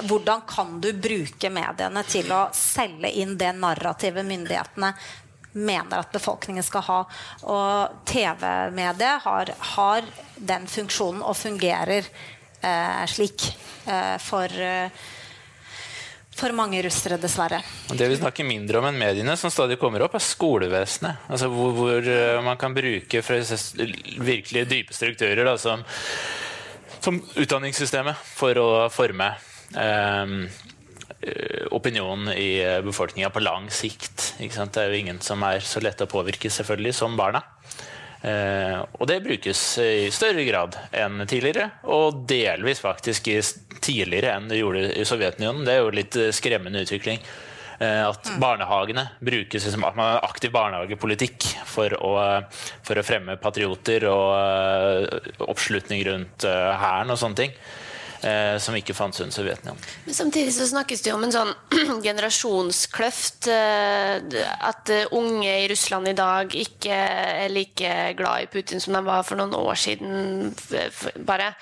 Hvordan 0.09 0.43
kan 0.49 0.81
du 0.81 0.91
bruke 0.93 1.51
mediene 1.53 2.03
til 2.09 2.33
å 2.35 2.47
selge 2.57 3.13
inn 3.21 3.37
det 3.39 3.53
narrativet 3.59 4.27
myndighetene 4.27 4.95
mener 5.55 6.03
at 6.03 6.13
befolkningen 6.13 6.65
skal 6.67 6.87
ha. 6.89 7.01
Og 7.49 7.99
TV-mediet 8.09 9.25
har, 9.25 9.53
har, 9.75 10.09
den 10.35 10.67
funksjonen 10.71 11.23
og 11.23 11.37
fungerer 11.39 12.07
eh, 12.61 13.05
slik 13.11 13.47
eh, 13.87 14.17
for 14.23 14.65
eh, 14.69 15.05
for 16.35 16.51
mange 16.51 16.81
russere, 16.83 17.15
dessverre. 17.23 17.61
Det 17.95 18.09
vi 18.11 18.17
snakker 18.19 18.47
mindre 18.47 18.81
om 18.81 18.89
enn 18.89 18.99
mediene, 18.99 19.37
som 19.39 19.53
stadig 19.55 19.77
kommer 19.79 20.03
opp, 20.03 20.17
er 20.19 20.25
skolevesenet. 20.25 21.29
Altså 21.31 21.47
hvor, 21.53 21.71
hvor 21.77 22.09
uh, 22.11 22.41
man 22.43 22.59
kan 22.59 22.75
bruke 22.75 23.23
virkelig 23.23 24.65
dype 24.67 24.97
strukturer 24.97 25.47
da, 25.47 25.55
som, 25.63 25.85
som, 26.99 27.23
utdanningssystemet 27.39 28.19
for 28.35 28.59
å 28.59 28.69
forme 28.91 29.31
um, 29.79 30.35
Eh, 30.35 30.74
opinionen 31.71 32.33
i 32.33 32.63
eh, 32.63 32.81
befolkninga 32.81 33.31
på 33.31 33.43
lang 33.43 33.71
sikt. 33.71 34.35
Det 34.39 34.81
er 34.81 34.91
jo 34.93 35.01
ingen 35.01 35.21
som 35.25 35.43
er 35.47 35.65
så 35.65 35.83
lett 35.85 36.03
å 36.05 36.11
påvirke 36.11 36.51
selvfølgelig 36.53 36.95
som 36.97 37.17
barna. 37.19 37.43
Eh, 38.25 38.79
og 38.99 39.09
det 39.11 39.23
brukes 39.25 39.63
i 39.83 40.11
større 40.15 40.45
grad 40.47 40.79
enn 40.97 41.25
tidligere, 41.29 41.71
og 41.93 42.25
delvis 42.31 42.83
faktisk 42.85 43.29
tidligere 43.85 44.37
enn 44.37 44.49
det 44.49 44.61
gjorde 44.63 44.87
i 44.95 45.09
Sovjetunionen. 45.09 45.65
Det 45.67 45.75
er 45.75 45.83
jo 45.83 45.97
litt 45.99 46.21
skremmende 46.37 46.85
utvikling. 46.87 47.21
At 47.75 48.29
mm. 48.31 48.37
barnehagene 48.39 49.03
brukes 49.19 49.65
har 49.67 50.21
aktiv 50.23 50.53
barnehagepolitikk 50.55 51.49
for 51.67 51.91
å, 51.99 52.13
for 52.87 53.01
å 53.01 53.03
fremme 53.05 53.35
patrioter 53.43 54.07
og 54.09 55.43
oppslutning 55.43 56.05
rundt 56.07 56.47
hæren 56.47 57.11
og 57.11 57.19
sånne 57.19 57.41
ting. 57.43 57.57
Eh, 58.25 58.57
som 58.59 58.75
ikke 58.79 58.95
fantes 58.97 59.21
under 59.21 59.35
Sovjetunionen. 59.37 59.81
Men 60.07 60.15
samtidig 60.17 60.55
så 60.57 60.67
snakkes 60.71 61.03
det 61.05 61.11
jo 61.13 61.17
om 61.19 61.25
en 61.29 61.35
sånn 61.35 61.53
generasjonskløft. 62.07 63.49
eh, 63.53 64.45
At 64.65 64.91
eh, 64.91 65.07
unge 65.15 65.53
i 65.65 65.69
Russland 65.71 66.09
i 66.09 66.17
dag 66.19 66.55
ikke 66.59 66.95
er 66.95 67.53
like 67.53 67.93
glad 68.19 68.43
i 68.47 68.51
Putin 68.53 68.81
som 68.83 68.97
de 68.97 69.03
var 69.07 69.23
for 69.27 69.37
noen 69.41 69.55
år 69.59 69.75
siden. 69.79 70.55
bare. 71.27 71.53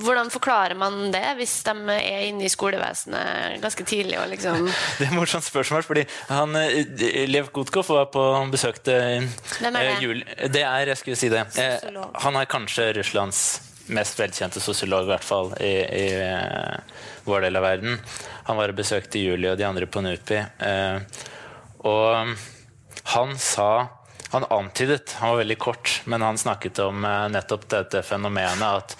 Hvordan 0.00 0.30
forklarer 0.32 0.76
man 0.78 1.10
det, 1.14 1.24
hvis 1.38 1.58
de 1.66 1.74
er 1.96 2.26
inne 2.30 2.44
i 2.46 2.52
skolevesenet 2.52 3.60
ganske 3.62 3.84
tidlig? 3.88 4.18
og 4.20 4.28
liksom... 4.32 4.66
Det 4.98 5.06
er 5.06 5.10
et 5.12 5.16
morsomt 5.16 5.44
spørsmål, 5.46 5.82
fordi 5.86 6.04
han, 6.28 6.56
eh, 6.56 7.26
Lev 7.30 7.50
Gutkov 7.54 7.88
var 7.90 8.08
på 8.12 8.24
besøk 8.52 8.82
til 8.84 9.28
Hvem 9.60 9.76
er 9.76 9.88
det? 9.90 9.96
jul, 10.02 10.24
Det 10.52 10.62
er, 10.64 10.86
jeg 10.92 10.96
skulle 11.00 11.16
si 11.20 11.28
det. 11.32 11.44
Han 12.24 12.36
er 12.40 12.48
kanskje 12.50 12.90
Russlands 12.96 13.60
mest 13.94 14.18
velkjente 14.20 14.62
sosiolog, 14.62 15.06
i 15.06 15.12
hvert 15.12 15.26
fall 15.26 15.52
i, 15.60 15.74
i 15.84 16.06
eh, 16.22 16.98
vår 17.26 17.46
del 17.46 17.60
av 17.60 17.66
verden. 17.66 17.98
Han 18.48 18.58
var 18.60 18.72
og 18.72 18.80
besøkte 18.80 19.22
Julie 19.22 19.52
og 19.52 19.60
de 19.60 19.66
andre 19.68 19.88
på 19.90 20.02
NUPI. 20.04 20.40
eh, 20.66 21.26
og 21.88 22.36
han 23.14 23.38
sa 23.38 23.88
Han 24.30 24.44
antydet, 24.52 25.16
han 25.18 25.32
var 25.32 25.40
veldig 25.40 25.56
kort, 25.58 26.02
men 26.06 26.22
han 26.22 26.38
snakket 26.38 26.78
om 26.84 27.04
eh, 27.04 27.24
nettopp 27.34 27.64
dette 27.72 28.02
fenomenet 28.06 28.62
at 28.62 28.94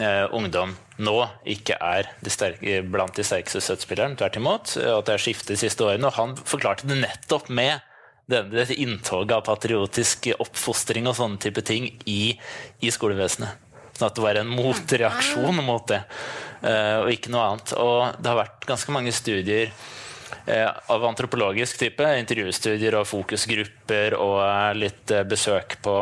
eh, 0.00 0.24
ungdom 0.32 0.72
nå 1.04 1.16
ikke 1.44 1.76
er 1.84 2.08
de 2.24 2.32
sterke, 2.32 2.78
blant 2.88 3.12
de 3.16 3.24
sterkeste 3.24 3.60
støttespillerne. 3.60 4.16
Tvert 4.16 4.38
imot. 4.40 4.72
At 4.80 5.04
det 5.04 5.16
har 5.18 5.20
skiftet 5.20 5.52
de 5.52 5.60
siste 5.60 5.84
årene. 5.84 6.08
Og 6.08 6.16
han 6.16 6.32
forklarte 6.48 6.88
det 6.88 6.96
nettopp 7.02 7.52
med 7.52 7.84
dette 8.30 8.76
inntoget 8.78 9.34
av 9.36 9.44
patriotisk 9.48 10.30
oppfostring 10.38 11.08
og 11.10 11.18
sånne 11.18 11.40
type 11.42 11.64
ting 11.66 11.90
i, 12.08 12.36
i 12.80 12.92
skolevesenet. 12.94 13.69
Sånn 14.00 14.08
at 14.08 14.16
det 14.16 14.22
var 14.24 14.38
en 14.40 14.48
motreaksjon 14.48 15.58
mot 15.60 15.84
det, 15.90 16.00
eh, 16.64 17.02
og 17.02 17.10
ikke 17.12 17.32
noe 17.34 17.48
annet. 17.50 17.74
Og 17.76 18.16
det 18.16 18.30
har 18.30 18.38
vært 18.38 18.64
ganske 18.70 18.94
mange 18.96 19.12
studier 19.12 19.74
eh, 20.46 20.64
av 20.64 21.04
antropologisk 21.04 21.82
type, 21.82 22.06
intervjustudier 22.22 22.96
og 22.96 23.04
fokusgrupper 23.10 24.16
og 24.16 24.38
eh, 24.46 24.70
litt 24.86 25.12
besøk 25.28 25.76
på 25.84 25.98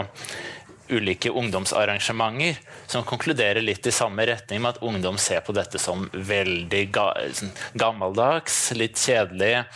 ulike 0.94 1.34
ungdomsarrangementer, 1.34 2.62
som 2.86 3.02
konkluderer 3.04 3.60
litt 3.66 3.90
i 3.90 3.92
samme 3.92 4.24
retning 4.30 4.62
med 4.62 4.76
at 4.76 4.82
ungdom 4.86 5.18
ser 5.18 5.42
på 5.44 5.52
dette 5.58 5.82
som 5.82 6.06
veldig 6.14 6.84
ga 6.94 7.10
sånn 7.34 7.50
gammeldags, 7.82 8.62
litt 8.78 8.96
kjedelig. 8.96 9.66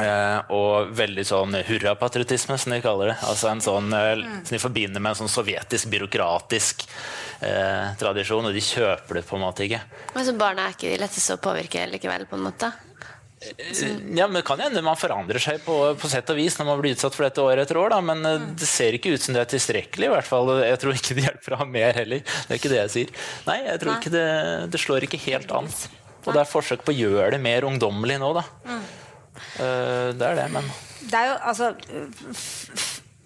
Eh, 0.00 0.52
og 0.56 0.92
veldig 0.96 1.24
sånn 1.28 1.56
hurrapatriotisme, 1.68 2.56
som 2.56 2.72
de 2.72 2.78
kaller 2.84 3.12
det. 3.12 3.16
Altså 3.28 3.50
en 3.50 3.60
sånn, 3.60 3.90
eh, 3.92 4.22
Som 4.46 4.56
de 4.56 4.62
forbinder 4.62 5.00
med 5.00 5.12
en 5.12 5.20
sånn 5.20 5.32
sovjetisk, 5.32 5.90
byråkratisk 5.92 6.86
eh, 7.40 7.92
tradisjon. 8.00 8.48
Og 8.48 8.56
de 8.56 8.64
kjøper 8.64 9.20
det 9.20 9.26
på 9.28 9.36
en 9.36 9.44
måte 9.44 9.66
ikke. 9.66 9.82
Men 10.14 10.24
så 10.24 10.36
barna 10.38 10.68
er 10.68 10.78
ikke 10.78 10.94
de 10.94 11.02
letteste 11.04 11.36
å 11.36 11.42
påvirke 11.44 11.84
likevel, 11.92 12.24
på 12.30 12.40
en 12.40 12.48
måte? 12.48 12.72
Ja, 14.14 14.28
men 14.28 14.38
Det 14.38 14.44
kan 14.46 14.60
hende 14.62 14.82
man 14.86 14.96
forandrer 14.96 15.42
seg 15.42 15.64
på, 15.64 15.74
på 15.98 16.10
sett 16.10 16.28
og 16.30 16.38
vis 16.38 16.54
når 16.60 16.68
man 16.68 16.78
blir 16.80 16.94
utsatt 16.94 17.16
for 17.16 17.26
dette 17.26 17.42
år 17.42 17.62
etter 17.64 17.78
år. 17.80 17.90
Da. 17.92 18.00
Men 18.00 18.24
eh, 18.28 18.48
det 18.58 18.68
ser 18.70 18.96
ikke 18.96 19.12
ut 19.12 19.24
som 19.24 19.36
det 19.36 19.42
er 19.44 19.50
tilstrekkelig. 19.52 20.08
i 20.08 20.14
hvert 20.14 20.28
fall. 20.28 20.54
Jeg 20.62 20.80
tror 20.82 20.96
ikke 20.96 21.18
det 21.18 21.26
hjelper 21.26 21.56
å 21.56 21.62
ha 21.64 21.68
mer 21.68 22.00
heller. 22.00 22.22
Det 22.24 22.54
er 22.54 22.62
ikke 22.62 22.72
det 22.72 22.80
jeg 22.84 22.94
sier. 22.96 23.26
Nei, 23.50 23.58
jeg 23.66 23.82
tror 23.82 23.92
Nei. 23.92 23.98
ikke 24.00 24.14
det, 24.14 24.28
det 24.72 24.82
slår 24.82 25.08
ikke 25.08 25.20
helt 25.28 25.52
an. 25.58 25.70
Og 26.22 26.30
det 26.30 26.38
er 26.38 26.48
forsøk 26.48 26.84
på 26.86 26.94
å 26.94 27.00
gjøre 27.00 27.32
det 27.34 27.42
mer 27.42 27.66
ungdommelig 27.66 28.20
nå, 28.22 28.30
da. 28.38 28.46
Eh, 28.70 28.90
det 29.58 30.26
er 30.26 30.38
det, 30.38 30.48
men 30.54 30.68
Det 31.02 31.18
er 31.18 31.32
jo 31.32 31.38
altså 31.50 31.72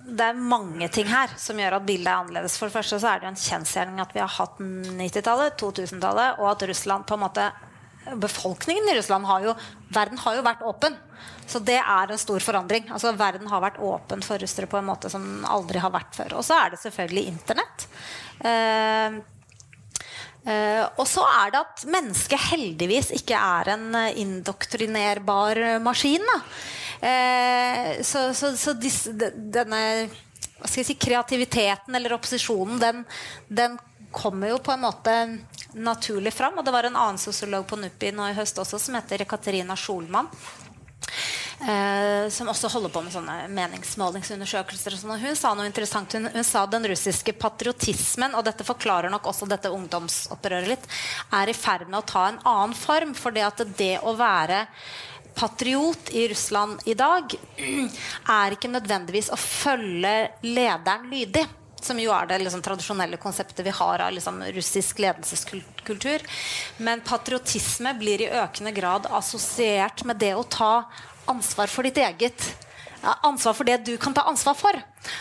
det 0.06 0.22
er 0.22 0.38
mange 0.38 0.86
ting 0.94 1.08
her 1.10 1.32
som 1.40 1.58
gjør 1.58 1.80
at 1.80 1.86
bildet 1.86 2.06
er 2.06 2.20
annerledes. 2.20 2.54
For 2.58 2.68
det 2.70 2.76
første 2.76 2.98
så 3.02 3.08
er 3.10 3.18
det 3.18 3.26
jo 3.26 3.32
en 3.32 3.40
kjensgjerning 3.42 4.02
at 4.04 4.12
vi 4.14 4.22
har 4.22 4.30
hatt 4.30 4.60
90-tallet, 4.62 5.56
2000-tallet, 5.58 6.38
og 6.38 6.50
at 6.52 6.62
Russland 6.70 7.08
på 7.08 7.18
en 7.18 7.24
måte 7.26 7.48
Befolkningen 8.06 8.86
i 8.86 8.92
Russland 8.94 9.26
har 9.26 9.42
jo 9.42 9.52
Verden 9.90 10.20
har 10.22 10.36
jo 10.36 10.44
vært 10.46 10.60
åpen. 10.62 10.94
Så 11.50 11.58
det 11.58 11.80
er 11.80 12.12
en 12.14 12.20
stor 12.22 12.38
forandring. 12.38 12.86
Altså 12.94 13.10
Verden 13.18 13.50
har 13.50 13.64
vært 13.64 13.80
åpen 13.82 14.22
for 14.22 14.38
russere 14.38 14.70
på 14.70 14.78
en 14.78 14.86
måte 14.86 15.10
som 15.10 15.24
aldri 15.50 15.82
har 15.82 15.90
vært 15.90 16.14
før. 16.14 16.36
Og 16.38 16.46
så 16.46 16.54
er 16.54 16.70
det 16.70 16.78
selvfølgelig 16.84 17.26
Internett. 17.32 17.88
Eh, 18.46 18.46
Eh, 18.46 19.22
og 20.46 21.06
så 21.10 21.24
er 21.26 21.50
det 21.50 21.62
at 21.64 21.84
mennesket 21.90 22.44
heldigvis 22.52 23.10
ikke 23.16 23.38
er 23.38 23.72
en 23.74 23.88
eh, 23.98 24.20
indoktrinerbar 24.22 25.58
eh, 25.58 25.80
maskin. 25.82 26.22
Eh, 27.00 27.96
så 28.06 28.28
så, 28.34 28.52
så 28.56 28.76
disse, 28.78 29.10
denne 29.34 29.80
si, 30.70 30.84
kreativiteten 30.94 31.94
eller 31.94 32.14
opposisjonen, 32.14 32.78
den, 32.78 33.02
den 33.48 33.78
kommer 34.14 34.54
jo 34.54 34.60
på 34.62 34.72
en 34.72 34.84
måte 34.86 35.16
naturlig 35.74 36.32
fram. 36.32 36.58
Og 36.58 36.64
det 36.64 36.74
var 36.74 36.88
en 36.88 36.96
annen 36.96 37.18
sosiolog 37.20 37.66
på 37.66 37.80
NUPI 37.80 38.14
nå 38.14 38.30
i 38.30 38.38
høst 38.38 38.62
også 38.62 38.78
som 38.80 38.96
heter 39.00 39.26
Katarina 39.28 39.76
Schulman. 39.76 40.30
Eh, 41.60 42.28
som 42.28 42.48
også 42.52 42.68
holder 42.68 42.92
på 42.92 43.00
med 43.00 43.14
sånne 43.14 43.36
meningsmålingsundersøkelser. 43.56 44.92
Og 44.92 45.00
sånt. 45.00 45.22
hun 45.22 45.36
sa 45.38 45.54
noe 45.56 45.68
interessant. 45.68 46.12
Hun, 46.12 46.28
hun 46.34 46.44
sa 46.44 46.66
den 46.68 46.84
russiske 46.92 47.32
patriotismen, 47.32 48.36
og 48.36 48.44
dette 48.44 48.66
forklarer 48.66 49.12
nok 49.12 49.30
også 49.32 49.48
dette 49.48 49.72
ungdomsopprøret 49.72 50.68
litt, 50.68 50.88
er 51.32 51.48
i 51.48 51.56
ferd 51.56 51.88
med 51.88 52.02
å 52.02 52.08
ta 52.12 52.26
en 52.28 52.40
annen 52.44 52.76
form. 52.76 53.16
For 53.16 53.32
det 53.32 53.46
at 53.46 53.64
det 53.78 53.94
å 54.04 54.12
være 54.18 54.66
patriot 55.36 56.12
i 56.16 56.28
Russland 56.28 56.80
i 56.88 56.94
dag 56.96 57.32
er 58.36 58.56
ikke 58.56 58.72
nødvendigvis 58.72 59.32
å 59.32 59.40
følge 59.40 60.16
lederen 60.44 61.08
lydig. 61.12 61.46
Som 61.80 61.98
jo 62.00 62.12
er 62.12 62.28
det 62.28 62.40
liksom, 62.42 62.62
tradisjonelle 62.64 63.18
konseptet 63.20 63.64
vi 63.64 63.72
har 63.80 64.04
av 64.04 64.12
liksom, 64.12 64.40
russisk 64.52 65.00
ledelseskultur. 65.04 66.24
Men 66.84 67.04
patriotisme 67.04 67.92
blir 67.96 68.24
i 68.24 68.32
økende 68.44 68.72
grad 68.76 69.08
assosiert 69.08 70.04
med 70.08 70.20
det 70.20 70.34
å 70.36 70.44
ta 70.44 70.72
ansvar 71.30 71.70
for 71.72 71.86
ditt 71.86 71.98
eget. 72.02 72.48
Ansvar 73.22 73.54
for 73.54 73.68
det 73.68 73.76
du 73.86 73.92
kan 74.00 74.14
ta 74.16 74.24
ansvar 74.26 74.56
for. 74.58 74.78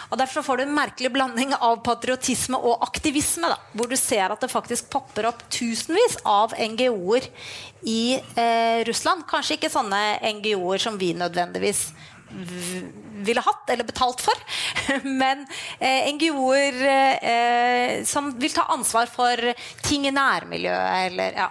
Og 0.09 0.17
Derfor 0.17 0.45
får 0.45 0.57
du 0.57 0.63
en 0.63 0.73
merkelig 0.73 1.11
blanding 1.13 1.53
av 1.53 1.83
patriotisme 1.85 2.57
og 2.57 2.81
aktivisme. 2.85 3.51
Da, 3.51 3.59
hvor 3.77 3.91
du 3.91 3.97
ser 3.99 4.33
at 4.33 4.41
det 4.41 4.49
faktisk 4.53 4.89
popper 4.93 5.29
opp 5.29 5.43
tusenvis 5.53 6.17
av 6.25 6.55
NGO-er 6.57 7.29
i 7.85 8.17
eh, 8.17 8.81
Russland. 8.87 9.27
Kanskje 9.29 9.59
ikke 9.59 9.73
sånne 9.73 10.01
NGO-er 10.39 10.81
som 10.81 10.97
vi 11.01 11.13
nødvendigvis 11.17 11.89
ville 13.25 13.41
hatt 13.41 13.69
eller 13.69 13.83
betalt 13.83 14.21
for. 14.21 14.33
Men 15.03 15.45
eh, 15.79 16.13
NGO-er 16.13 16.81
eh, 17.21 18.03
som 18.05 18.31
vil 18.39 18.53
ta 18.53 18.67
ansvar 18.73 19.09
for 19.11 19.53
ting 19.85 20.07
i 20.07 20.13
nærmiljøet. 20.13 21.11
Eller, 21.11 21.39
ja. 21.39 21.49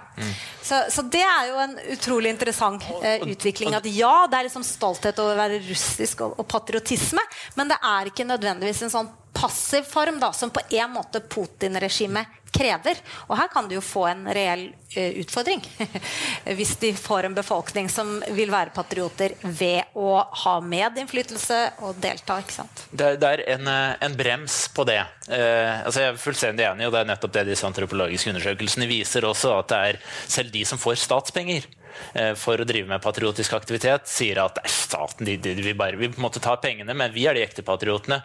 så, 0.63 0.85
så 0.91 1.07
det 1.09 1.23
er 1.25 1.51
jo 1.51 1.59
en 1.65 1.77
utrolig 1.97 2.35
interessant 2.35 2.87
eh, 3.03 3.25
utvikling. 3.27 3.75
At 3.75 3.89
ja, 3.91 4.15
det 4.31 4.39
er 4.39 4.49
liksom 4.49 4.67
stolthet 4.67 5.19
over 5.23 5.37
å 5.37 5.43
være 5.45 5.63
russisk 5.69 6.25
og, 6.27 6.39
og 6.43 6.49
patriotisme, 6.51 7.23
men 7.59 7.71
det 7.73 7.81
er 7.81 8.11
ikke 8.11 8.29
nødvendigvis 8.29 8.85
en 8.87 8.97
sånn 8.99 9.13
passiv 9.35 9.87
form 9.89 10.21
da, 10.23 10.31
som 10.33 10.53
på 10.55 10.63
en 10.71 10.93
måte 10.95 11.21
Putin-regimet 11.21 12.44
krever. 12.55 13.01
Og 13.29 13.37
her 13.39 13.51
kan 13.53 13.69
du 13.69 13.77
jo 13.77 13.83
få 13.85 14.07
en 14.11 14.25
reell 14.35 14.69
eh, 14.95 15.19
utfordring. 15.23 15.63
Hvis 16.59 16.77
de 16.83 16.93
får 16.97 17.29
en 17.29 17.37
befolkning 17.37 17.91
som 17.93 18.17
vil 18.37 18.53
være 18.55 18.75
patrioter 18.77 19.37
ved 19.43 19.97
å 19.99 20.23
ha 20.45 20.55
medinnflytelse 20.65 21.61
og 21.85 21.99
delta. 22.03 22.39
ikke 22.43 22.59
sant? 22.61 22.87
Det 22.91 23.15
det 23.21 23.31
er 23.31 23.45
en, 23.57 23.69
eh, 23.69 23.95
en 24.05 24.17
brems 24.17 24.69
på 24.75 24.85
det. 24.89 25.01
Eh, 25.29 25.85
altså 25.85 26.03
jeg 26.03 26.13
er 26.13 26.21
fullstendig 26.21 26.67
enig, 26.67 26.87
og 26.89 26.95
det 26.95 27.01
er 27.03 27.09
nettopp 27.13 27.33
det 27.37 27.47
disse 27.49 27.67
antropologiske 27.69 28.33
undersøkelsene 28.33 28.89
viser 28.91 29.27
også, 29.29 29.55
at 29.59 29.73
det 29.73 29.81
er 29.89 30.01
selv 30.27 30.53
de 30.55 30.65
som 30.69 30.81
får 30.81 31.01
statspenger 31.01 31.67
eh, 32.15 32.35
for 32.39 32.61
å 32.61 32.69
drive 32.69 32.91
med 32.91 33.03
patriotisk 33.05 33.57
aktivitet, 33.57 34.09
sier 34.11 34.43
at 34.45 34.61
staten 34.71 35.29
de, 35.29 35.39
de, 35.41 35.57
vi 35.65 35.77
bare 35.79 36.01
vi 36.01 36.11
på 36.13 36.21
en 36.21 36.61
pengene, 36.63 36.95
men 36.95 37.15
vi 37.15 37.27
er 37.27 37.39
de 37.39 37.45
ekte 37.45 37.65
patriotene. 37.67 38.23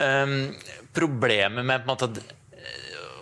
Um, 0.00 0.54
problemet 0.96 1.66
med 1.66 1.84
måte, 1.84 2.08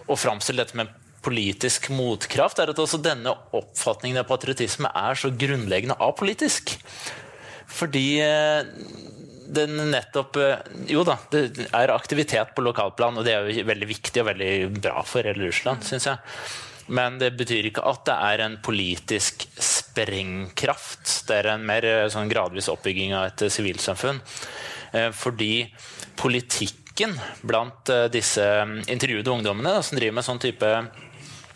å 0.09 0.17
framstille 0.19 0.65
dette 0.65 0.79
med 0.79 0.93
politisk 1.25 1.91
motkraft, 1.93 2.61
er 2.63 2.73
at 2.73 2.81
også 2.81 3.01
denne 3.03 3.35
oppfatningen 3.57 4.23
av 4.23 4.29
patriotisme 4.29 4.91
er 4.97 5.19
så 5.19 5.31
grunnleggende 5.35 5.99
apolitisk. 6.05 6.77
Fordi 7.69 8.07
eh, 8.25 8.63
den 9.49 9.77
nettopp 9.93 10.39
eh, 10.41 10.63
Jo 10.89 11.05
da, 11.07 11.19
det 11.33 11.69
er 11.69 11.93
aktivitet 11.93 12.55
på 12.57 12.65
lokalplan, 12.65 13.19
og 13.19 13.27
det 13.27 13.35
er 13.35 13.51
jo 13.51 13.67
veldig 13.69 13.91
viktig 13.91 14.23
og 14.23 14.31
veldig 14.31 14.55
bra 14.81 15.05
for 15.07 15.29
hele 15.29 15.51
Russland, 15.51 15.85
syns 15.87 16.09
jeg. 16.09 16.23
Men 16.89 17.19
det 17.21 17.35
betyr 17.37 17.69
ikke 17.69 17.85
at 17.85 18.07
det 18.09 18.17
er 18.31 18.43
en 18.47 18.57
politisk 18.65 19.45
sprengkraft. 19.61 21.05
Det 21.29 21.43
er 21.43 21.53
en 21.53 21.67
mer 21.69 21.85
eh, 21.85 22.07
sånn 22.13 22.31
gradvis 22.33 22.71
oppbygging 22.73 23.17
av 23.19 23.33
et 23.33 23.49
sivilsamfunn. 23.53 24.23
Fordi 25.13 25.67
Fordi 26.17 26.71
politikken 26.99 27.47
blant 27.47 27.89
eh, 27.89 28.09
disse 28.11 28.43
mm, 28.43 28.89
intervjuede 28.91 29.31
ungdommene 29.31 29.71
da, 29.71 29.83
som 29.83 29.99
driver 29.99 30.17
med 30.19 30.27
sånn 30.27 30.41
type 30.43 30.67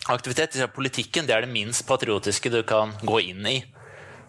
aktivitet, 0.07 0.55
politikken 0.75 1.27
det 1.27 1.35
er 1.35 1.43
det 1.43 1.51
minst 1.51 1.85
patriotiske 1.87 2.49
du 2.49 2.63
kan 2.63 2.93
gå 3.03 3.19
inn 3.19 3.45
i. 3.45 3.63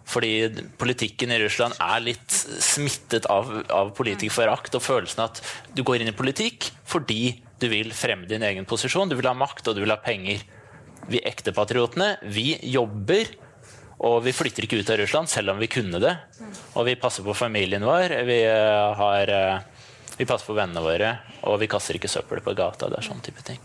Fordi 0.05 0.51
politikken 0.77 1.31
i 1.33 1.39
Russland 1.41 1.75
er 1.81 2.03
litt 2.03 2.31
smittet 2.61 3.27
av, 3.31 3.49
av 3.71 3.95
politikerforakt 3.97 4.75
og 4.75 4.83
følelsen 4.83 5.25
at 5.25 5.41
du 5.75 5.83
går 5.83 6.03
inn 6.03 6.11
i 6.11 6.17
politikk 6.17 6.69
fordi 6.85 7.39
du 7.59 7.71
vil 7.71 7.95
fremme 7.95 8.29
din 8.29 8.43
egen 8.43 8.67
posisjon, 8.67 9.09
du 9.09 9.17
vil 9.17 9.31
ha 9.31 9.35
makt 9.35 9.71
og 9.71 9.79
du 9.79 9.85
vil 9.85 9.95
ha 9.95 10.01
penger. 10.03 10.43
vi 11.09 11.21
ekte 11.21 11.53
patriotene, 11.53 12.17
vi 12.23 12.59
jobber. 12.75 13.29
Og 14.05 14.25
vi 14.25 14.33
flytter 14.35 14.67
ikke 14.67 14.81
ut 14.83 14.91
av 14.91 14.99
Russland, 14.99 15.31
selv 15.31 15.53
om 15.53 15.61
vi 15.62 15.69
kunne 15.71 16.01
det. 16.03 16.12
Og 16.75 16.85
vi 16.89 16.97
passer 16.99 17.23
på 17.25 17.33
familien 17.39 17.85
vår, 17.87 18.12
vi, 18.27 18.41
eh, 18.43 18.95
har, 18.99 19.31
eh, 19.31 19.61
vi 20.19 20.27
passer 20.27 20.47
på 20.47 20.57
vennene 20.57 20.83
våre, 20.85 21.15
og 21.49 21.59
vi 21.62 21.71
kaster 21.71 21.99
ikke 21.99 22.11
søppel 22.11 22.43
på 22.45 22.55
gata. 22.57 22.91
Det 22.91 23.01
er 23.01 23.07
sånn 23.07 23.23
type 23.25 23.43
ting. 23.47 23.62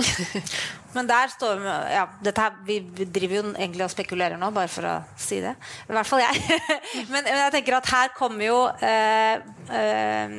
Men 0.94 1.06
der 1.06 1.30
står 1.30 1.58
vi 1.60 1.72
ja, 1.92 2.04
her, 2.36 2.54
vi, 2.66 2.78
driver 3.04 3.36
jo 3.36 3.42
egentlig 3.50 3.84
og 3.84 3.92
spekulerer 3.92 4.38
nå, 4.40 4.50
bare 4.54 4.70
for 4.70 4.86
å 4.86 4.94
si 5.18 5.40
det. 5.42 5.52
I 5.88 5.94
hvert 5.94 6.08
fall 6.08 6.22
jeg. 6.24 6.40
men, 7.12 7.20
men 7.20 7.28
jeg 7.44 7.52
tenker 7.54 7.76
at 7.78 7.90
her 7.92 8.14
kommer 8.16 8.46
jo 8.46 8.60
eh, 8.86 9.42
eh, 9.80 10.34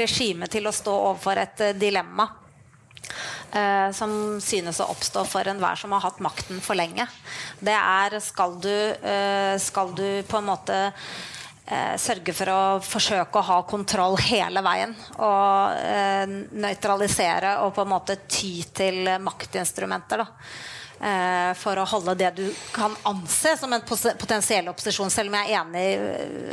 regimet 0.00 0.52
til 0.52 0.68
å 0.68 0.74
stå 0.76 0.94
overfor 1.10 1.42
et 1.42 1.66
eh, 1.66 1.76
dilemma. 1.76 2.28
Eh, 3.52 3.90
som 3.92 4.40
synes 4.40 4.80
å 4.80 4.88
oppstå 4.94 5.26
for 5.28 5.48
enhver 5.50 5.76
som 5.76 5.92
har 5.92 6.06
hatt 6.06 6.22
makten 6.24 6.62
for 6.64 6.78
lenge. 6.78 7.04
Det 7.60 7.76
er 7.76 8.16
skal 8.24 8.56
du, 8.64 8.72
eh, 8.72 9.58
skal 9.60 9.92
du 9.92 10.22
på 10.24 10.40
en 10.40 10.48
måte 10.48 10.78
eh, 11.72 11.94
sørge 12.00 12.34
for 12.36 12.52
å 12.52 12.60
forsøke 12.84 13.40
å 13.40 13.48
ha 13.48 13.58
kontroll 13.68 14.18
hele 14.28 14.62
veien. 14.64 14.92
Og 15.16 15.80
eh, 15.80 16.36
nøytralisere 16.52 17.56
og 17.64 17.72
på 17.76 17.86
en 17.86 17.92
måte 17.94 18.20
ty 18.28 18.54
til 18.76 19.08
maktinstrumenter. 19.24 20.22
da 20.22 20.80
for 21.58 21.78
å 21.78 21.84
holde 21.88 22.14
det 22.14 22.28
du 22.36 22.44
kan 22.70 22.92
anse 23.08 23.56
som 23.58 23.72
en 23.74 23.82
potensiell 23.82 24.68
opposisjon, 24.70 25.10
selv 25.10 25.32
om 25.32 25.36
jeg 25.40 25.50
er 25.50 25.60
enig 25.60 25.86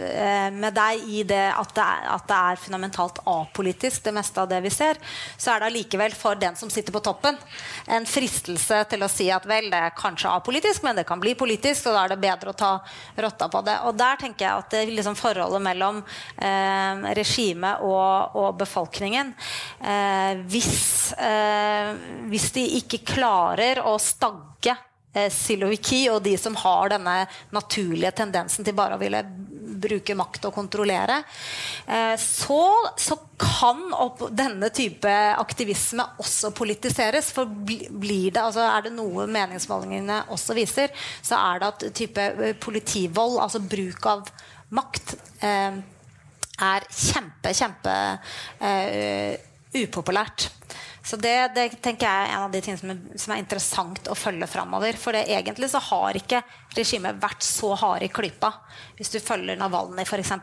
eh, 0.10 0.48
med 0.56 0.74
deg 0.76 1.04
i 1.06 1.24
det 1.28 1.44
at, 1.54 1.74
det 1.76 1.86
er, 1.86 2.08
at 2.16 2.26
det 2.30 2.40
er 2.50 2.62
fundamentalt 2.64 3.22
apolitisk, 3.30 4.04
det 4.06 4.14
meste 4.16 4.42
av 4.42 4.50
det 4.50 4.62
vi 4.66 4.72
ser, 4.74 5.00
så 5.38 5.54
er 5.54 5.62
det 5.62 5.70
allikevel 5.70 6.16
for 6.18 6.40
den 6.40 6.58
som 6.60 6.72
sitter 6.74 6.96
på 6.96 7.04
toppen, 7.06 7.38
en 7.86 8.08
fristelse 8.10 8.82
til 8.90 9.06
å 9.06 9.12
si 9.12 9.30
at 9.34 9.46
vel, 9.50 9.70
det 9.72 9.84
er 9.90 9.96
kanskje 9.98 10.34
apolitisk, 10.34 10.84
men 10.86 10.98
det 11.00 11.06
kan 11.10 11.22
bli 11.22 11.36
politisk, 11.40 11.90
og 11.90 11.98
da 11.98 12.06
er 12.06 12.16
det 12.16 12.22
bedre 12.24 12.54
å 12.54 12.58
ta 12.58 12.72
rotta 13.22 13.50
på 13.52 13.64
det. 13.68 13.78
Og 13.90 13.98
der 14.00 14.20
tenker 14.22 14.48
jeg 14.48 14.64
at 14.64 14.74
det, 14.74 14.84
liksom, 14.94 15.18
forholdet 15.20 15.64
mellom 15.64 16.02
eh, 16.38 17.08
regimet 17.18 17.86
og, 17.86 18.36
og, 18.36 18.50
befolkningen 18.60 19.32
eh, 19.80 20.42
hvis, 20.50 21.14
eh, 21.22 21.94
hvis 22.32 22.50
de 22.56 22.66
ikke 22.80 23.04
klarer 23.14 23.84
å 23.86 23.96
stagge 24.02 24.39
stagge 24.40 24.76
eh, 25.14 25.30
Siloviki 25.32 26.08
og 26.12 26.24
de 26.24 26.36
som 26.38 26.56
har 26.56 26.90
denne 26.94 27.28
naturlige 27.52 28.12
tendensen 28.12 28.66
til 28.66 28.76
bare 28.76 28.96
å 28.96 29.02
ville 29.02 29.24
bruke 29.80 30.16
makt 30.18 30.50
og 30.50 30.54
kontrollere, 30.58 31.22
eh, 31.88 32.16
så, 32.20 32.92
så 33.00 33.16
kan 33.40 33.86
denne 34.36 34.70
type 34.76 35.10
aktivisme 35.40 36.04
også 36.20 36.52
politiseres. 36.52 37.32
For 37.32 37.48
blir 37.48 38.32
det, 38.34 38.42
altså 38.42 38.66
er 38.68 38.88
det 38.88 38.96
noe 38.96 39.28
meningsmålingene 39.32 40.26
også 40.36 40.58
viser, 40.58 40.92
så 41.22 41.40
er 41.40 41.62
det 41.62 41.72
at 41.72 41.88
type 41.96 42.28
eh, 42.36 42.56
politivold, 42.60 43.40
altså 43.40 43.64
bruk 43.64 44.10
av 44.10 44.28
makt, 44.70 45.16
er 45.42 46.84
kjempe, 46.94 47.54
kjempe 47.56 47.94
uh, 48.62 49.34
upopulært. 49.80 50.50
Så 51.10 51.18
det, 51.18 51.36
det, 51.56 51.64
tenker 51.82 52.06
jeg 52.06 52.26
er 52.28 52.36
en 52.36 52.44
av 52.46 52.52
de 52.54 52.60
tingene 52.62 52.78
som 52.78 52.90
er, 52.94 52.98
som 53.18 53.32
er 53.34 53.40
interessant 53.42 54.10
å 54.14 54.16
følge 54.18 54.46
framover. 54.50 54.98
For 55.02 55.18
det, 55.18 55.24
egentlig 55.34 55.72
så 55.72 55.80
har 55.82 56.18
ikke 56.20 56.44
regimet 56.76 57.18
vært 57.18 57.42
så 57.42 57.72
hard 57.82 58.06
i 58.06 58.10
klypa. 58.14 58.52
Hvis 59.00 59.10
du 59.16 59.18
følger 59.18 59.58
Navalny, 59.58 60.06
f.eks. 60.06 60.36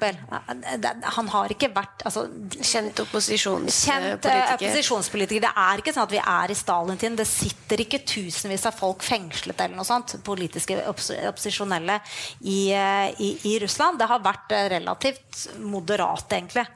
Han 1.14 1.30
har 1.30 1.54
ikke 1.54 1.68
vært 1.76 2.02
altså, 2.08 2.24
Kjent 2.56 2.98
opposisjonspolitiker. 3.04 3.92
Kjent 3.92 4.26
uh, 4.26 4.54
opposisjonspolitiker. 4.56 5.44
Det 5.46 5.52
er 5.68 5.84
ikke 5.84 5.94
sånn 5.94 6.08
at 6.08 6.16
vi 6.16 6.22
er 6.34 6.50
i 6.50 6.58
Stalin-tiden. 6.58 7.20
Det 7.20 7.28
sitter 7.30 7.84
ikke 7.86 8.02
tusenvis 8.16 8.66
av 8.66 8.74
folk 8.80 9.06
fengslet 9.06 9.62
eller 9.68 9.78
noe 9.78 9.86
sånt, 9.86 10.16
politiske 10.26 10.80
opposisjonelle 10.90 12.00
i, 12.42 12.58
uh, 12.74 13.06
i, 13.22 13.30
i 13.52 13.54
Russland. 13.62 14.02
Det 14.02 14.10
har 14.10 14.26
vært 14.26 14.56
uh, 14.56 14.64
relativt 14.74 15.46
moderat, 15.62 16.26
egentlig, 16.34 16.66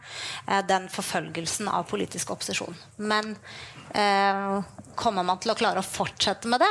den 0.71 0.87
forfølgelsen 0.93 1.67
av 1.73 1.89
politisk 1.91 2.31
opposisjon. 2.37 2.77
Men 3.03 3.35
Eh, 3.35 3.80
kommer 3.91 5.27
man 5.27 5.41
til 5.43 5.53
å 5.53 5.59
klare 5.59 5.83
å 5.83 5.87
fortsette 5.87 6.49
med 6.51 6.63
det? 6.63 6.71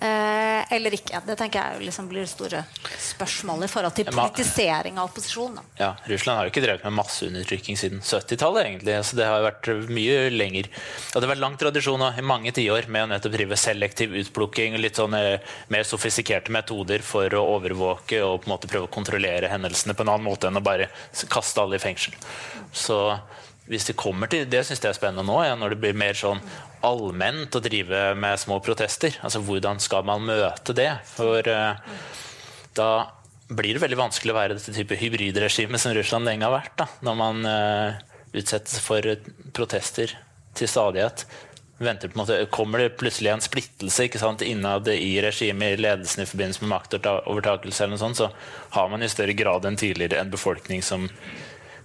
Eh, 0.00 0.72
eller 0.72 0.94
ikke. 0.94 1.18
Det 1.26 1.34
tenker 1.40 1.58
jeg 1.58 1.86
liksom 1.88 2.06
blir 2.06 2.22
det 2.22 2.30
store 2.30 2.60
spørsmålet 3.02 3.66
i 3.66 3.72
forhold 3.72 3.96
til 3.96 4.10
politisering 4.14 5.00
av 5.00 5.08
opposisjonen. 5.08 5.64
Ja, 5.80 5.88
Russland 6.06 6.38
har 6.38 6.46
jo 6.46 6.52
ikke 6.52 6.62
drevet 6.62 6.84
med 6.86 6.94
masseundertrykking 7.00 7.78
siden 7.80 8.04
70-tallet. 8.06 8.66
egentlig, 8.66 8.94
så 9.04 9.16
Det 9.16 9.26
har 9.26 9.42
vært 9.42 9.66
mye 9.90 10.30
lenger. 10.30 10.70
Det 10.70 11.18
har 11.18 11.26
vært 11.26 11.42
lang 11.42 11.56
tradisjon 11.58 12.06
i 12.12 12.22
mange 12.22 12.52
tiår 12.54 12.86
med 12.86 13.08
å 13.08 13.10
nettopp 13.14 13.34
drive 13.34 13.58
selektiv 13.58 14.14
utplukking. 14.22 14.78
Litt 14.78 15.02
sånn 15.02 15.18
eh, 15.18 15.42
mer 15.66 15.82
sofistikerte 15.82 16.54
metoder 16.54 17.02
for 17.02 17.34
å 17.34 17.42
overvåke 17.58 18.22
og 18.22 18.44
på 18.44 18.46
en 18.46 18.54
måte 18.54 18.70
prøve 18.70 18.86
å 18.86 18.94
kontrollere 18.94 19.50
hendelsene 19.50 19.98
på 19.98 20.06
en 20.06 20.14
annen 20.14 20.30
måte 20.30 20.46
enn 20.46 20.62
å 20.62 20.62
bare 20.62 20.92
kaste 21.26 21.58
alle 21.58 21.74
i 21.74 21.82
fengsel. 21.82 22.14
Så 22.70 23.18
hvis 23.68 23.86
det 23.88 23.98
kommer 24.00 24.30
til 24.32 24.46
Det 24.48 24.62
syns 24.64 24.80
jeg 24.80 24.90
er 24.90 24.96
spennende 24.96 25.26
nå, 25.28 25.36
ja, 25.44 25.56
når 25.58 25.74
det 25.74 25.80
blir 25.82 25.98
mer 25.98 26.16
sånn 26.16 26.40
allment 26.86 27.56
å 27.58 27.62
drive 27.62 28.12
med 28.18 28.40
små 28.40 28.60
protester. 28.64 29.16
Altså 29.26 29.42
hvordan 29.44 29.80
skal 29.82 30.06
man 30.08 30.24
møte 30.28 30.76
det? 30.76 30.90
For 31.10 31.44
uh, 31.44 31.80
da 32.78 32.90
blir 33.48 33.74
det 33.74 33.82
veldig 33.82 33.98
vanskelig 33.98 34.34
å 34.34 34.38
være 34.38 34.58
dette 34.58 34.74
type 34.76 34.96
hybridregime 35.00 35.80
som 35.80 35.94
Russland 35.96 36.28
lenge 36.28 36.46
har 36.46 36.54
vært. 36.54 36.76
Da, 36.80 36.88
når 37.04 37.18
man 37.18 37.48
uh, 37.48 37.98
utsettes 38.36 38.80
for 38.84 39.04
protester 39.56 40.14
til 40.58 40.70
stadighet. 40.70 41.26
Måte, 42.18 42.40
kommer 42.50 42.82
det 42.82 42.96
plutselig 42.98 43.30
en 43.30 43.42
splittelse 43.44 44.08
ikke 44.08 44.18
sant, 44.18 44.42
innad 44.42 44.88
i 44.90 45.12
regimet, 45.22 45.76
i 45.76 45.82
ledelsen 45.82 46.24
i 46.24 46.26
forbindelse 46.26 46.64
med 46.64 46.72
maktovertakelse, 46.72 47.84
eller 47.84 47.94
noe 47.94 48.02
sånt, 48.02 48.18
så 48.18 48.30
har 48.74 48.88
man 48.90 49.04
i 49.06 49.10
større 49.10 49.36
grad 49.38 49.68
enn 49.68 49.78
tidligere 49.78 50.18
en 50.18 50.32
befolkning 50.32 50.82
som 50.82 51.06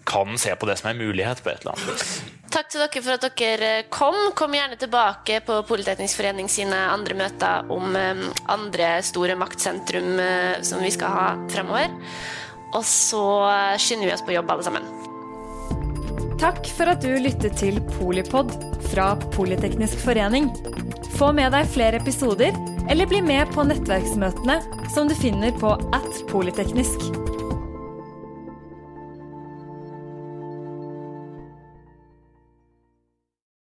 kan 0.06 0.38
se 0.38 0.56
på 0.56 0.68
det 0.70 0.78
som 0.80 0.90
en 0.92 1.00
mulighet 1.00 1.44
på 1.44 1.52
et 1.52 1.62
eller 1.64 1.76
annet 1.76 1.94
vis. 1.94 2.14
Takk 2.54 2.70
til 2.70 2.84
dere 2.84 3.04
for 3.06 3.16
at 3.18 3.40
dere 3.40 3.72
kom. 3.94 4.18
Kom 4.38 4.54
gjerne 4.54 4.78
tilbake 4.80 5.40
på 5.46 5.62
Politeknisk 5.68 6.20
forening 6.20 6.52
sine 6.52 6.78
andre 6.92 7.18
møter 7.18 7.72
om 7.74 7.96
eh, 7.98 8.28
andre 8.54 8.96
store 9.06 9.38
maktsentrum 9.40 10.20
eh, 10.22 10.60
som 10.66 10.84
vi 10.84 10.92
skal 10.94 11.18
ha 11.18 11.26
fremover. 11.54 11.96
Og 12.74 12.86
så 12.90 13.24
skynder 13.78 14.10
vi 14.10 14.14
oss 14.16 14.26
på 14.26 14.34
jobb, 14.34 14.50
alle 14.50 14.66
sammen. 14.66 14.88
Takk 16.42 16.66
for 16.76 16.90
at 16.92 17.06
du 17.06 17.14
lyttet 17.22 17.56
til 17.62 17.78
Polipod 17.94 18.52
fra 18.90 19.14
Politeknisk 19.36 20.02
forening. 20.02 20.50
Få 21.16 21.30
med 21.36 21.54
deg 21.54 21.70
flere 21.72 22.02
episoder, 22.02 22.58
eller 22.92 23.08
bli 23.08 23.22
med 23.24 23.54
på 23.54 23.64
nettverksmøtene 23.70 24.58
som 24.92 25.08
du 25.08 25.16
finner 25.16 25.54
på 25.62 25.78
at 25.96 26.24
polyteknisk. 26.34 27.14